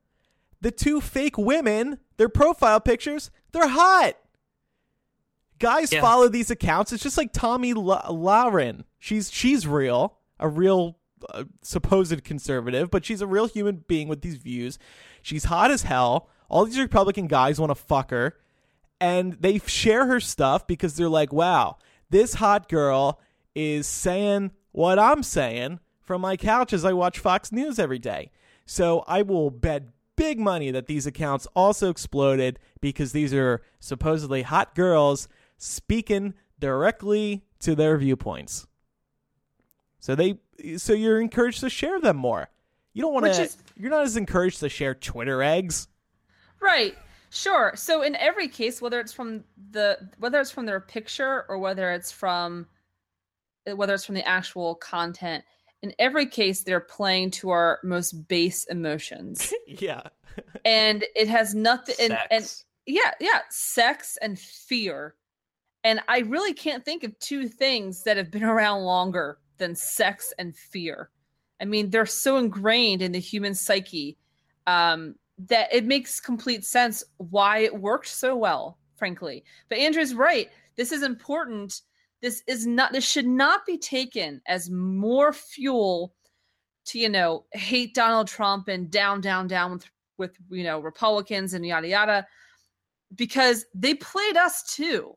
The 0.61 0.70
two 0.70 1.00
fake 1.00 1.38
women, 1.38 1.98
their 2.16 2.28
profile 2.28 2.80
pictures, 2.80 3.30
they're 3.52 3.68
hot. 3.68 4.14
Guys 5.58 5.92
yeah. 5.92 6.00
follow 6.00 6.28
these 6.28 6.50
accounts. 6.50 6.92
It's 6.92 7.02
just 7.02 7.18
like 7.18 7.32
Tomi 7.32 7.74
Lahren. 7.74 8.84
She's 8.98 9.30
she's 9.30 9.66
real, 9.66 10.16
a 10.38 10.48
real 10.48 10.98
uh, 11.32 11.44
supposed 11.62 12.24
conservative, 12.24 12.90
but 12.90 13.04
she's 13.04 13.20
a 13.20 13.26
real 13.26 13.46
human 13.46 13.84
being 13.86 14.08
with 14.08 14.22
these 14.22 14.36
views. 14.36 14.78
She's 15.22 15.44
hot 15.44 15.70
as 15.70 15.82
hell. 15.82 16.28
All 16.48 16.64
these 16.64 16.78
Republican 16.78 17.26
guys 17.26 17.61
want 17.61 17.70
to 17.70 17.74
fuck 17.74 18.11
her, 18.11 18.36
and 19.00 19.34
they 19.34 19.58
share 19.58 20.06
her 20.06 20.18
stuff 20.18 20.66
because 20.66 20.96
they're 20.96 21.08
like, 21.08 21.32
"Wow, 21.32 21.76
this 22.08 22.34
hot 22.34 22.68
girl 22.68 23.20
is 23.54 23.86
saying 23.86 24.52
what 24.72 24.98
I'm 24.98 25.22
saying 25.22 25.78
from 26.11 26.22
my 26.22 26.36
couch 26.36 26.72
as 26.72 26.84
I 26.84 26.92
watch 26.92 27.20
Fox 27.20 27.52
News 27.52 27.78
every 27.78 28.00
day. 28.00 28.32
So 28.66 29.04
I 29.06 29.22
will 29.22 29.48
bet 29.48 29.84
big 30.16 30.40
money 30.40 30.72
that 30.72 30.86
these 30.86 31.06
accounts 31.06 31.46
also 31.54 31.88
exploded 31.88 32.58
because 32.80 33.12
these 33.12 33.32
are 33.32 33.62
supposedly 33.78 34.42
hot 34.42 34.74
girls 34.74 35.28
speaking 35.56 36.34
directly 36.58 37.44
to 37.61 37.76
their 37.76 37.96
viewpoints. 37.96 38.66
So 40.00 40.16
they 40.16 40.40
so 40.78 40.94
you're 40.94 41.20
encouraged 41.20 41.61
to 41.61 41.70
share 41.70 42.00
them 42.00 42.16
more. 42.16 42.48
You 42.92 43.02
don't 43.02 43.14
want 43.14 43.26
to 43.26 43.48
you're 43.76 43.92
not 43.92 44.02
as 44.02 44.16
encouraged 44.16 44.58
to 44.58 44.68
share 44.68 44.96
Twitter 44.96 45.44
eggs. 45.44 45.86
Right. 46.61 46.98
Sure. 47.30 47.74
So 47.76 48.02
in 48.02 48.16
every 48.16 48.48
case, 48.48 48.82
whether 48.82 48.98
it's 48.98 49.12
from 49.12 49.44
the 49.70 49.96
whether 50.18 50.40
it's 50.40 50.50
from 50.50 50.66
their 50.66 50.80
picture 50.80 51.44
or 51.48 51.58
whether 51.58 51.92
it's 51.92 52.11
from 52.11 52.66
whether 53.64 53.94
it's 53.94 54.04
from 54.04 54.16
the 54.16 54.26
actual 54.26 54.74
content, 54.74 55.44
in 55.82 55.94
every 55.98 56.26
case 56.26 56.62
they're 56.62 56.80
playing 56.80 57.30
to 57.32 57.50
our 57.50 57.78
most 57.82 58.28
base 58.28 58.64
emotions. 58.64 59.52
yeah. 59.66 60.02
and 60.64 61.04
it 61.16 61.28
has 61.28 61.54
nothing 61.54 61.96
and, 62.00 62.18
and 62.30 62.54
yeah, 62.86 63.12
yeah, 63.20 63.40
sex 63.50 64.18
and 64.22 64.38
fear. 64.38 65.14
And 65.82 66.00
I 66.08 66.20
really 66.20 66.52
can't 66.52 66.84
think 66.84 67.04
of 67.04 67.18
two 67.18 67.48
things 67.48 68.02
that 68.04 68.16
have 68.16 68.30
been 68.30 68.44
around 68.54 68.82
longer 68.82 69.38
than 69.58 69.74
sex 69.74 70.32
and 70.38 70.54
fear. 70.54 71.10
I 71.60 71.64
mean, 71.66 71.90
they're 71.90 72.06
so 72.06 72.38
ingrained 72.38 73.02
in 73.02 73.12
the 73.12 73.18
human 73.18 73.54
psyche. 73.54 74.16
Um, 74.66 75.16
that 75.48 75.72
it 75.72 75.86
makes 75.86 76.20
complete 76.20 76.64
sense 76.64 77.02
why 77.16 77.58
it 77.58 77.80
worked 77.80 78.08
so 78.08 78.36
well, 78.36 78.78
frankly. 78.96 79.44
But 79.68 79.78
Andrew's 79.78 80.14
right. 80.14 80.50
This 80.76 80.92
is 80.92 81.02
important 81.02 81.80
this 82.22 82.42
is 82.46 82.66
not 82.66 82.92
this 82.92 83.08
should 83.08 83.26
not 83.26 83.66
be 83.66 83.78
taken 83.78 84.40
as 84.46 84.70
more 84.70 85.32
fuel 85.32 86.14
to 86.86 86.98
you 86.98 87.08
know 87.08 87.44
hate 87.52 87.94
Donald 87.94 88.28
Trump 88.28 88.68
and 88.68 88.90
down 88.90 89.20
down 89.20 89.46
down 89.46 89.72
with 89.72 89.90
with 90.18 90.36
you 90.50 90.64
know 90.64 90.80
Republicans 90.80 91.54
and 91.54 91.64
yada 91.64 91.88
yada 91.88 92.26
because 93.14 93.64
they 93.74 93.94
played 93.94 94.36
us 94.36 94.62
too. 94.74 95.14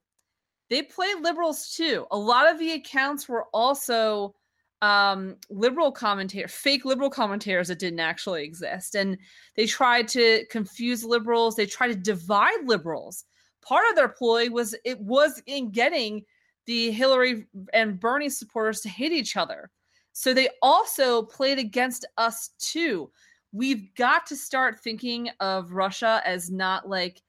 They 0.69 0.81
played 0.81 1.21
liberals 1.21 1.73
too. 1.75 2.07
A 2.11 2.17
lot 2.17 2.51
of 2.51 2.57
the 2.57 2.71
accounts 2.71 3.29
were 3.29 3.45
also 3.53 4.33
um, 4.81 5.37
liberal 5.49 5.91
commentators, 5.91 6.51
fake 6.51 6.83
liberal 6.83 7.09
commentators 7.09 7.67
that 7.69 7.79
didn't 7.79 7.99
actually 7.99 8.43
exist. 8.43 8.95
And 8.95 9.17
they 9.55 9.65
tried 9.65 10.07
to 10.09 10.45
confuse 10.49 11.05
liberals, 11.05 11.55
they 11.55 11.65
tried 11.65 11.87
to 11.89 11.95
divide 11.95 12.65
liberals. 12.65 13.25
Part 13.61 13.85
of 13.89 13.95
their 13.95 14.09
ploy 14.09 14.49
was 14.49 14.75
it 14.83 14.99
was 14.99 15.41
in 15.45 15.71
getting 15.71 16.25
the 16.65 16.91
Hillary 16.91 17.47
and 17.73 17.99
Bernie 17.99 18.29
supporters 18.29 18.81
to 18.81 18.89
hate 18.89 19.11
each 19.11 19.35
other. 19.35 19.69
So 20.13 20.33
they 20.33 20.49
also 20.61 21.23
played 21.23 21.59
against 21.59 22.05
us 22.17 22.51
too. 22.59 23.11
We've 23.51 23.93
got 23.95 24.25
to 24.27 24.35
start 24.35 24.79
thinking 24.79 25.29
of 25.39 25.73
Russia 25.73 26.21
as 26.25 26.49
not 26.49 26.87
like 26.87 27.21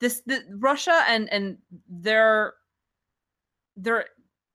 this 0.00 0.22
the, 0.26 0.42
Russia 0.58 1.04
and 1.08 1.30
and 1.30 1.58
their 1.88 2.54
their 3.76 4.06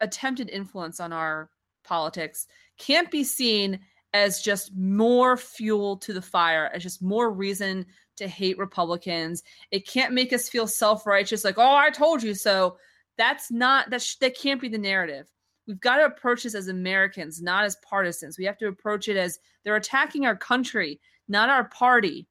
attempted 0.01 0.49
influence 0.49 0.99
on 0.99 1.13
our 1.13 1.49
politics 1.83 2.47
can't 2.77 3.09
be 3.11 3.23
seen 3.23 3.79
as 4.13 4.41
just 4.41 4.75
more 4.75 5.35
fuel 5.35 5.97
to 5.97 6.13
the 6.13 6.21
fire, 6.21 6.71
as 6.73 6.81
just 6.81 7.01
more 7.01 7.29
reason 7.29 7.85
to 8.15 8.27
hate 8.27 8.57
Republicans. 8.57 9.43
It 9.71 9.87
can't 9.87 10.13
make 10.13 10.31
us 10.31 10.49
feel 10.49 10.67
self-righteous 10.67 11.43
like, 11.43 11.57
"Oh, 11.57 11.75
I 11.75 11.89
told 11.89 12.23
you 12.23 12.33
so." 12.33 12.77
That's 13.17 13.51
not 13.51 13.89
that 13.89 14.01
sh- 14.01 14.15
that 14.17 14.37
can't 14.37 14.61
be 14.61 14.69
the 14.69 14.77
narrative. 14.77 15.31
We've 15.67 15.79
got 15.79 15.97
to 15.97 16.05
approach 16.05 16.43
this 16.43 16.55
as 16.55 16.67
Americans, 16.67 17.41
not 17.41 17.65
as 17.65 17.77
partisans. 17.77 18.37
We 18.37 18.45
have 18.45 18.57
to 18.59 18.67
approach 18.67 19.07
it 19.07 19.17
as 19.17 19.39
they're 19.63 19.75
attacking 19.75 20.25
our 20.25 20.35
country, 20.35 20.99
not 21.27 21.49
our 21.49 21.65
party. 21.65 22.27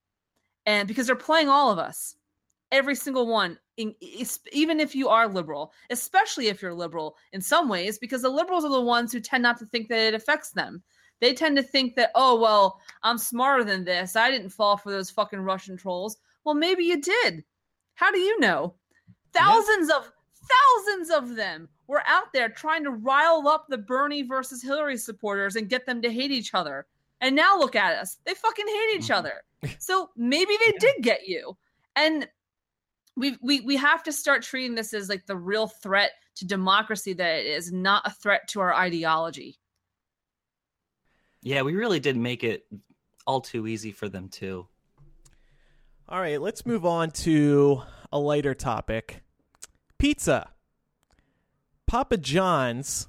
And 0.66 0.86
because 0.86 1.08
they're 1.08 1.16
playing 1.16 1.48
all 1.48 1.70
of 1.70 1.78
us 1.78 2.16
every 2.74 2.96
single 2.96 3.28
one 3.28 3.56
in, 3.76 3.94
even 4.52 4.80
if 4.80 4.94
you 4.94 5.08
are 5.08 5.28
liberal 5.28 5.72
especially 5.90 6.48
if 6.48 6.60
you're 6.60 6.74
liberal 6.74 7.16
in 7.32 7.40
some 7.40 7.68
ways 7.68 7.98
because 7.98 8.22
the 8.22 8.28
liberals 8.28 8.64
are 8.64 8.70
the 8.70 8.80
ones 8.80 9.12
who 9.12 9.20
tend 9.20 9.42
not 9.42 9.58
to 9.58 9.66
think 9.66 9.88
that 9.88 10.08
it 10.08 10.14
affects 10.14 10.50
them 10.50 10.82
they 11.20 11.32
tend 11.32 11.56
to 11.56 11.62
think 11.62 11.94
that 11.94 12.10
oh 12.16 12.38
well 12.38 12.80
i'm 13.04 13.16
smarter 13.16 13.62
than 13.62 13.84
this 13.84 14.16
i 14.16 14.28
didn't 14.30 14.50
fall 14.50 14.76
for 14.76 14.90
those 14.90 15.10
fucking 15.10 15.38
russian 15.40 15.76
trolls 15.76 16.16
well 16.44 16.54
maybe 16.54 16.84
you 16.84 17.00
did 17.00 17.44
how 17.94 18.10
do 18.10 18.18
you 18.18 18.40
know 18.40 18.74
thousands 19.32 19.88
yeah. 19.88 19.96
of 19.96 20.12
thousands 20.48 21.10
of 21.10 21.36
them 21.36 21.68
were 21.86 22.02
out 22.06 22.32
there 22.32 22.48
trying 22.48 22.84
to 22.84 22.90
rile 22.90 23.46
up 23.48 23.66
the 23.68 23.78
bernie 23.78 24.22
versus 24.22 24.62
hillary 24.62 24.96
supporters 24.96 25.56
and 25.56 25.68
get 25.68 25.86
them 25.86 26.02
to 26.02 26.12
hate 26.12 26.30
each 26.30 26.54
other 26.54 26.86
and 27.20 27.34
now 27.34 27.58
look 27.58 27.76
at 27.76 27.96
us 27.98 28.18
they 28.24 28.34
fucking 28.34 28.66
hate 28.66 28.96
each 28.96 29.02
mm-hmm. 29.04 29.14
other 29.14 29.42
so 29.78 30.10
maybe 30.16 30.54
they 30.64 30.72
yeah. 30.72 30.78
did 30.80 30.94
get 31.02 31.26
you 31.26 31.56
and 31.96 32.28
we 33.16 33.36
we 33.40 33.60
we 33.60 33.76
have 33.76 34.02
to 34.02 34.12
start 34.12 34.42
treating 34.42 34.74
this 34.74 34.92
as 34.92 35.08
like 35.08 35.26
the 35.26 35.36
real 35.36 35.68
threat 35.68 36.12
to 36.36 36.46
democracy 36.46 37.12
that 37.12 37.40
it 37.40 37.46
is, 37.46 37.72
not 37.72 38.02
a 38.06 38.10
threat 38.10 38.48
to 38.48 38.60
our 38.60 38.74
ideology. 38.74 39.58
Yeah, 41.42 41.62
we 41.62 41.74
really 41.74 42.00
did 42.00 42.16
make 42.16 42.42
it 42.42 42.66
all 43.26 43.40
too 43.40 43.66
easy 43.66 43.92
for 43.92 44.08
them 44.08 44.28
too. 44.28 44.66
All 46.08 46.20
right, 46.20 46.40
let's 46.40 46.66
move 46.66 46.84
on 46.84 47.10
to 47.12 47.82
a 48.12 48.18
lighter 48.18 48.54
topic. 48.54 49.22
Pizza. 50.04 50.50
Papa 51.86 52.18
John's 52.18 53.08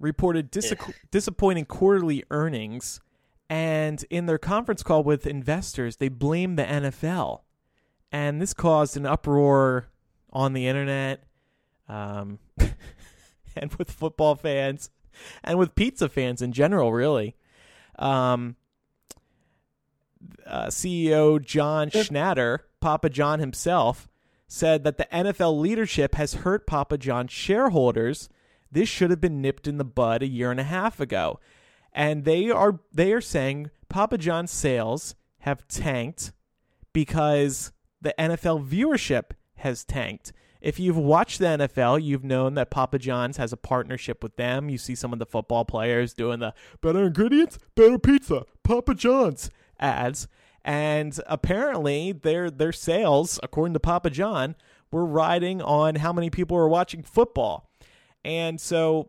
reported 0.00 0.50
dis- 0.50 0.72
disappointing 1.10 1.66
quarterly 1.66 2.24
earnings 2.30 3.02
and 3.50 4.02
in 4.08 4.24
their 4.24 4.38
conference 4.38 4.82
call 4.82 5.02
with 5.02 5.26
investors, 5.26 5.96
they 5.96 6.08
blamed 6.08 6.58
the 6.58 6.64
NFL 6.64 7.40
and 8.10 8.40
this 8.40 8.54
caused 8.54 8.96
an 8.96 9.04
uproar 9.04 9.90
on 10.32 10.54
the 10.54 10.68
internet, 10.68 11.22
um, 11.86 12.38
and 13.54 13.74
with 13.74 13.90
football 13.90 14.34
fans, 14.34 14.88
and 15.44 15.58
with 15.58 15.74
pizza 15.74 16.08
fans 16.08 16.40
in 16.40 16.52
general. 16.52 16.94
Really, 16.94 17.36
um, 17.98 18.56
uh, 20.46 20.68
CEO 20.68 21.44
John 21.44 21.90
Schnatter, 21.90 22.60
Papa 22.80 23.10
John 23.10 23.38
himself, 23.38 24.08
said 24.52 24.84
that 24.84 24.98
the 24.98 25.08
NFL 25.10 25.58
leadership 25.58 26.14
has 26.16 26.34
hurt 26.34 26.66
Papa 26.66 26.98
John's 26.98 27.32
shareholders. 27.32 28.28
This 28.70 28.86
should 28.86 29.08
have 29.08 29.20
been 29.20 29.40
nipped 29.40 29.66
in 29.66 29.78
the 29.78 29.84
bud 29.84 30.22
a 30.22 30.26
year 30.26 30.50
and 30.50 30.60
a 30.60 30.64
half 30.64 31.00
ago. 31.00 31.40
And 31.90 32.26
they 32.26 32.50
are 32.50 32.80
they 32.92 33.14
are 33.14 33.22
saying 33.22 33.70
Papa 33.88 34.18
John's 34.18 34.50
sales 34.50 35.14
have 35.40 35.66
tanked 35.68 36.32
because 36.92 37.72
the 38.02 38.14
NFL 38.18 38.68
viewership 38.68 39.30
has 39.56 39.86
tanked. 39.86 40.32
If 40.60 40.78
you've 40.78 40.98
watched 40.98 41.38
the 41.38 41.46
NFL, 41.46 42.02
you've 42.02 42.22
known 42.22 42.52
that 42.54 42.70
Papa 42.70 42.98
John's 42.98 43.38
has 43.38 43.54
a 43.54 43.56
partnership 43.56 44.22
with 44.22 44.36
them. 44.36 44.68
You 44.68 44.76
see 44.76 44.94
some 44.94 45.14
of 45.14 45.18
the 45.18 45.26
football 45.26 45.64
players 45.64 46.12
doing 46.12 46.40
the 46.40 46.52
better 46.82 47.04
ingredients, 47.04 47.58
better 47.74 47.98
pizza, 47.98 48.44
Papa 48.62 48.94
John's 48.94 49.50
ads. 49.80 50.28
And 50.64 51.18
apparently 51.26 52.12
their 52.12 52.50
their 52.50 52.72
sales, 52.72 53.40
according 53.42 53.74
to 53.74 53.80
Papa 53.80 54.10
John, 54.10 54.54
were 54.90 55.04
riding 55.04 55.60
on 55.60 55.96
how 55.96 56.12
many 56.12 56.30
people 56.30 56.56
were 56.56 56.68
watching 56.68 57.02
football. 57.02 57.70
And 58.24 58.60
so 58.60 59.08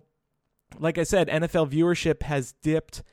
like 0.80 0.98
I 0.98 1.04
said, 1.04 1.28
NFL 1.28 1.72
viewership 1.72 2.24
has 2.24 2.54
dipped. 2.62 3.04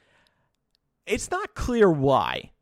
It's 1.06 1.30
not 1.30 1.54
clear 1.54 1.90
why. 1.90 2.52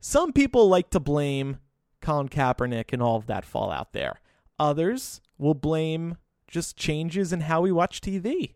Some 0.00 0.32
people 0.32 0.68
like 0.68 0.90
to 0.90 1.00
blame 1.00 1.58
Colin 2.00 2.28
Kaepernick 2.28 2.92
and 2.92 3.02
all 3.02 3.16
of 3.16 3.26
that 3.26 3.44
fallout 3.44 3.92
there. 3.92 4.20
Others 4.58 5.20
will 5.38 5.54
blame 5.54 6.16
just 6.46 6.76
changes 6.76 7.32
in 7.32 7.40
how 7.40 7.62
we 7.62 7.72
watch 7.72 8.00
TV. 8.00 8.54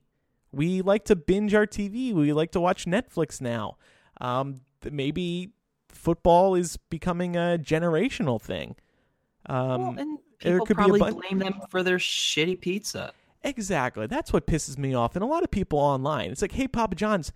We 0.53 0.83
like 0.83 1.05
to 1.07 1.17
binge 1.17 1.55
our 1.55 1.67
TV. 1.67 2.13
We 2.13 2.33
like 2.33 2.53
to 2.53 2.61
watch 2.61 2.85
Netflix 2.85 3.41
now. 3.41 3.77
Um, 4.21 4.61
maybe 4.91 5.53
football 5.99 6.55
is 6.55 6.77
becoming 6.89 7.37
a 7.37 7.59
generational 7.61 8.41
thing. 8.41 8.77
Um, 9.47 9.81
well, 9.81 9.95
and 9.99 10.19
people 10.39 10.67
probably 10.67 11.13
blame 11.13 11.39
them 11.39 11.61
for 11.69 11.83
their 11.83 11.99
shitty 11.99 12.61
pizza. 12.61 13.13
Exactly. 13.43 14.07
That's 14.07 14.33
what 14.33 14.47
pisses 14.47 14.79
me 14.79 14.95
off. 14.95 15.15
And 15.17 15.23
a 15.23 15.27
lot 15.27 15.43
of 15.43 15.51
people 15.51 15.79
online, 15.79 16.31
it's 16.31 16.43
like, 16.43 16.53
hey, 16.53 16.69
Papa 16.69 16.95
John's, 16.95 17.33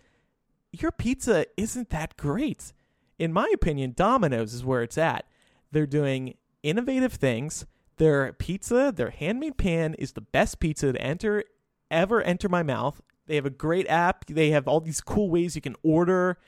your 0.72 0.90
pizza 0.90 1.46
isn't 1.56 1.90
that 1.90 2.16
great. 2.16 2.72
In 3.18 3.32
my 3.32 3.50
opinion, 3.54 3.92
Domino's 3.96 4.54
is 4.54 4.64
where 4.64 4.82
it's 4.82 4.98
at. 4.98 5.26
They're 5.70 5.86
doing 5.86 6.34
innovative 6.62 7.14
things. 7.14 7.66
Their 7.96 8.32
pizza, 8.32 8.92
their 8.94 9.10
handmade 9.10 9.58
pan 9.58 9.94
is 9.94 10.12
the 10.12 10.20
best 10.20 10.60
pizza 10.60 10.92
to 10.92 11.00
enter 11.00 11.44
ever 11.90 12.22
enter 12.22 12.48
my 12.48 12.62
mouth. 12.62 13.00
They 13.26 13.36
have 13.36 13.46
a 13.46 13.50
great 13.50 13.86
app. 13.88 14.24
They 14.26 14.50
have 14.50 14.66
all 14.66 14.80
these 14.80 15.00
cool 15.00 15.30
ways 15.30 15.54
you 15.54 15.62
can 15.62 15.76
order, 15.82 16.38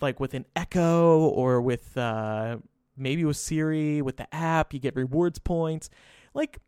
like 0.00 0.20
with 0.20 0.34
an 0.34 0.44
Echo 0.56 1.20
or 1.28 1.60
with 1.60 1.96
uh, 1.96 2.58
maybe 2.96 3.24
with 3.24 3.36
Siri 3.36 4.02
with 4.02 4.16
the 4.16 4.32
app. 4.34 4.74
You 4.74 4.80
get 4.80 4.96
rewards 4.96 5.38
points. 5.38 5.90
Like 6.34 6.58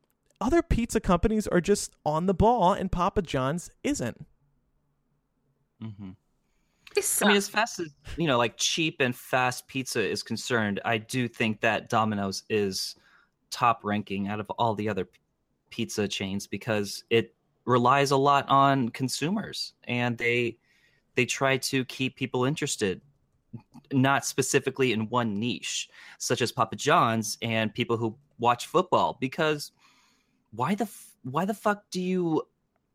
other 0.41 0.63
pizza 0.63 1.01
companies 1.01 1.47
are 1.47 1.61
just 1.61 1.95
on 2.05 2.27
the 2.27 2.35
ball, 2.35 2.73
and 2.73 2.91
Papa 2.91 3.23
John's 3.23 3.71
isn't. 3.83 4.27
Mm-hmm. 5.83 6.11
I 7.23 7.27
mean, 7.27 7.37
as 7.37 7.49
fast 7.49 7.79
as 7.79 7.89
you 8.17 8.27
know, 8.27 8.37
like 8.37 8.57
cheap 8.57 8.97
and 9.01 9.15
fast 9.15 9.69
pizza 9.69 10.07
is 10.07 10.23
concerned, 10.23 10.81
I 10.85 10.99
do 10.99 11.29
think 11.29 11.61
that 11.61 11.89
Domino's 11.89 12.43
is 12.51 12.97
top 13.51 13.81
ranking 13.85 14.29
out 14.29 14.41
of 14.41 14.51
all 14.59 14.75
the 14.75 14.89
other 14.89 15.09
pizza 15.71 16.09
chains 16.09 16.47
because 16.47 17.05
it 17.11 17.35
relies 17.65 18.11
a 18.11 18.17
lot 18.17 18.49
on 18.49 18.89
consumers 18.89 19.75
and 19.85 20.19
they 20.19 20.57
they 21.15 21.25
try 21.25 21.57
to 21.57 21.85
keep 21.85 22.17
people 22.17 22.45
interested 22.45 23.01
not 23.93 24.25
specifically 24.25 24.93
in 24.93 25.09
one 25.09 25.39
niche 25.39 25.89
such 26.19 26.43
as 26.43 26.53
Papa 26.53 26.77
John's 26.77 27.39
and 27.43 27.75
people 27.75 27.97
who 27.97 28.15
watch 28.39 28.67
football 28.67 29.17
because 29.21 29.73
why 30.53 30.75
the 30.75 30.89
why 31.25 31.45
the 31.45 31.55
fuck 31.55 31.83
do 31.91 32.01
you 32.01 32.43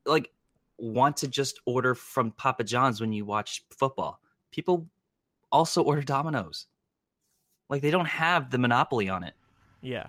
like 0.06 0.32
want 0.78 1.18
to 1.18 1.28
just 1.28 1.60
order 1.66 1.96
from 1.96 2.32
Papa 2.32 2.64
John's 2.64 3.00
when 3.00 3.14
you 3.14 3.26
watch 3.26 3.64
football. 3.70 4.20
People 4.52 4.88
also 5.52 5.82
order 5.82 6.02
Domino's. 6.02 6.68
Like 7.70 7.82
they 7.82 7.92
don't 7.92 8.08
have 8.08 8.52
the 8.52 8.58
monopoly 8.58 9.10
on 9.10 9.24
it. 9.24 9.34
Yeah. 9.82 10.08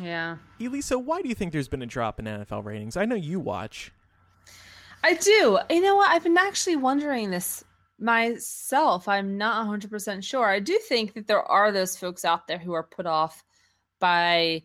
Yeah. 0.00 0.36
Elisa, 0.60 0.98
why 0.98 1.22
do 1.22 1.28
you 1.28 1.34
think 1.34 1.52
there's 1.52 1.68
been 1.68 1.82
a 1.82 1.86
drop 1.86 2.18
in 2.18 2.26
NFL 2.26 2.64
ratings? 2.64 2.96
I 2.96 3.04
know 3.04 3.14
you 3.14 3.40
watch. 3.40 3.92
I 5.02 5.14
do. 5.14 5.58
You 5.70 5.80
know 5.80 5.96
what? 5.96 6.10
I've 6.10 6.24
been 6.24 6.36
actually 6.36 6.76
wondering 6.76 7.30
this 7.30 7.64
myself. 7.98 9.08
I'm 9.08 9.36
not 9.36 9.66
100% 9.66 10.22
sure. 10.22 10.48
I 10.48 10.60
do 10.60 10.78
think 10.88 11.14
that 11.14 11.26
there 11.26 11.42
are 11.42 11.72
those 11.72 11.96
folks 11.96 12.24
out 12.24 12.46
there 12.46 12.58
who 12.58 12.72
are 12.72 12.82
put 12.82 13.06
off 13.06 13.44
by 13.98 14.62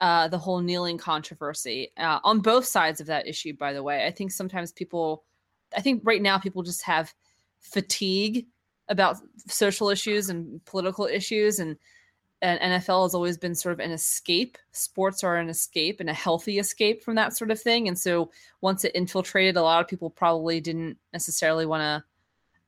uh, 0.00 0.28
the 0.28 0.38
whole 0.38 0.60
kneeling 0.60 0.98
controversy 0.98 1.90
uh, 1.96 2.20
on 2.24 2.40
both 2.40 2.64
sides 2.64 3.00
of 3.00 3.06
that 3.06 3.26
issue. 3.26 3.56
By 3.56 3.72
the 3.72 3.82
way, 3.82 4.06
I 4.06 4.10
think 4.10 4.32
sometimes 4.32 4.72
people, 4.72 5.24
I 5.76 5.80
think 5.80 6.02
right 6.04 6.22
now 6.22 6.38
people 6.38 6.62
just 6.62 6.82
have 6.82 7.14
fatigue 7.60 8.46
about 8.88 9.16
social 9.48 9.88
issues 9.88 10.28
and 10.28 10.62
political 10.64 11.06
issues 11.06 11.58
and 11.58 11.76
and 12.42 12.60
NFL 12.60 13.04
has 13.04 13.14
always 13.14 13.38
been 13.38 13.54
sort 13.54 13.72
of 13.72 13.80
an 13.80 13.90
escape. 13.90 14.58
Sports 14.72 15.24
are 15.24 15.36
an 15.36 15.48
escape 15.48 15.98
and 16.00 16.10
a 16.10 16.12
healthy 16.12 16.58
escape 16.58 17.02
from 17.02 17.14
that 17.14 17.34
sort 17.34 17.50
of 17.50 17.58
thing. 17.58 17.88
And 17.88 17.98
so 17.98 18.30
once 18.60 18.84
it 18.84 18.94
infiltrated, 18.94 19.56
a 19.56 19.62
lot 19.62 19.80
of 19.80 19.88
people 19.88 20.10
probably 20.10 20.60
didn't 20.60 20.98
necessarily 21.14 21.64
want 21.64 21.80
to 21.80 22.04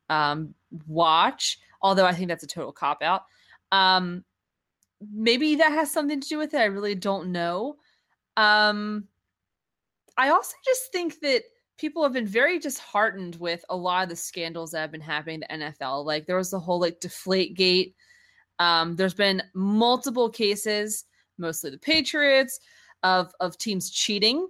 um, 0.08 0.54
watch. 0.86 1.58
Although 1.82 2.06
I 2.06 2.12
think 2.12 2.28
that's 2.28 2.44
a 2.44 2.48
total 2.48 2.72
cop 2.72 3.02
out. 3.02 3.22
Um, 3.72 4.24
maybe 5.12 5.56
that 5.56 5.72
has 5.72 5.90
something 5.90 6.20
to 6.20 6.28
do 6.28 6.38
with 6.38 6.54
it. 6.54 6.58
I 6.58 6.64
really 6.64 6.94
don't 6.94 7.32
know. 7.32 7.76
Um, 8.36 9.08
I 10.16 10.30
also 10.30 10.54
just 10.64 10.92
think 10.92 11.20
that 11.20 11.42
people 11.78 12.02
have 12.02 12.12
been 12.12 12.26
very 12.26 12.58
disheartened 12.58 13.36
with 13.36 13.64
a 13.68 13.76
lot 13.76 14.04
of 14.04 14.08
the 14.08 14.16
scandals 14.16 14.70
that 14.70 14.80
have 14.80 14.92
been 14.92 15.00
happening 15.00 15.40
to 15.40 15.48
NFL. 15.48 16.04
Like 16.04 16.26
there 16.26 16.36
was 16.36 16.50
the 16.50 16.60
whole 16.60 16.80
like 16.80 17.00
deflate 17.00 17.54
gate. 17.54 17.94
Um, 18.58 18.96
there's 18.96 19.14
been 19.14 19.42
multiple 19.54 20.30
cases, 20.30 21.04
mostly 21.38 21.70
the 21.70 21.78
Patriots, 21.78 22.58
of 23.02 23.32
of 23.40 23.58
teams 23.58 23.90
cheating. 23.90 24.48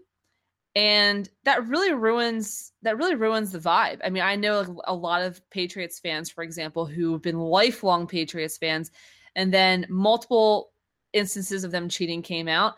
And 0.76 1.28
that 1.44 1.66
really 1.66 1.94
ruins 1.94 2.72
that 2.82 2.98
really 2.98 3.14
ruins 3.14 3.50
the 3.50 3.58
vibe. 3.58 3.98
I 4.04 4.10
mean, 4.10 4.22
I 4.22 4.36
know 4.36 4.78
a 4.84 4.94
lot 4.94 5.22
of 5.22 5.40
Patriots 5.48 5.98
fans, 5.98 6.30
for 6.30 6.44
example, 6.44 6.84
who 6.84 7.12
have 7.12 7.22
been 7.22 7.40
lifelong 7.40 8.06
Patriots 8.06 8.58
fans, 8.58 8.90
and 9.34 9.54
then 9.54 9.86
multiple 9.88 10.72
instances 11.14 11.64
of 11.64 11.70
them 11.70 11.88
cheating 11.88 12.20
came 12.20 12.46
out. 12.46 12.74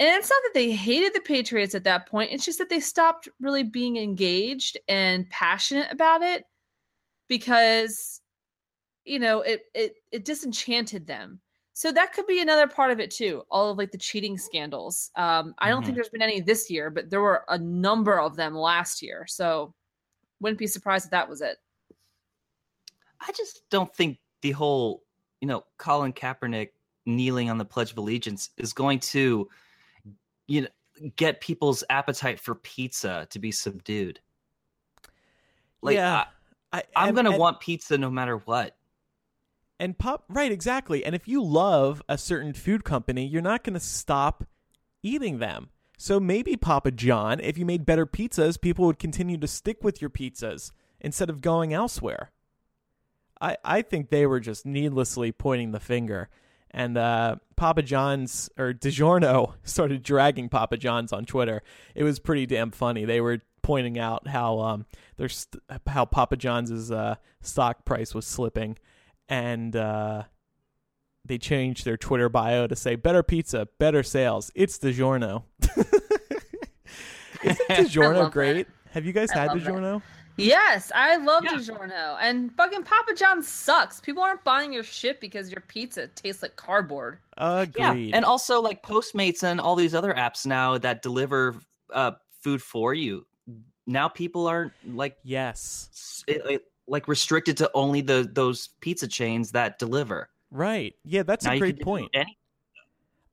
And 0.00 0.08
it's 0.08 0.30
not 0.30 0.40
that 0.44 0.54
they 0.54 0.72
hated 0.72 1.12
the 1.14 1.20
Patriots 1.20 1.74
at 1.74 1.84
that 1.84 2.08
point, 2.08 2.32
it's 2.32 2.44
just 2.46 2.58
that 2.58 2.70
they 2.70 2.80
stopped 2.80 3.28
really 3.38 3.64
being 3.64 3.98
engaged 3.98 4.78
and 4.88 5.28
passionate 5.28 5.92
about 5.92 6.22
it 6.22 6.44
because 7.28 8.22
you 9.04 9.18
know, 9.18 9.42
it 9.42 9.62
it 9.74 9.96
it 10.10 10.24
disenchanted 10.24 11.06
them. 11.06 11.40
So 11.74 11.90
that 11.92 12.12
could 12.12 12.26
be 12.26 12.40
another 12.40 12.66
part 12.66 12.90
of 12.90 13.00
it 13.00 13.10
too. 13.10 13.42
All 13.50 13.70
of 13.70 13.78
like 13.78 13.90
the 13.90 13.98
cheating 13.98 14.36
scandals. 14.36 15.10
Um, 15.16 15.54
I 15.58 15.68
don't 15.68 15.78
mm-hmm. 15.78 15.86
think 15.86 15.94
there's 15.96 16.08
been 16.10 16.22
any 16.22 16.40
this 16.40 16.70
year, 16.70 16.90
but 16.90 17.08
there 17.08 17.22
were 17.22 17.44
a 17.48 17.58
number 17.58 18.20
of 18.20 18.36
them 18.36 18.54
last 18.54 19.02
year. 19.02 19.26
So 19.26 19.74
wouldn't 20.40 20.58
be 20.58 20.66
surprised 20.66 21.06
if 21.06 21.10
that 21.12 21.28
was 21.28 21.40
it. 21.40 21.56
I 23.20 23.32
just 23.32 23.62
don't 23.70 23.94
think 23.94 24.18
the 24.42 24.50
whole, 24.50 25.04
you 25.40 25.48
know, 25.48 25.64
Colin 25.78 26.12
Kaepernick 26.12 26.70
kneeling 27.06 27.48
on 27.48 27.58
the 27.58 27.64
Pledge 27.64 27.92
of 27.92 27.98
Allegiance 27.98 28.50
is 28.58 28.72
going 28.72 29.00
to, 29.00 29.48
you 30.48 30.62
know, 30.62 30.68
get 31.16 31.40
people's 31.40 31.82
appetite 31.88 32.38
for 32.38 32.56
pizza 32.56 33.26
to 33.30 33.38
be 33.38 33.50
subdued. 33.50 34.20
Like, 35.80 35.94
yeah, 35.94 36.26
I, 36.72 36.82
am 36.94 37.14
gonna 37.14 37.36
want 37.36 37.60
pizza 37.60 37.98
no 37.98 38.10
matter 38.10 38.38
what. 38.38 38.76
And 39.82 39.98
pop 39.98 40.22
right, 40.28 40.52
exactly. 40.52 41.04
And 41.04 41.12
if 41.12 41.26
you 41.26 41.42
love 41.42 42.04
a 42.08 42.16
certain 42.16 42.52
food 42.52 42.84
company, 42.84 43.26
you're 43.26 43.42
not 43.42 43.64
going 43.64 43.74
to 43.74 43.80
stop 43.80 44.44
eating 45.02 45.38
them. 45.40 45.70
So 45.98 46.20
maybe 46.20 46.56
Papa 46.56 46.92
John, 46.92 47.40
if 47.40 47.58
you 47.58 47.66
made 47.66 47.84
better 47.84 48.06
pizzas, 48.06 48.60
people 48.60 48.86
would 48.86 49.00
continue 49.00 49.38
to 49.38 49.48
stick 49.48 49.82
with 49.82 50.00
your 50.00 50.08
pizzas 50.08 50.70
instead 51.00 51.28
of 51.28 51.40
going 51.40 51.74
elsewhere. 51.74 52.30
I 53.40 53.56
I 53.64 53.82
think 53.82 54.10
they 54.10 54.24
were 54.24 54.38
just 54.38 54.64
needlessly 54.64 55.32
pointing 55.32 55.72
the 55.72 55.80
finger. 55.80 56.28
And 56.70 56.96
uh, 56.96 57.36
Papa 57.56 57.82
John's 57.82 58.48
or 58.56 58.72
DiGiorno 58.72 59.54
started 59.64 60.04
dragging 60.04 60.48
Papa 60.48 60.76
John's 60.76 61.12
on 61.12 61.24
Twitter. 61.24 61.60
It 61.96 62.04
was 62.04 62.20
pretty 62.20 62.46
damn 62.46 62.70
funny. 62.70 63.04
They 63.04 63.20
were 63.20 63.40
pointing 63.62 63.98
out 63.98 64.28
how 64.28 64.60
um 64.60 64.86
there's 65.16 65.48
how 65.88 66.04
Papa 66.04 66.36
John's 66.36 66.92
uh, 66.92 67.16
stock 67.40 67.84
price 67.84 68.14
was 68.14 68.26
slipping 68.26 68.78
and 69.28 69.74
uh, 69.76 70.24
they 71.24 71.38
changed 71.38 71.84
their 71.84 71.96
Twitter 71.96 72.28
bio 72.28 72.66
to 72.66 72.76
say 72.76 72.96
"Better 72.96 73.22
pizza, 73.22 73.68
better 73.78 74.02
sales." 74.02 74.50
It's 74.54 74.78
DiGiorno. 74.78 75.44
Isn't 77.42 77.68
DiGiorno 77.68 78.30
great? 78.30 78.66
That. 78.66 78.92
Have 78.92 79.06
you 79.06 79.12
guys 79.12 79.30
I 79.32 79.38
had 79.38 79.50
DiGiorno? 79.50 80.02
Yes, 80.36 80.90
I 80.94 81.16
love 81.16 81.44
yeah. 81.44 81.52
DiGiorno. 81.52 82.16
And 82.20 82.52
fucking 82.54 82.84
Papa 82.84 83.14
John 83.14 83.42
sucks. 83.42 84.00
People 84.00 84.22
aren't 84.22 84.42
buying 84.44 84.72
your 84.72 84.82
shit 84.82 85.20
because 85.20 85.50
your 85.50 85.60
pizza 85.60 86.08
tastes 86.08 86.42
like 86.42 86.56
cardboard. 86.56 87.18
Agreed. 87.36 88.08
Yeah, 88.08 88.16
and 88.16 88.24
also 88.24 88.60
like 88.60 88.82
Postmates 88.82 89.42
and 89.42 89.60
all 89.60 89.76
these 89.76 89.94
other 89.94 90.14
apps 90.14 90.46
now 90.46 90.78
that 90.78 91.02
deliver 91.02 91.56
uh, 91.92 92.12
food 92.40 92.62
for 92.62 92.94
you. 92.94 93.26
Now 93.86 94.08
people 94.08 94.46
aren't 94.46 94.72
like 94.94 95.16
yes, 95.22 96.24
it, 96.26 96.42
it, 96.48 96.64
like 96.92 97.08
restricted 97.08 97.56
to 97.56 97.70
only 97.74 98.02
the 98.02 98.28
those 98.30 98.68
pizza 98.80 99.08
chains 99.08 99.50
that 99.52 99.78
deliver. 99.78 100.28
Right. 100.50 100.94
Yeah, 101.04 101.22
that's 101.22 101.46
now 101.46 101.52
a 101.52 101.58
great 101.58 101.80
point. 101.80 102.14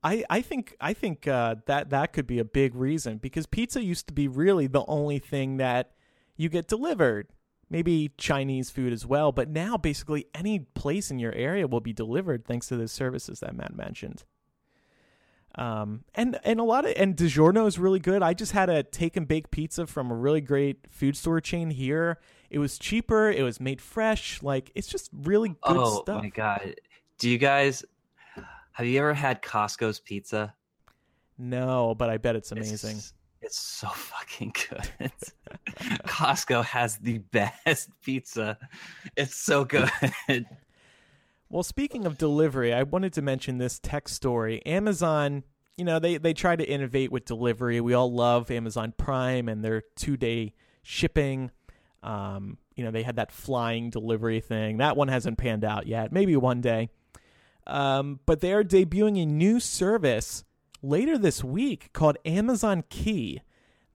I, 0.02 0.24
I 0.30 0.40
think 0.40 0.74
I 0.80 0.94
think 0.94 1.28
uh, 1.28 1.56
that 1.66 1.90
that 1.90 2.14
could 2.14 2.26
be 2.26 2.38
a 2.38 2.44
big 2.44 2.74
reason 2.74 3.18
because 3.18 3.44
pizza 3.44 3.84
used 3.84 4.06
to 4.08 4.14
be 4.14 4.26
really 4.28 4.66
the 4.66 4.84
only 4.86 5.18
thing 5.18 5.58
that 5.58 5.92
you 6.36 6.48
get 6.48 6.66
delivered. 6.66 7.28
Maybe 7.68 8.10
Chinese 8.16 8.70
food 8.70 8.92
as 8.92 9.06
well, 9.06 9.30
but 9.30 9.48
now 9.48 9.76
basically 9.76 10.26
any 10.34 10.60
place 10.60 11.10
in 11.10 11.20
your 11.20 11.32
area 11.34 11.68
will 11.68 11.80
be 11.80 11.92
delivered 11.92 12.44
thanks 12.46 12.66
to 12.68 12.76
the 12.76 12.88
services 12.88 13.40
that 13.40 13.54
Matt 13.54 13.76
mentioned. 13.76 14.24
Um, 15.54 16.04
and 16.14 16.38
and 16.44 16.58
a 16.60 16.64
lot 16.64 16.86
of 16.86 16.94
and 16.96 17.14
DiGiorno 17.14 17.66
is 17.66 17.78
really 17.78 18.00
good. 18.00 18.22
I 18.22 18.32
just 18.32 18.52
had 18.52 18.70
a 18.70 18.82
take 18.82 19.18
and 19.18 19.28
bake 19.28 19.50
pizza 19.50 19.86
from 19.86 20.10
a 20.10 20.16
really 20.16 20.40
great 20.40 20.86
food 20.90 21.14
store 21.14 21.42
chain 21.42 21.70
here. 21.70 22.18
It 22.50 22.58
was 22.58 22.78
cheaper. 22.78 23.30
It 23.30 23.42
was 23.42 23.60
made 23.60 23.80
fresh. 23.80 24.42
Like 24.42 24.72
it's 24.74 24.88
just 24.88 25.10
really 25.12 25.50
good 25.50 25.76
oh, 25.76 26.02
stuff. 26.02 26.18
Oh 26.18 26.22
my 26.22 26.28
god! 26.28 26.74
Do 27.18 27.30
you 27.30 27.38
guys 27.38 27.84
have 28.72 28.86
you 28.86 28.98
ever 28.98 29.12
had 29.12 29.42
Costco's 29.42 30.00
pizza? 30.00 30.54
No, 31.36 31.94
but 31.94 32.08
I 32.08 32.16
bet 32.16 32.36
it's 32.36 32.52
amazing. 32.52 32.96
It's, 32.96 33.12
it's 33.42 33.60
so 33.60 33.88
fucking 33.94 34.54
good. 34.68 35.12
Costco 36.06 36.64
has 36.64 36.96
the 36.96 37.18
best 37.18 37.90
pizza. 38.02 38.58
It's 39.16 39.36
so 39.36 39.64
good. 39.64 39.90
Well, 41.48 41.62
speaking 41.62 42.06
of 42.06 42.16
delivery, 42.16 42.72
I 42.72 42.84
wanted 42.84 43.12
to 43.14 43.22
mention 43.22 43.58
this 43.58 43.78
tech 43.80 44.08
story. 44.08 44.64
Amazon, 44.64 45.44
you 45.76 45.84
know, 45.84 45.98
they 45.98 46.16
they 46.16 46.32
try 46.32 46.56
to 46.56 46.64
innovate 46.64 47.10
with 47.10 47.24
delivery. 47.24 47.80
We 47.80 47.92
all 47.92 48.10
love 48.12 48.50
Amazon 48.50 48.94
Prime 48.96 49.48
and 49.48 49.64
their 49.64 49.82
two 49.96 50.16
day 50.16 50.54
shipping. 50.82 51.50
Um, 52.02 52.58
you 52.74 52.84
know, 52.84 52.90
they 52.90 53.02
had 53.02 53.16
that 53.16 53.32
flying 53.32 53.90
delivery 53.90 54.40
thing. 54.40 54.78
That 54.78 54.96
one 54.96 55.08
hasn't 55.08 55.38
panned 55.38 55.64
out 55.64 55.86
yet. 55.86 56.12
Maybe 56.12 56.36
one 56.36 56.60
day. 56.60 56.88
Um, 57.66 58.20
but 58.26 58.40
they 58.40 58.52
are 58.52 58.64
debuting 58.64 59.22
a 59.22 59.26
new 59.26 59.60
service 59.60 60.44
later 60.82 61.18
this 61.18 61.44
week 61.44 61.92
called 61.92 62.16
Amazon 62.24 62.84
Key. 62.88 63.42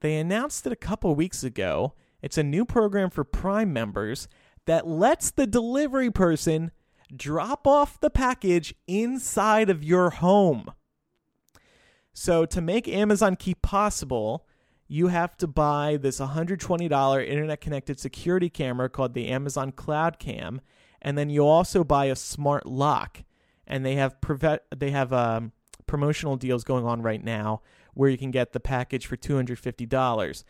They 0.00 0.16
announced 0.16 0.66
it 0.66 0.72
a 0.72 0.76
couple 0.76 1.14
weeks 1.14 1.42
ago. 1.42 1.94
It's 2.22 2.38
a 2.38 2.42
new 2.42 2.64
program 2.64 3.10
for 3.10 3.24
Prime 3.24 3.72
members 3.72 4.28
that 4.66 4.86
lets 4.86 5.30
the 5.30 5.46
delivery 5.46 6.10
person 6.10 6.70
drop 7.14 7.66
off 7.66 8.00
the 8.00 8.10
package 8.10 8.74
inside 8.86 9.70
of 9.70 9.84
your 9.84 10.10
home. 10.10 10.72
So, 12.12 12.46
to 12.46 12.60
make 12.60 12.88
Amazon 12.88 13.36
Key 13.36 13.54
possible, 13.54 14.46
you 14.88 15.08
have 15.08 15.36
to 15.38 15.46
buy 15.46 15.98
this 16.00 16.20
$120 16.20 17.26
internet 17.26 17.60
connected 17.60 17.98
security 17.98 18.48
camera 18.48 18.88
called 18.88 19.14
the 19.14 19.28
Amazon 19.28 19.72
Cloud 19.72 20.18
Cam, 20.18 20.60
and 21.02 21.16
then 21.18 21.30
you 21.30 21.46
also 21.46 21.84
buy 21.84 22.06
a 22.06 22.16
smart 22.16 22.66
lock. 22.66 23.24
And 23.66 23.84
they 23.84 23.96
have 23.96 24.20
preve- 24.20 24.60
they 24.74 24.92
have 24.92 25.12
um, 25.12 25.52
promotional 25.86 26.36
deals 26.36 26.62
going 26.62 26.84
on 26.84 27.02
right 27.02 27.22
now 27.22 27.62
where 27.94 28.10
you 28.10 28.18
can 28.18 28.30
get 28.30 28.52
the 28.52 28.60
package 28.60 29.06
for 29.06 29.16
$250. 29.16 30.44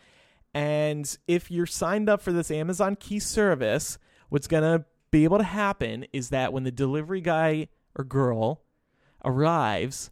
And 0.53 1.19
if 1.29 1.51
you're 1.51 1.67
signed 1.67 2.09
up 2.09 2.21
for 2.21 2.33
this 2.33 2.51
Amazon 2.51 2.97
Key 2.97 3.21
service, 3.21 3.99
what's 4.29 4.49
going 4.49 4.63
to 4.63 4.85
be 5.11 5.25
able 5.25 5.39
to 5.39 5.45
happen 5.45 6.07
is 6.13 6.31
that 6.31 6.53
when 6.53 6.65
the 6.65 6.71
delivery 6.71 7.21
guy 7.21 7.69
or 7.95 8.05
girl 8.05 8.63
arrives, 9.25 10.11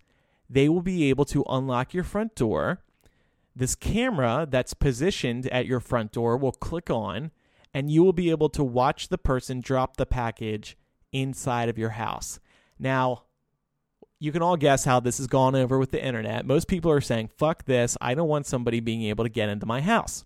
they 0.49 0.68
will 0.68 0.83
be 0.83 1.11
able 1.11 1.25
to 1.27 1.45
unlock 1.49 1.93
your 1.93 2.05
front 2.05 2.35
door. 2.35 2.84
This 3.57 3.74
camera 3.74 4.46
that's 4.50 4.74
positioned 4.74 5.46
at 5.48 5.66
your 5.66 5.80
front 5.80 6.12
door 6.12 6.36
will 6.36 6.52
click 6.52 6.90
on, 6.90 7.30
and 7.72 7.90
you 7.90 8.02
will 8.02 8.12
be 8.12 8.30
able 8.30 8.48
to 8.50 8.64
watch 8.64 9.09
the 9.09 9.18
person 9.18 9.61
drop 9.61 9.96
the 9.96 10.07
package 10.07 10.76
inside 11.12 11.68
of 11.68 11.78
your 11.78 11.90
house. 11.90 12.40
Now, 12.78 13.24
you 14.18 14.32
can 14.32 14.42
all 14.42 14.57
guess 14.57 14.84
how 14.84 15.00
this 15.00 15.18
has 15.18 15.26
gone 15.26 15.55
over 15.55 15.78
with 15.78 15.90
the 15.90 16.05
internet. 16.05 16.46
Most 16.46 16.66
people 16.66 16.90
are 16.90 17.00
saying, 17.00 17.30
fuck 17.36 17.64
this. 17.64 17.96
I 18.00 18.14
don't 18.14 18.28
want 18.28 18.46
somebody 18.46 18.80
being 18.80 19.02
able 19.02 19.24
to 19.24 19.30
get 19.30 19.48
into 19.48 19.66
my 19.66 19.80
house. 19.80 20.24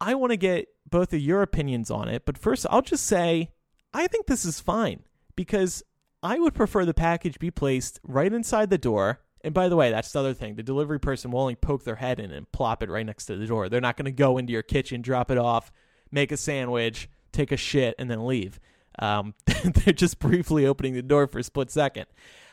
I 0.00 0.14
want 0.14 0.30
to 0.30 0.36
get 0.36 0.68
both 0.88 1.12
of 1.12 1.20
your 1.20 1.42
opinions 1.42 1.90
on 1.90 2.08
it, 2.08 2.24
but 2.24 2.38
first 2.38 2.66
I'll 2.70 2.82
just 2.82 3.06
say 3.06 3.50
I 3.92 4.06
think 4.06 4.26
this 4.26 4.44
is 4.44 4.60
fine 4.60 5.02
because 5.36 5.82
I 6.22 6.38
would 6.38 6.54
prefer 6.54 6.84
the 6.84 6.94
package 6.94 7.38
be 7.38 7.50
placed 7.50 8.00
right 8.02 8.32
inside 8.32 8.70
the 8.70 8.78
door 8.78 9.20
And 9.42 9.54
by 9.54 9.68
the 9.68 9.76
way, 9.76 9.90
that's 9.90 10.12
the 10.12 10.20
other 10.20 10.34
thing. 10.34 10.56
The 10.56 10.62
delivery 10.62 11.00
person 11.00 11.30
will 11.30 11.40
only 11.40 11.54
poke 11.54 11.84
their 11.84 11.96
head 11.96 12.20
in 12.20 12.30
and 12.30 12.50
plop 12.52 12.82
it 12.82 12.90
right 12.90 13.06
next 13.06 13.26
to 13.26 13.36
the 13.36 13.46
door. 13.46 13.68
They're 13.68 13.80
not 13.80 13.96
going 13.96 14.04
to 14.04 14.12
go 14.12 14.36
into 14.36 14.52
your 14.52 14.62
kitchen, 14.62 15.00
drop 15.00 15.30
it 15.30 15.38
off, 15.38 15.72
make 16.10 16.30
a 16.30 16.36
sandwich, 16.36 17.08
take 17.32 17.50
a 17.50 17.56
shit, 17.56 17.94
and 17.98 18.10
then 18.10 18.26
leave. 18.26 18.60
Um, 18.98 19.34
they're 19.64 19.94
just 19.94 20.18
briefly 20.18 20.66
opening 20.66 20.94
the 20.94 21.02
door 21.02 21.26
for 21.26 21.38
a 21.38 21.42
split 21.42 21.70
second. 21.70 22.06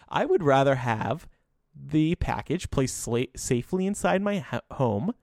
I 0.08 0.26
would 0.26 0.44
rather 0.44 0.76
have 0.76 1.28
the 1.76 2.16
package 2.16 2.70
placed 2.72 3.06
sla- 3.06 3.38
safely 3.38 3.86
inside 3.86 4.22
my 4.22 4.40
ha- 4.40 4.62
home 4.72 5.14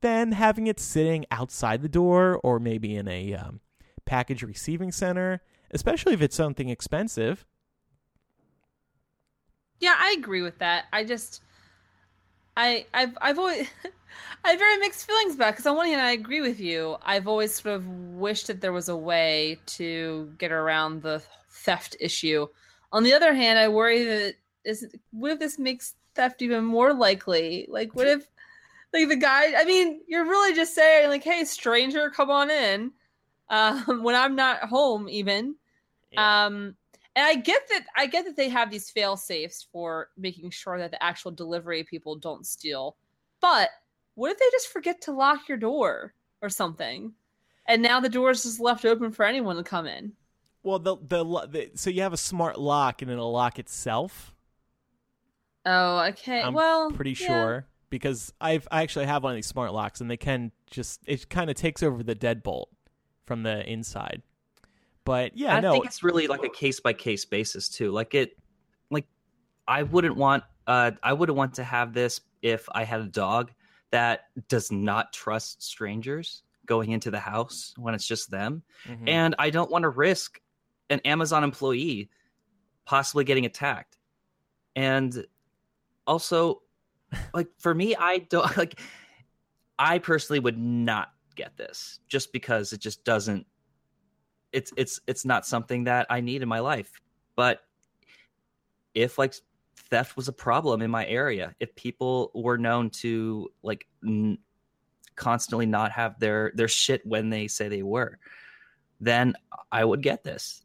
than 0.00 0.32
having 0.32 0.66
it 0.66 0.80
sitting 0.80 1.26
outside 1.30 1.82
the 1.82 1.88
door 1.88 2.40
or 2.42 2.58
maybe 2.58 2.96
in 2.96 3.08
a 3.08 3.34
um, 3.34 3.60
package 4.04 4.42
receiving 4.42 4.92
center, 4.92 5.42
especially 5.70 6.14
if 6.14 6.22
it's 6.22 6.36
something 6.36 6.68
expensive. 6.68 7.44
Yeah, 9.80 9.96
I 9.98 10.14
agree 10.16 10.42
with 10.42 10.58
that. 10.58 10.84
I 10.92 11.04
just, 11.04 11.42
I, 12.56 12.86
I've, 12.92 13.16
I've 13.20 13.38
always, 13.38 13.66
I 14.44 14.50
have 14.50 14.58
very 14.58 14.78
mixed 14.78 15.06
feelings 15.06 15.34
about 15.34 15.52
because 15.52 15.66
on 15.66 15.76
one 15.76 15.86
hand 15.86 16.00
I 16.00 16.12
agree 16.12 16.40
with 16.40 16.60
you. 16.60 16.96
I've 17.02 17.26
always 17.26 17.54
sort 17.54 17.74
of 17.76 17.86
wished 17.86 18.46
that 18.48 18.60
there 18.60 18.72
was 18.72 18.88
a 18.88 18.96
way 18.96 19.58
to 19.66 20.32
get 20.38 20.52
around 20.52 21.02
the 21.02 21.22
theft 21.50 21.96
issue. 22.00 22.46
On 22.92 23.02
the 23.02 23.12
other 23.14 23.34
hand, 23.34 23.58
I 23.58 23.68
worry 23.68 24.04
that 24.04 24.34
is 24.64 24.86
what 25.12 25.32
if 25.32 25.38
this 25.38 25.58
makes 25.58 25.94
theft 26.14 26.42
even 26.42 26.64
more 26.64 26.92
likely? 26.92 27.66
Like, 27.68 27.94
what 27.94 28.08
if, 28.08 28.26
like 28.92 29.08
the 29.08 29.16
guy? 29.16 29.60
I 29.60 29.64
mean, 29.64 30.00
you're 30.08 30.24
really 30.24 30.54
just 30.54 30.74
saying 30.74 31.08
like, 31.08 31.24
"Hey, 31.24 31.44
stranger, 31.44 32.10
come 32.10 32.30
on 32.30 32.50
in," 32.50 32.92
um, 33.50 34.02
when 34.02 34.14
I'm 34.14 34.36
not 34.36 34.60
home, 34.64 35.08
even. 35.08 35.56
Um, 36.16 36.76
and 37.20 37.28
I 37.28 37.34
get 37.34 37.68
that 37.68 37.84
I 37.94 38.06
get 38.06 38.24
that 38.24 38.34
they 38.34 38.48
have 38.48 38.70
these 38.70 38.88
fail 38.88 39.14
safes 39.14 39.66
for 39.70 40.08
making 40.16 40.50
sure 40.52 40.78
that 40.78 40.90
the 40.90 41.02
actual 41.02 41.30
delivery 41.30 41.84
people 41.84 42.16
don't 42.16 42.46
steal. 42.46 42.96
But 43.42 43.68
what 44.14 44.30
if 44.30 44.38
they 44.38 44.46
just 44.52 44.68
forget 44.68 45.02
to 45.02 45.12
lock 45.12 45.46
your 45.46 45.58
door 45.58 46.14
or 46.40 46.48
something? 46.48 47.12
And 47.66 47.82
now 47.82 48.00
the 48.00 48.08
door 48.08 48.30
is 48.30 48.44
just 48.44 48.58
left 48.58 48.86
open 48.86 49.12
for 49.12 49.26
anyone 49.26 49.56
to 49.56 49.62
come 49.62 49.86
in. 49.86 50.12
Well, 50.62 50.78
the, 50.78 50.96
the 50.96 51.24
the 51.46 51.70
so 51.74 51.90
you 51.90 52.00
have 52.00 52.14
a 52.14 52.18
smart 52.18 52.58
lock 52.58 53.02
and 53.02 53.10
it'll 53.10 53.32
lock 53.32 53.58
itself. 53.58 54.34
Oh, 55.66 55.98
okay. 56.08 56.40
I'm 56.40 56.54
well, 56.54 56.90
pretty 56.90 57.10
yeah. 57.10 57.26
sure 57.26 57.66
because 57.90 58.32
I've 58.40 58.66
I 58.70 58.80
actually 58.80 59.04
have 59.04 59.24
one 59.24 59.32
of 59.32 59.36
these 59.36 59.46
smart 59.46 59.74
locks 59.74 60.00
and 60.00 60.10
they 60.10 60.16
can 60.16 60.52
just 60.70 61.02
it 61.06 61.28
kind 61.28 61.50
of 61.50 61.56
takes 61.56 61.82
over 61.82 62.02
the 62.02 62.14
deadbolt 62.14 62.68
from 63.26 63.42
the 63.42 63.70
inside. 63.70 64.22
But 65.10 65.36
yeah, 65.36 65.56
I 65.56 65.60
no, 65.60 65.72
think 65.72 65.86
it's 65.86 66.04
really 66.04 66.28
like 66.28 66.44
a 66.44 66.48
case 66.48 66.78
by 66.78 66.92
case 66.92 67.24
basis 67.24 67.68
too. 67.68 67.90
Like 67.90 68.14
it, 68.14 68.36
like 68.92 69.06
I 69.66 69.82
wouldn't 69.82 70.14
want, 70.14 70.44
uh, 70.68 70.92
I 71.02 71.14
wouldn't 71.14 71.36
want 71.36 71.54
to 71.54 71.64
have 71.64 71.92
this 71.92 72.20
if 72.42 72.68
I 72.72 72.84
had 72.84 73.00
a 73.00 73.06
dog 73.06 73.50
that 73.90 74.26
does 74.46 74.70
not 74.70 75.12
trust 75.12 75.64
strangers 75.64 76.44
going 76.64 76.92
into 76.92 77.10
the 77.10 77.18
house 77.18 77.74
when 77.76 77.92
it's 77.92 78.06
just 78.06 78.30
them, 78.30 78.62
Mhm. 78.86 79.08
and 79.08 79.34
I 79.36 79.50
don't 79.50 79.68
want 79.68 79.82
to 79.82 79.88
risk 79.88 80.40
an 80.90 81.00
Amazon 81.04 81.42
employee 81.42 82.08
possibly 82.84 83.24
getting 83.24 83.46
attacked, 83.46 83.98
and 84.76 85.26
also, 86.06 86.62
like 87.34 87.48
for 87.58 87.74
me, 87.74 87.96
I 87.96 88.18
don't 88.18 88.44
like. 88.56 88.80
I 89.76 89.98
personally 89.98 90.38
would 90.38 90.56
not 90.58 91.08
get 91.34 91.56
this 91.56 91.98
just 92.06 92.32
because 92.32 92.72
it 92.72 92.80
just 92.80 93.02
doesn't 93.02 93.46
it's 94.52 94.72
it's 94.76 95.00
it's 95.06 95.24
not 95.24 95.46
something 95.46 95.84
that 95.84 96.06
I 96.10 96.20
need 96.20 96.42
in 96.42 96.48
my 96.48 96.60
life. 96.60 97.00
But 97.36 97.60
if 98.94 99.18
like 99.18 99.34
theft 99.76 100.16
was 100.16 100.28
a 100.28 100.32
problem 100.32 100.82
in 100.82 100.90
my 100.90 101.06
area, 101.06 101.54
if 101.60 101.74
people 101.74 102.30
were 102.34 102.58
known 102.58 102.90
to 102.90 103.48
like 103.62 103.86
n- 104.06 104.38
constantly 105.16 105.66
not 105.66 105.92
have 105.92 106.18
their 106.18 106.52
their 106.54 106.68
shit 106.68 107.04
when 107.06 107.30
they 107.30 107.48
say 107.48 107.68
they 107.68 107.82
were, 107.82 108.18
then 109.00 109.34
I 109.70 109.84
would 109.84 110.02
get 110.02 110.24
this. 110.24 110.62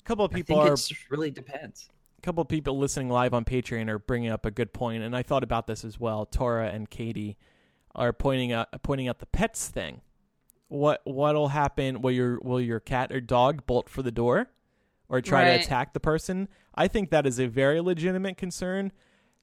a 0.00 0.02
couple 0.04 0.24
of 0.24 0.32
people 0.32 0.58
are 0.58 0.72
it 0.72 0.92
really 1.10 1.30
depends. 1.30 1.88
a 2.18 2.22
couple 2.22 2.42
of 2.42 2.48
people 2.48 2.78
listening 2.78 3.08
live 3.08 3.34
on 3.34 3.44
Patreon 3.44 3.88
are 3.88 3.98
bringing 3.98 4.30
up 4.30 4.46
a 4.46 4.50
good 4.50 4.72
point, 4.72 5.02
and 5.02 5.16
I 5.16 5.22
thought 5.22 5.44
about 5.44 5.66
this 5.66 5.84
as 5.84 6.00
well. 6.00 6.26
Tora 6.26 6.68
and 6.68 6.88
Katie 6.90 7.36
are 7.94 8.12
pointing 8.12 8.52
out 8.52 8.68
pointing 8.82 9.08
out 9.08 9.18
the 9.18 9.26
pets 9.26 9.68
thing. 9.68 10.00
What 10.68 11.00
what'll 11.04 11.48
happen? 11.48 12.02
Will 12.02 12.10
your 12.10 12.38
will 12.42 12.60
your 12.60 12.80
cat 12.80 13.10
or 13.12 13.20
dog 13.20 13.66
bolt 13.66 13.88
for 13.88 14.02
the 14.02 14.12
door, 14.12 14.50
or 15.08 15.20
try 15.20 15.42
Right. 15.44 15.56
to 15.58 15.64
attack 15.64 15.94
the 15.94 16.00
person? 16.00 16.48
I 16.74 16.88
think 16.88 17.10
that 17.10 17.26
is 17.26 17.38
a 17.38 17.46
very 17.46 17.80
legitimate 17.80 18.36
concern. 18.36 18.92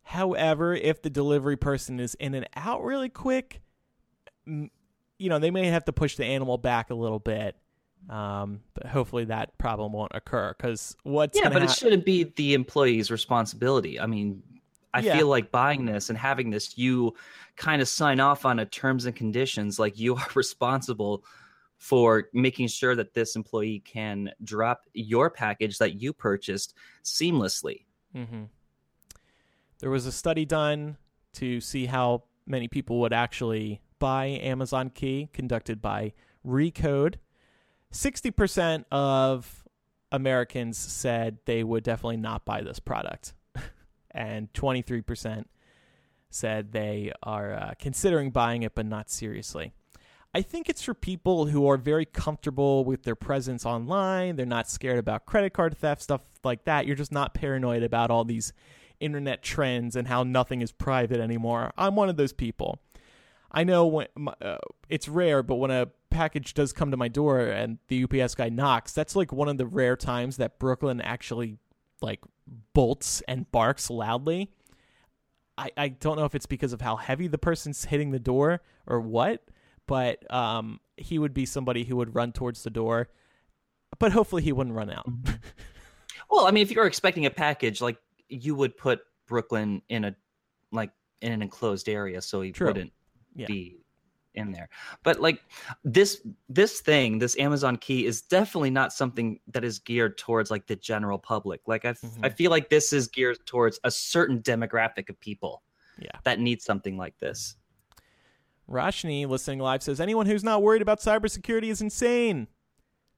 However, 0.03 0.75
if 0.75 1.01
the 1.01 1.09
delivery 1.09 1.57
person 1.57 1.99
is 1.99 2.13
in 2.15 2.35
and 2.35 2.47
out 2.55 2.83
really 2.83 3.09
quick, 3.09 3.61
you 4.45 4.69
know 5.19 5.39
they 5.39 5.51
may 5.51 5.65
have 5.67 5.85
to 5.85 5.93
push 5.93 6.15
the 6.15 6.25
animal 6.25 6.57
back 6.57 6.89
a 6.91 6.95
little 6.95 7.19
bit. 7.19 7.55
Um, 8.07 8.59
but 8.75 8.85
hopefully 8.85 9.25
that 9.25 9.57
problem 9.57 9.91
won't 9.93 10.11
occur 10.13 10.53
because 10.55 10.95
what's 11.01 11.35
yeah, 11.35 11.45
gonna 11.45 11.55
but 11.55 11.63
it 11.63 11.71
shouldn't 11.71 12.05
be 12.05 12.25
the 12.35 12.53
employee's 12.53 13.09
responsibility. 13.09 13.99
I 13.99 14.05
mean, 14.05 14.43
I 14.95 14.99
Yeah. 15.01 15.17
feel 15.17 15.27
like 15.27 15.51
buying 15.51 15.85
this 15.85 16.09
and 16.09 16.17
having 16.17 16.49
this, 16.49 16.77
you 16.77 17.13
kind 17.57 17.81
of 17.81 17.87
sign 17.87 18.19
off 18.19 18.45
on 18.45 18.59
a 18.59 18.65
terms 18.65 19.05
and 19.05 19.15
conditions, 19.15 19.77
like 19.77 19.99
you 19.99 20.15
are 20.15 20.27
responsible 20.35 21.23
for 21.77 22.29
making 22.33 22.67
sure 22.69 22.95
that 22.95 23.13
this 23.13 23.35
employee 23.35 23.79
can 23.85 24.31
drop 24.43 24.85
your 24.93 25.29
package 25.29 25.77
that 25.77 26.01
you 26.01 26.13
purchased 26.13 26.73
seamlessly. 27.03 27.83
Mm-hmm. 28.15 28.43
There 29.79 29.89
was 29.89 30.05
a 30.05 30.11
study 30.11 30.45
done 30.45 30.97
to 31.33 31.59
see 31.59 31.85
how 31.85 32.23
many 32.47 32.67
people 32.69 32.99
would 33.01 33.11
actually 33.13 33.81
buy 33.99 34.25
Amazon 34.27 34.89
Key, 34.89 35.29
conducted 35.33 35.81
by 35.81 36.13
Recode. 36.47 37.15
60% 37.91 38.85
of 38.91 39.63
Americans 40.11 40.77
said 40.77 41.39
they 41.45 41.63
would 41.63 41.83
definitely 41.83 42.17
not 42.17 42.45
buy 42.45 42.61
this 42.61 42.79
product, 42.79 43.33
and 44.15 44.51
23% 44.53 45.45
said 46.29 46.71
they 46.71 47.11
are 47.21 47.53
uh, 47.53 47.73
considering 47.77 48.31
buying 48.31 48.63
it 48.63 48.73
but 48.73 48.85
not 48.85 49.09
seriously. 49.09 49.73
I 50.33 50.41
think 50.41 50.67
it's 50.67 50.81
for 50.81 50.93
people 50.93 51.45
who 51.45 51.65
are 51.69 51.77
very 51.77 52.05
comfortable 52.05 52.83
with 52.83 53.03
their 53.03 53.15
presence 53.15 53.65
online. 53.65 54.35
They're 54.35 54.45
not 54.45 54.69
scared 54.69 54.97
about 54.99 55.25
credit 55.25 55.53
card 55.53 55.77
theft, 55.77 56.01
stuff 56.01 56.21
like 56.43 56.65
that. 56.65 56.85
You're 56.85 56.97
just 56.97 57.11
not 57.11 57.33
paranoid 57.33 57.83
about 57.83 58.11
all 58.11 58.25
these 58.25 58.51
internet 58.99 59.43
trends 59.43 59.95
and 59.95 60.07
how 60.07 60.23
nothing 60.23 60.61
is 60.61 60.71
private 60.71 61.21
anymore. 61.21 61.71
I'm 61.77 61.95
one 61.95 62.09
of 62.09 62.17
those 62.17 62.33
people. 62.33 62.79
I 63.49 63.63
know 63.63 63.87
when 63.87 64.07
uh, 64.41 64.57
it's 64.89 65.07
rare, 65.07 65.41
but 65.41 65.55
when 65.55 65.71
a 65.71 65.87
package 66.09 66.53
does 66.53 66.73
come 66.73 66.91
to 66.91 66.97
my 66.97 67.07
door 67.07 67.39
and 67.39 67.77
the 67.87 68.03
UPS 68.03 68.35
guy 68.35 68.49
knocks, 68.49 68.91
that's 68.91 69.15
like 69.15 69.31
one 69.31 69.47
of 69.47 69.57
the 69.57 69.65
rare 69.65 69.95
times 69.95 70.35
that 70.35 70.59
Brooklyn 70.59 70.99
actually 70.99 71.59
like 72.01 72.19
bolts 72.73 73.21
and 73.27 73.49
barks 73.51 73.89
loudly. 73.89 74.51
I, 75.57 75.71
I 75.77 75.87
don't 75.89 76.17
know 76.17 76.25
if 76.25 76.35
it's 76.35 76.45
because 76.45 76.73
of 76.73 76.81
how 76.81 76.97
heavy 76.97 77.27
the 77.27 77.37
person's 77.37 77.85
hitting 77.85 78.11
the 78.11 78.19
door 78.19 78.61
or 78.85 78.99
what, 78.99 79.43
but 79.87 80.29
um, 80.33 80.79
he 80.97 81.17
would 81.17 81.33
be 81.33 81.45
somebody 81.45 81.85
who 81.85 81.95
would 81.95 82.13
run 82.13 82.33
towards 82.33 82.63
the 82.63 82.69
door, 82.69 83.07
but 83.99 84.11
hopefully 84.11 84.41
he 84.41 84.51
wouldn't 84.51 84.75
run 84.75 84.89
out. 84.89 85.05
Well, 86.29 86.47
I 86.47 86.51
mean, 86.51 86.63
if 86.63 86.71
you're 86.71 86.87
expecting 86.87 87.25
a 87.27 87.29
package, 87.29 87.81
like 87.81 87.97
you 88.29 88.55
would 88.55 88.75
put 88.75 89.01
Brooklyn 89.27 89.81
in 89.89 90.03
a 90.05 90.15
like 90.71 90.89
in 91.21 91.31
an 91.31 91.41
enclosed 91.43 91.87
area, 91.87 92.21
so 92.21 92.41
he 92.41 92.51
True. 92.51 92.67
wouldn't 92.67 92.91
Yeah. 93.35 93.45
be 93.45 93.77
in 94.35 94.51
there. 94.51 94.69
But 95.03 95.19
like 95.19 95.41
this 95.83 96.21
this 96.49 96.81
thing, 96.81 97.19
this 97.19 97.37
Amazon 97.39 97.77
key 97.77 98.05
is 98.05 98.21
definitely 98.21 98.69
not 98.69 98.93
something 98.93 99.39
that 99.51 99.63
is 99.63 99.79
geared 99.79 100.17
towards 100.17 100.51
like 100.51 100.67
the 100.67 100.75
general 100.75 101.17
public. 101.17 101.61
Like 101.67 101.85
I 101.85 101.89
f- 101.89 101.99
I 102.03 102.07
mm-hmm. 102.07 102.35
feel 102.35 102.51
like 102.51 102.69
this 102.69 102.93
is 102.93 103.07
geared 103.07 103.37
towards 103.45 103.79
a 103.83 103.91
certain 103.91 104.41
demographic 104.41 105.09
of 105.09 105.19
people 105.19 105.63
Yeah. 105.99 106.19
that 106.23 106.39
need 106.39 106.61
something 106.61 106.97
like 106.97 107.17
this. 107.19 107.55
Rashni, 108.69 109.27
listening 109.27 109.59
live, 109.59 109.83
says 109.83 109.99
anyone 109.99 110.25
who's 110.25 110.43
not 110.43 110.63
worried 110.63 110.81
about 110.81 110.99
cybersecurity 110.99 111.69
is 111.69 111.81
insane. 111.81 112.47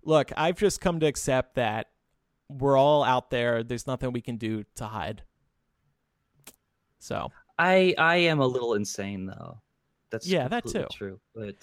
Look, 0.03 0.31
I've 0.35 0.57
just 0.57 0.81
come 0.81 0.99
to 0.99 1.05
accept 1.05 1.55
that 1.55 1.87
we're 2.49 2.77
all 2.77 3.03
out 3.03 3.29
there. 3.29 3.63
There's 3.63 3.87
nothing 3.87 4.11
we 4.11 4.21
can 4.21 4.37
do 4.37 4.63
to 4.75 4.85
hide. 4.85 5.23
So, 6.99 7.31
I 7.57 7.95
I 7.97 8.17
am 8.17 8.39
a 8.39 8.47
little 8.47 8.73
insane 8.73 9.25
though. 9.25 9.61
That's 10.11 10.27
Yeah, 10.27 10.47
that 10.47 10.65
too. 10.65 10.85
true. 10.91 11.19
But 11.35 11.55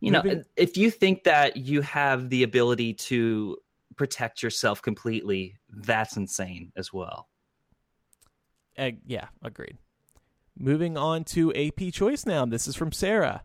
you 0.00 0.10
know, 0.10 0.22
Moving- 0.22 0.44
if 0.56 0.76
you 0.76 0.90
think 0.90 1.24
that 1.24 1.56
you 1.56 1.80
have 1.82 2.28
the 2.28 2.42
ability 2.42 2.94
to 2.94 3.56
protect 3.96 4.42
yourself 4.42 4.82
completely, 4.82 5.56
that's 5.70 6.16
insane 6.16 6.72
as 6.76 6.92
well. 6.92 7.28
uh, 8.76 8.90
yeah, 9.06 9.28
agreed. 9.42 9.78
Moving 10.58 10.96
on 10.98 11.24
to 11.24 11.54
AP 11.54 11.90
choice 11.92 12.26
now. 12.26 12.44
This 12.44 12.66
is 12.68 12.74
from 12.76 12.90
Sarah. 12.92 13.44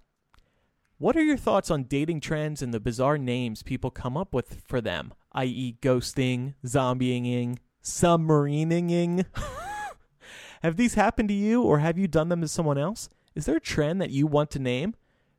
What 0.98 1.16
are 1.16 1.24
your 1.24 1.38
thoughts 1.38 1.70
on 1.72 1.84
dating 1.84 2.20
trends 2.22 2.62
and 2.62 2.74
the 2.74 2.80
bizarre 2.80 3.18
names 3.18 3.64
people 3.64 3.90
come 3.92 4.18
up 4.18 4.34
with 4.34 4.62
for 4.68 4.82
them, 4.82 5.14
i.e., 5.34 5.78
ghosting, 5.82 6.56
zombieing, 6.66 7.60
submarining? 7.84 9.26
Have 10.64 10.76
these 10.76 10.96
happened 10.96 11.30
to 11.30 11.36
you 11.36 11.62
or 11.64 11.80
have 11.80 11.98
you 11.98 12.08
done 12.08 12.28
them 12.30 12.42
to 12.42 12.48
someone 12.48 12.78
else? 12.78 13.08
Is 13.36 13.46
there 13.46 13.58
a 13.58 13.62
trend 13.62 14.02
that 14.02 14.10
you 14.10 14.28
want 14.28 14.52
to 14.52 14.60
name? 14.60 14.96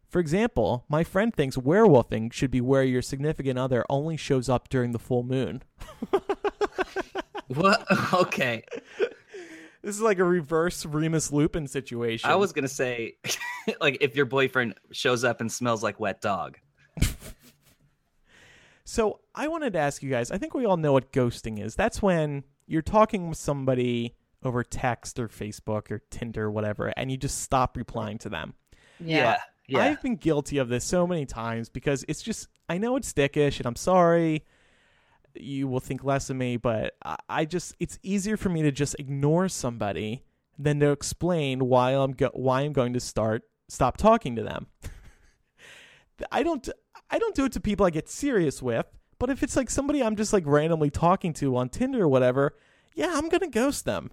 For 0.08 0.18
example, 0.18 0.84
my 0.88 1.04
friend 1.04 1.34
thinks 1.34 1.56
werewolfing 1.56 2.32
should 2.32 2.50
be 2.50 2.60
where 2.60 2.82
your 2.82 3.02
significant 3.02 3.58
other 3.58 3.84
only 3.88 4.16
shows 4.16 4.48
up 4.48 4.68
during 4.68 4.92
the 4.92 4.98
full 4.98 5.22
moon. 5.22 5.62
What? 7.54 7.86
Okay. 8.12 8.64
This 9.82 9.96
is 9.96 10.02
like 10.02 10.18
a 10.18 10.24
reverse 10.24 10.84
Remus 10.84 11.32
Lupin 11.32 11.66
situation. 11.66 12.28
I 12.28 12.34
was 12.34 12.52
gonna 12.52 12.68
say, 12.68 13.16
like, 13.80 13.98
if 14.02 14.14
your 14.14 14.26
boyfriend 14.26 14.74
shows 14.92 15.24
up 15.24 15.40
and 15.40 15.50
smells 15.50 15.82
like 15.82 15.98
wet 15.98 16.20
dog. 16.20 16.58
So 18.82 19.20
I 19.36 19.46
wanted 19.46 19.74
to 19.74 19.78
ask 19.78 20.02
you 20.02 20.10
guys. 20.10 20.32
I 20.32 20.38
think 20.38 20.52
we 20.52 20.64
all 20.64 20.76
know 20.76 20.92
what 20.92 21.12
ghosting 21.12 21.64
is. 21.64 21.76
That's 21.76 22.02
when 22.02 22.42
you're 22.66 22.82
talking 22.82 23.28
with 23.28 23.38
somebody 23.38 24.16
over 24.42 24.64
text 24.64 25.18
or 25.18 25.28
Facebook 25.28 25.90
or 25.90 26.02
Tinder 26.10 26.44
or 26.44 26.50
whatever, 26.50 26.88
and 26.96 27.10
you 27.10 27.16
just 27.16 27.42
stop 27.42 27.76
replying 27.76 28.18
to 28.18 28.28
them. 28.28 28.54
Yeah. 28.98 29.38
Yeah. 29.66 29.84
I've 29.84 30.02
been 30.02 30.16
guilty 30.16 30.58
of 30.58 30.68
this 30.68 30.84
so 30.84 31.06
many 31.06 31.26
times 31.26 31.68
because 31.68 32.04
it's 32.08 32.22
just 32.22 32.48
I 32.68 32.78
know 32.78 32.96
it's 32.96 33.12
dickish, 33.12 33.58
and 33.58 33.66
I'm 33.66 33.76
sorry. 33.76 34.44
You 35.36 35.68
will 35.68 35.78
think 35.78 36.02
less 36.02 36.28
of 36.28 36.36
me, 36.36 36.56
but 36.56 36.94
I, 37.04 37.16
I 37.28 37.44
just 37.44 37.76
it's 37.78 37.98
easier 38.02 38.36
for 38.36 38.48
me 38.48 38.62
to 38.62 38.72
just 38.72 38.96
ignore 38.98 39.48
somebody 39.48 40.24
than 40.58 40.80
to 40.80 40.90
explain 40.90 41.66
why 41.66 41.92
I'm 41.92 42.12
go- 42.12 42.32
why 42.32 42.62
I'm 42.62 42.72
going 42.72 42.94
to 42.94 43.00
start 43.00 43.42
stop 43.68 43.96
talking 43.96 44.34
to 44.36 44.42
them. 44.42 44.66
I 46.32 46.42
don't 46.42 46.68
I 47.08 47.18
don't 47.20 47.34
do 47.36 47.44
it 47.44 47.52
to 47.52 47.60
people 47.60 47.86
I 47.86 47.90
get 47.90 48.08
serious 48.08 48.60
with, 48.60 48.86
but 49.20 49.30
if 49.30 49.44
it's 49.44 49.54
like 49.54 49.70
somebody 49.70 50.02
I'm 50.02 50.16
just 50.16 50.32
like 50.32 50.44
randomly 50.46 50.90
talking 50.90 51.32
to 51.34 51.56
on 51.56 51.68
Tinder 51.68 52.02
or 52.02 52.08
whatever, 52.08 52.56
yeah, 52.96 53.12
I'm 53.14 53.28
gonna 53.28 53.48
ghost 53.48 53.84
them. 53.84 54.10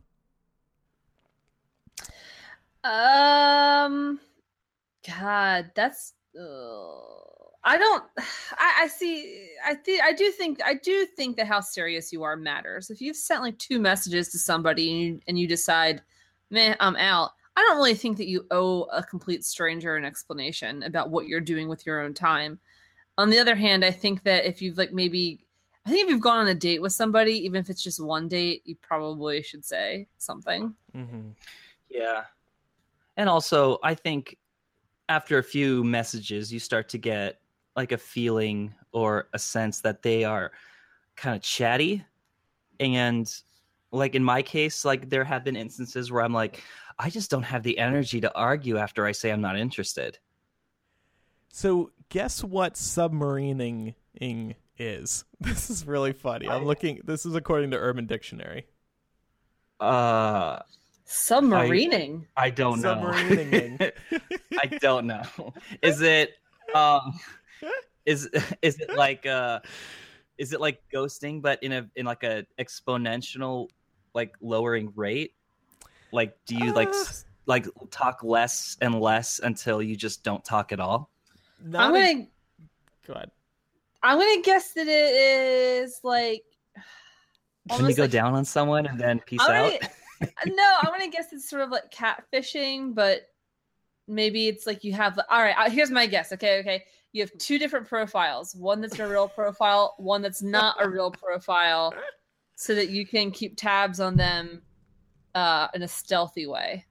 Um, 2.88 4.20
God, 5.20 5.72
that's. 5.76 6.14
Uh, 6.40 7.08
I 7.64 7.78
don't. 7.78 8.04
I, 8.58 8.84
I 8.84 8.88
see. 8.88 9.50
I 9.66 9.76
think. 9.76 10.02
I 10.02 10.14
do 10.14 10.32
think. 10.32 10.60
I 10.64 10.76
do 10.76 11.06
think 11.06 11.36
that 11.38 11.48
how 11.48 11.60
serious 11.60 12.14
you 12.14 12.24
are 12.24 12.38
matters. 12.38 12.90
If 12.90 13.02
you've 13.02 13.18
sent 13.18 13.42
like 13.42 13.58
two 13.58 13.80
messages 13.80 14.30
to 14.30 14.38
somebody 14.38 14.90
and 14.90 15.02
you, 15.02 15.20
and 15.28 15.40
you 15.40 15.48
decide, 15.48 16.02
man, 16.50 16.78
I'm 16.80 16.96
out. 16.96 17.32
I 17.58 17.62
don't 17.62 17.78
really 17.78 17.96
think 17.96 18.18
that 18.18 18.30
you 18.30 18.46
owe 18.52 18.84
a 18.84 19.04
complete 19.04 19.44
stranger 19.44 19.96
an 19.96 20.06
explanation 20.06 20.84
about 20.84 21.10
what 21.10 21.28
you're 21.28 21.42
doing 21.42 21.68
with 21.68 21.86
your 21.86 22.02
own 22.02 22.14
time. 22.14 22.60
On 23.18 23.30
the 23.30 23.40
other 23.40 23.56
hand, 23.56 23.84
I 23.84 23.92
think 23.92 24.24
that 24.24 24.46
if 24.46 24.62
you've 24.62 24.78
like 24.78 24.94
maybe. 24.94 25.42
I 25.86 25.90
think 25.90 26.04
if 26.04 26.10
you've 26.10 26.22
gone 26.22 26.40
on 26.40 26.48
a 26.48 26.54
date 26.54 26.82
with 26.82 26.92
somebody, 26.92 27.32
even 27.46 27.62
if 27.62 27.70
it's 27.70 27.82
just 27.82 28.04
one 28.04 28.28
date, 28.28 28.62
you 28.66 28.76
probably 28.76 29.42
should 29.42 29.64
say 29.64 30.10
something. 30.18 30.76
Mm-hmm. 30.94 31.30
Yeah. 31.90 32.24
And 33.18 33.28
also, 33.28 33.80
I 33.84 33.96
think 33.96 34.38
after 35.10 35.40
a 35.40 35.44
few 35.44 35.84
messages, 35.84 36.54
you 36.54 36.60
start 36.60 36.88
to 36.90 36.98
get 36.98 37.42
like 37.76 37.92
a 37.92 37.98
feeling 37.98 38.74
or 38.92 39.28
a 39.34 39.40
sense 39.40 39.82
that 39.82 40.02
they 40.02 40.24
are 40.24 40.52
kind 41.16 41.36
of 41.36 41.42
chatty. 41.42 42.06
And 42.80 43.32
like 43.92 44.16
in 44.16 44.24
my 44.24 44.42
case, 44.42 44.86
like 44.86 45.10
there 45.10 45.24
have 45.24 45.44
been 45.44 45.56
instances 45.56 46.12
where 46.12 46.24
I'm 46.24 46.34
like, 46.34 46.64
I 47.00 47.10
just 47.10 47.30
don't 47.30 47.44
have 47.44 47.64
the 47.64 47.78
energy 47.78 48.22
to 48.22 48.34
argue 48.36 48.78
after 48.78 49.06
I 49.06 49.12
say 49.12 49.32
I'm 49.32 49.42
not 49.42 49.58
interested. 49.58 50.20
So 51.50 51.92
guess 52.10 52.44
what 52.44 52.76
submarining 52.76 53.96
is? 54.78 55.26
This 55.40 55.70
is 55.70 55.86
really 55.86 56.14
funny. 56.14 56.48
I'm 56.48 56.66
looking. 56.66 57.02
This 57.04 57.26
is 57.26 57.36
according 57.36 57.72
to 57.72 57.78
Urban 57.78 58.06
Dictionary. 58.06 58.66
Uh, 59.80 60.60
Submarining. 61.08 62.26
I 62.36 62.50
don't 62.50 62.82
know. 62.82 62.96
Submarining. 62.96 63.92
I 64.62 64.66
don't 64.82 65.08
know. 65.08 65.54
Is 65.82 66.02
it 66.02 66.34
um 66.76 67.18
is 68.06 68.30
is 68.62 68.80
it 68.80 68.96
like 68.96 69.26
uh 69.26 69.60
is 70.38 70.54
it 70.54 70.60
like 70.62 70.82
ghosting 70.94 71.42
but 71.42 71.62
in 71.64 71.72
a 71.72 71.90
in 71.96 72.06
like 72.06 72.24
a 72.24 72.46
exponential 72.60 73.70
like 74.14 74.36
lowering 74.42 74.92
rate? 74.96 75.34
Like 76.12 76.36
do 76.46 76.56
you 76.56 76.74
like 76.74 76.90
Uh. 76.90 77.00
s- 77.00 77.26
like 77.46 77.66
talk 77.92 78.24
less 78.24 78.76
and 78.82 79.00
less 79.00 79.40
until 79.42 79.82
you 79.82 79.96
just 79.96 80.24
don't 80.24 80.44
talk 80.44 80.72
at 80.74 80.80
all? 80.82 81.10
Not 81.64 81.84
I'm 81.84 81.94
gonna 81.94 82.28
go 83.08 83.14
ahead. 83.14 83.32
I'm 84.04 84.18
gonna 84.20 84.42
guess 84.42 84.74
that 84.74 84.88
it 84.88 85.16
is 85.16 86.00
like 86.04 86.44
Can 87.70 87.88
you 87.90 87.96
go 87.96 88.04
like- 88.04 88.12
down 88.12 88.34
on 88.36 88.44
someone 88.44 88.86
and 88.86 89.00
then 89.00 89.20
peace 89.22 89.40
I'm 89.42 89.52
out? 89.66 89.80
gonna, 89.80 89.92
no, 90.46 90.74
I'm 90.82 90.92
gonna 90.92 91.10
guess 91.10 91.34
it's 91.34 91.50
sort 91.50 91.62
of 91.62 91.70
like 91.70 91.92
catfishing, 91.92 92.96
but 92.96 93.22
maybe 94.08 94.48
it's 94.48 94.66
like 94.66 94.84
you 94.84 94.94
have. 94.94 95.20
All 95.30 95.42
right, 95.42 95.72
here's 95.72 95.92
my 95.92 96.06
guess. 96.06 96.32
Okay, 96.34 96.60
okay, 96.60 96.84
you 97.12 97.22
have 97.22 97.32
two 97.38 97.60
different 97.60 97.88
profiles. 97.88 98.56
One 98.56 98.82
that's 98.82 99.00
a 99.00 99.08
real 99.08 99.28
profile, 99.28 99.96
one 99.98 100.22
that's 100.22 100.42
not 100.42 100.76
a 100.80 100.90
real 100.90 101.12
profile, 101.12 101.94
so 102.56 102.76
that 102.76 102.90
you 102.90 103.06
can 103.06 103.32
keep 103.32 103.58
tabs 103.58 104.00
on 104.00 104.16
them 104.16 104.62
uh, 105.36 105.68
in 105.74 105.84
a 105.84 105.88
stealthy 105.88 106.48
way. 106.48 106.86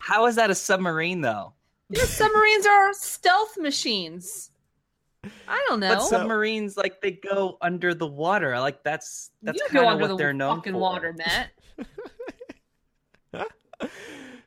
How 0.00 0.26
is 0.26 0.36
that 0.36 0.50
a 0.50 0.54
submarine 0.54 1.20
though? 1.20 1.52
Know, 1.90 2.00
submarines 2.04 2.66
are 2.66 2.92
stealth 2.94 3.58
machines. 3.58 4.50
I 5.48 5.64
don't 5.68 5.80
know. 5.80 5.94
But 5.94 6.02
submarines 6.02 6.76
like 6.76 7.00
they 7.00 7.12
go 7.12 7.56
under 7.60 7.94
the 7.94 8.06
water. 8.06 8.58
Like 8.58 8.82
that's 8.82 9.30
that's 9.42 9.62
kind 9.68 9.86
of 9.86 10.00
what 10.00 10.08
the 10.08 10.16
they're 10.16 10.32
known 10.32 10.56
fucking 10.56 10.72
for. 10.72 10.78
water, 10.78 11.14
Matt. 11.16 11.50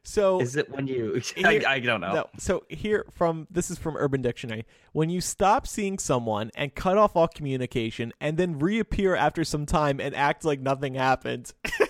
So 0.07 0.39
Is 0.39 0.55
it 0.55 0.69
when 0.69 0.87
you? 0.87 1.21
I, 1.43 1.51
Here- 1.51 1.63
I 1.67 1.79
don't 1.81 1.99
know. 1.99 2.13
No. 2.13 2.29
So 2.37 2.63
here 2.69 3.05
from 3.13 3.45
this 3.51 3.69
is 3.69 3.77
from 3.77 3.97
Urban 3.97 4.21
Dictionary. 4.21 4.65
When 4.93 5.09
you 5.09 5.19
stop 5.19 5.67
seeing 5.67 5.99
someone 5.99 6.49
and 6.55 6.73
cut 6.73 6.97
off 6.97 7.17
all 7.17 7.27
communication 7.27 8.13
and 8.21 8.37
then 8.37 8.57
reappear 8.57 9.17
after 9.17 9.43
some 9.43 9.65
time 9.65 9.99
and 9.99 10.15
act 10.15 10.45
like 10.45 10.61
nothing 10.61 10.93
happened. 10.93 11.51
That's 11.63 11.89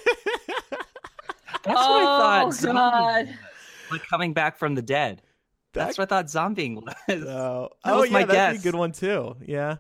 what 1.64 1.78
I 1.78 2.42
oh, 2.42 2.52
thought. 2.52 2.64
Oh, 2.64 2.74
God. 2.74 3.26
was, 3.28 3.36
Like 3.92 4.08
coming 4.08 4.34
back 4.34 4.58
from 4.58 4.74
the 4.74 4.82
dead. 4.82 5.22
That's 5.74 5.98
That- 5.98 6.10
what 6.10 6.12
I 6.12 6.24
thought 6.24 6.26
zombieing 6.26 6.74
was. 6.78 6.96
Oh, 7.08 7.70
That 7.86 7.94
oh 7.94 8.00
was 8.00 8.10
yeah, 8.10 8.14
my 8.14 8.24
that'd 8.26 8.62
be 8.64 8.68
a 8.68 8.72
good 8.72 8.78
one 8.80 8.94
too. 8.94 9.36
Yeah. 9.46 9.76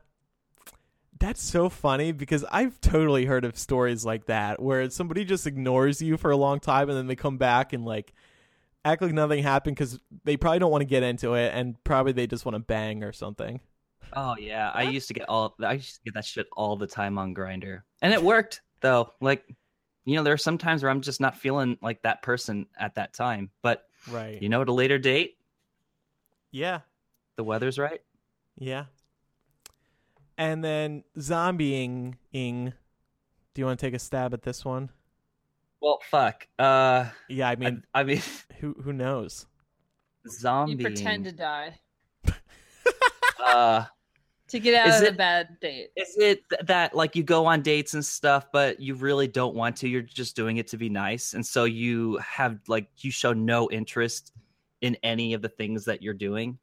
That's 1.20 1.41
so 1.41 1.70
funny 1.70 2.11
because 2.11 2.45
I've 2.51 2.80
totally 2.82 3.26
heard 3.26 3.45
of 3.45 3.57
stories 3.57 4.05
like 4.05 4.26
that 4.26 4.61
where 4.61 4.89
somebody 4.89 5.26
just 5.26 5.47
ignores 5.47 6.01
you 6.01 6.18
for 6.18 6.32
a 6.32 6.38
long 6.38 6.59
time 6.59 6.89
and 6.89 6.97
then 6.97 7.07
they 7.07 7.15
come 7.15 7.38
back 7.38 7.74
and 7.74 7.86
like 7.86 8.13
act 8.86 9.01
like 9.01 9.13
nothing 9.13 9.41
happened 9.41 9.76
because 9.76 9.99
they 10.26 10.38
probably 10.38 10.59
don't 10.59 10.70
want 10.72 10.82
to 10.82 10.86
get 10.88 11.03
into 11.03 11.34
it 11.34 11.53
and 11.53 11.82
probably 11.84 12.11
they 12.11 12.28
just 12.28 12.45
want 12.45 12.55
to 12.55 12.59
bang 12.59 13.03
or 13.03 13.13
something. 13.13 13.59
Oh 14.13 14.36
yeah, 14.39 14.70
I 14.74 14.84
used 14.84 15.07
to 15.09 15.13
get 15.13 15.28
all. 15.28 15.55
I 15.61 15.74
used 15.74 15.95
to 15.95 16.01
get 16.05 16.13
that 16.13 16.26
shit 16.26 16.47
all 16.55 16.76
the 16.78 16.88
time 16.88 17.18
on 17.18 17.36
Grindr, 17.36 17.82
and 18.01 18.13
it 18.13 18.24
worked 18.24 18.61
though. 18.80 19.11
Like, 19.20 19.43
you 20.05 20.15
know, 20.15 20.24
there 20.24 20.34
are 20.34 20.38
some 20.38 20.57
times 20.57 20.82
where 20.82 20.89
I'm 20.89 21.01
just 21.01 21.20
not 21.20 21.36
feeling 21.38 21.78
like 21.82 22.03
that 22.03 22.22
person 22.22 22.68
at 22.80 22.95
that 22.95 23.13
time. 23.13 23.49
But 23.61 23.84
Right. 24.09 24.41
you 24.41 24.47
know, 24.47 24.61
at 24.61 24.70
a 24.70 24.74
later 24.74 24.97
date, 24.97 25.38
Yeah. 26.51 26.82
the 27.36 27.43
weather's 27.43 27.78
right. 27.78 28.01
Yeah. 28.57 28.86
And 30.38 30.63
then 30.63 31.03
zombieing 31.17 32.15
ing. 32.31 32.73
Do 33.53 33.61
you 33.61 33.65
want 33.65 33.79
to 33.79 33.85
take 33.85 33.95
a 33.95 33.99
stab 33.99 34.33
at 34.33 34.43
this 34.43 34.63
one? 34.63 34.91
Well, 35.81 35.99
fuck. 36.09 36.47
Uh, 36.59 37.09
Yeah, 37.27 37.49
I 37.49 37.51
I 37.51 37.55
mean, 37.55 37.69
mean, 37.73 37.83
I, 37.93 38.03
mean, 38.03 38.21
who 38.59 38.73
who 38.83 38.93
knows? 38.93 39.45
zombie. 40.29 40.73
You 40.73 40.77
pretend 40.79 41.23
to 41.25 41.31
die 41.31 41.79
Uh, 43.43 43.85
to 44.49 44.59
get 44.59 44.73
out 44.75 44.88
Is 44.88 44.97
of 45.01 45.03
a 45.03 45.07
it- 45.09 45.17
bad 45.17 45.59
date. 45.61 45.89
is 45.95 46.15
it 46.17 46.41
that 46.65 46.95
like 46.95 47.15
you 47.15 47.23
go 47.23 47.45
on 47.45 47.61
dates 47.61 47.93
and 47.93 48.03
stuff, 48.05 48.47
but 48.51 48.79
you 48.79 48.95
really 48.95 49.27
don't 49.27 49.55
want 49.55 49.75
to? 49.77 49.88
You're 49.89 50.01
just 50.01 50.35
doing 50.35 50.57
it 50.57 50.67
to 50.69 50.77
be 50.77 50.89
nice, 50.89 51.33
and 51.33 51.45
so 51.45 51.63
you 51.65 52.17
have 52.17 52.59
like 52.67 52.88
you 52.97 53.11
show 53.11 53.33
no 53.33 53.69
interest 53.71 54.31
in 54.81 54.95
any 55.03 55.33
of 55.33 55.41
the 55.41 55.49
things 55.49 55.85
that 55.85 56.01
you're 56.01 56.13
doing. 56.13 56.57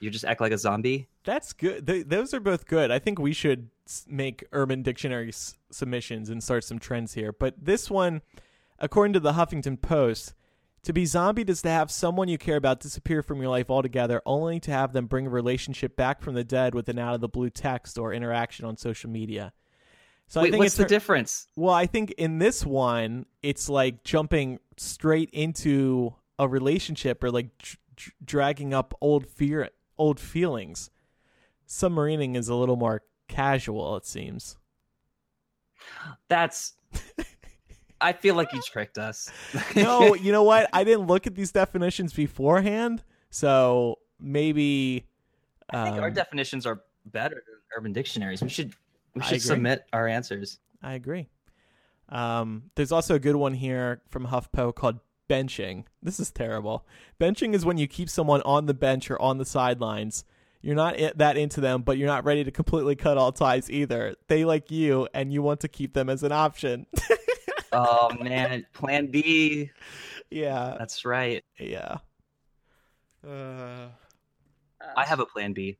You 0.00 0.10
just 0.10 0.24
act 0.24 0.40
like 0.40 0.52
a 0.52 0.58
zombie. 0.58 1.08
That's 1.24 1.52
good. 1.52 1.86
Th- 1.86 2.06
those 2.06 2.34
are 2.34 2.40
both 2.40 2.66
good. 2.66 2.90
I 2.90 2.98
think 2.98 3.18
we 3.18 3.32
should 3.32 3.70
make 4.06 4.44
Urban 4.52 4.82
Dictionary 4.82 5.28
s- 5.28 5.56
submissions 5.70 6.28
and 6.28 6.42
start 6.42 6.64
some 6.64 6.78
trends 6.78 7.14
here. 7.14 7.32
But 7.32 7.54
this 7.62 7.90
one, 7.90 8.20
according 8.78 9.14
to 9.14 9.20
the 9.20 9.32
Huffington 9.32 9.80
Post, 9.80 10.34
to 10.82 10.92
be 10.92 11.04
zombied 11.06 11.48
is 11.50 11.62
to 11.62 11.68
have 11.70 11.90
someone 11.90 12.28
you 12.28 12.38
care 12.38 12.56
about 12.56 12.80
disappear 12.80 13.22
from 13.22 13.40
your 13.40 13.48
life 13.50 13.70
altogether, 13.70 14.20
only 14.26 14.60
to 14.60 14.70
have 14.70 14.92
them 14.92 15.06
bring 15.06 15.26
a 15.26 15.30
relationship 15.30 15.96
back 15.96 16.20
from 16.20 16.34
the 16.34 16.44
dead 16.44 16.74
with 16.74 16.88
an 16.88 16.98
out 16.98 17.14
of 17.14 17.20
the 17.20 17.28
blue 17.28 17.50
text 17.50 17.98
or 17.98 18.12
interaction 18.12 18.64
on 18.66 18.76
social 18.76 19.10
media. 19.10 19.52
So 20.28 20.40
I 20.40 20.44
think 20.44 20.56
what's 20.58 20.66
it's 20.72 20.76
the 20.76 20.82
her- 20.82 20.88
difference? 20.88 21.48
Well, 21.56 21.72
I 21.74 21.86
think 21.86 22.12
in 22.18 22.38
this 22.38 22.64
one, 22.66 23.26
it's 23.42 23.68
like 23.68 24.04
jumping 24.04 24.58
straight 24.76 25.30
into 25.32 26.14
a 26.38 26.46
relationship 26.48 27.24
or 27.24 27.30
like 27.30 27.56
dr- 27.58 27.78
dr- 27.96 28.14
dragging 28.24 28.74
up 28.74 28.92
old 29.00 29.26
fear, 29.26 29.70
old 29.98 30.20
feelings. 30.20 30.90
Submarining 31.68 32.36
is 32.36 32.48
a 32.48 32.54
little 32.54 32.76
more 32.76 33.02
casual, 33.28 33.96
it 33.96 34.06
seems. 34.06 34.56
That's 36.28 36.74
I 38.00 38.12
feel 38.12 38.34
like 38.34 38.52
you 38.52 38.60
tricked 38.66 38.98
us. 38.98 39.30
no, 39.74 40.14
you 40.14 40.32
know 40.32 40.42
what? 40.42 40.68
I 40.72 40.84
didn't 40.84 41.06
look 41.06 41.26
at 41.26 41.34
these 41.34 41.52
definitions 41.52 42.12
beforehand, 42.12 43.02
so 43.30 43.98
maybe. 44.20 45.06
I 45.70 45.84
think 45.84 45.96
our 45.96 46.08
um, 46.08 46.14
definitions 46.14 46.66
are 46.66 46.82
better 47.06 47.34
than 47.34 47.54
Urban 47.76 47.92
Dictionaries. 47.92 48.42
We 48.42 48.48
should 48.48 48.72
we 49.14 49.22
should 49.22 49.42
submit 49.42 49.84
our 49.92 50.06
answers. 50.06 50.58
I 50.82 50.94
agree. 50.94 51.28
Um, 52.08 52.70
there's 52.76 52.92
also 52.92 53.16
a 53.16 53.18
good 53.18 53.34
one 53.34 53.54
here 53.54 54.00
from 54.10 54.26
HuffPo 54.26 54.74
called 54.74 55.00
benching. 55.28 55.84
This 56.02 56.18
is 56.20 56.30
terrible. 56.30 56.86
Benching 57.20 57.54
is 57.54 57.64
when 57.64 57.78
you 57.78 57.86
keep 57.86 58.08
someone 58.10 58.42
on 58.42 58.66
the 58.66 58.74
bench 58.74 59.10
or 59.10 59.20
on 59.20 59.38
the 59.38 59.44
sidelines. 59.44 60.24
You're 60.62 60.74
not 60.74 60.96
that 61.16 61.36
into 61.36 61.60
them, 61.60 61.82
but 61.82 61.96
you're 61.98 62.08
not 62.08 62.24
ready 62.24 62.42
to 62.44 62.50
completely 62.50 62.96
cut 62.96 63.18
all 63.18 63.30
ties 63.32 63.70
either. 63.70 64.16
They 64.28 64.44
like 64.44 64.70
you, 64.70 65.06
and 65.14 65.32
you 65.32 65.40
want 65.42 65.60
to 65.60 65.68
keep 65.68 65.92
them 65.94 66.08
as 66.08 66.22
an 66.22 66.32
option. 66.32 66.86
Oh 67.72 68.08
man, 68.22 68.64
Plan 68.72 69.08
B. 69.08 69.70
yeah, 70.30 70.76
That's 70.78 71.04
right. 71.04 71.44
yeah. 71.58 71.98
Uh, 73.26 73.88
I 74.96 75.04
have 75.04 75.20
a 75.20 75.26
Plan 75.26 75.52
B. 75.52 75.76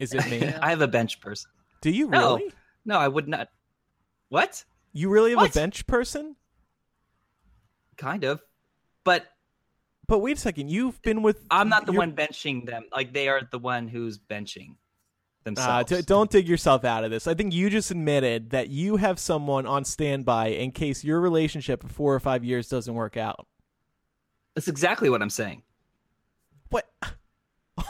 is 0.00 0.14
it 0.14 0.26
me? 0.28 0.42
I 0.62 0.70
have 0.70 0.80
a 0.80 0.88
bench 0.88 1.20
person. 1.20 1.50
Do 1.80 1.90
you 1.90 2.08
No. 2.08 2.36
really? 2.38 2.52
No, 2.84 2.98
I 2.98 3.06
would 3.08 3.28
not. 3.28 3.48
What? 4.30 4.64
You 4.92 5.10
really 5.10 5.30
have 5.30 5.36
What? 5.38 5.50
a 5.50 5.54
bench 5.54 5.86
person? 5.86 6.34
Kind 7.96 8.24
of. 8.24 8.40
But 9.04 9.26
But 10.06 10.18
wait 10.18 10.36
a 10.36 10.40
second. 10.40 10.70
You've 10.70 11.00
been 11.02 11.22
with. 11.22 11.44
I'm 11.50 11.68
not 11.68 11.86
the 11.86 11.92
you're- 11.92 12.06
one 12.06 12.12
benching 12.16 12.66
them. 12.66 12.84
Like 12.92 13.12
they 13.12 13.28
are 13.28 13.42
the 13.50 13.58
one 13.58 13.88
who's 13.88 14.18
benching 14.18 14.72
Uh, 14.72 15.44
themselves. 15.44 16.04
don't 16.06 16.30
dig 16.30 16.48
yourself 16.48 16.84
out 16.84 17.04
of 17.04 17.10
this. 17.10 17.26
I 17.26 17.34
think 17.34 17.52
you 17.52 17.68
just 17.70 17.90
admitted 17.90 18.50
that 18.50 18.68
you 18.70 18.96
have 18.96 19.18
someone 19.18 19.66
on 19.66 19.84
standby 19.84 20.48
in 20.48 20.72
case 20.72 21.04
your 21.04 21.20
relationship 21.20 21.84
of 21.84 21.90
four 21.90 22.14
or 22.14 22.20
five 22.20 22.44
years 22.44 22.68
doesn't 22.68 22.94
work 22.94 23.16
out. 23.16 23.46
That's 24.54 24.68
exactly 24.68 25.10
what 25.10 25.20
I'm 25.20 25.30
saying. 25.30 25.62
What? 26.70 26.88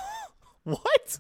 what? 0.65 1.19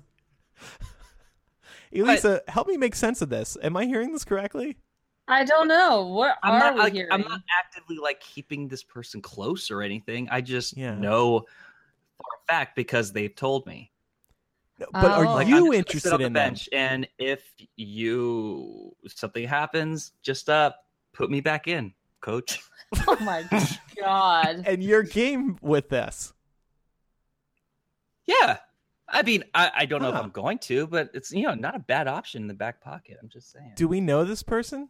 Elisa, 1.94 2.42
help 2.48 2.66
me 2.66 2.76
make 2.76 2.94
sense 2.96 3.22
of 3.22 3.28
this. 3.28 3.56
Am 3.62 3.76
I 3.76 3.84
hearing 3.86 4.12
this 4.12 4.24
correctly? 4.24 4.76
I 5.26 5.44
don't 5.44 5.68
know. 5.68 6.06
What 6.06 6.36
I'm 6.42 6.52
are 6.54 6.58
not 6.58 6.74
we 6.74 6.80
like 6.80 6.92
hearing? 6.92 7.12
I'm 7.12 7.22
not 7.22 7.40
actively 7.58 7.96
like 7.96 8.20
keeping 8.20 8.68
this 8.68 8.82
person 8.82 9.22
close 9.22 9.70
or 9.70 9.80
anything. 9.82 10.28
I 10.30 10.40
just 10.40 10.76
Yeah. 10.76 10.94
know 10.94 11.40
for 11.40 12.26
a 12.42 12.52
fact 12.52 12.76
because 12.76 13.12
they've 13.12 13.34
told 13.34 13.66
me. 13.66 13.90
No, 14.78 14.86
But 14.92 15.12
are 15.12 15.24
Oh. 15.26 15.34
Like, 15.34 15.46
you 15.46 15.68
I'm 15.68 15.72
interested 15.72 16.08
sit 16.08 16.12
on 16.12 16.20
the 16.20 16.26
in 16.26 16.32
them? 16.34 16.54
and 16.72 17.08
if 17.18 17.42
you 17.76 18.94
something 19.06 19.46
happens, 19.46 20.12
just 20.22 20.50
uh 20.50 20.72
put 21.12 21.30
me 21.30 21.40
back 21.40 21.68
in, 21.68 21.94
coach. 22.20 22.60
Oh 23.08 23.16
my 23.20 23.44
god. 23.98 24.62
And 24.66 24.82
you're 24.82 25.02
game 25.02 25.58
with 25.62 25.88
this. 25.88 26.32
Yeah. 28.26 28.58
I 29.08 29.22
mean, 29.22 29.44
I, 29.54 29.70
I 29.78 29.86
don't 29.86 30.00
know 30.02 30.08
if 30.08 30.14
I'm 30.14 30.30
going 30.30 30.58
to, 30.60 30.86
but 30.86 31.10
it's 31.14 31.30
you 31.32 31.42
know 31.44 31.54
not 31.54 31.74
a 31.76 31.78
bad 31.78 32.08
option 32.08 32.42
in 32.42 32.48
the 32.48 32.54
back 32.54 32.80
pocket. 32.80 33.18
I'm 33.22 33.28
just 33.28 33.52
saying. 33.52 33.72
Do 33.76 33.86
we 33.88 34.00
know 34.00 34.24
this 34.24 34.42
person? 34.42 34.88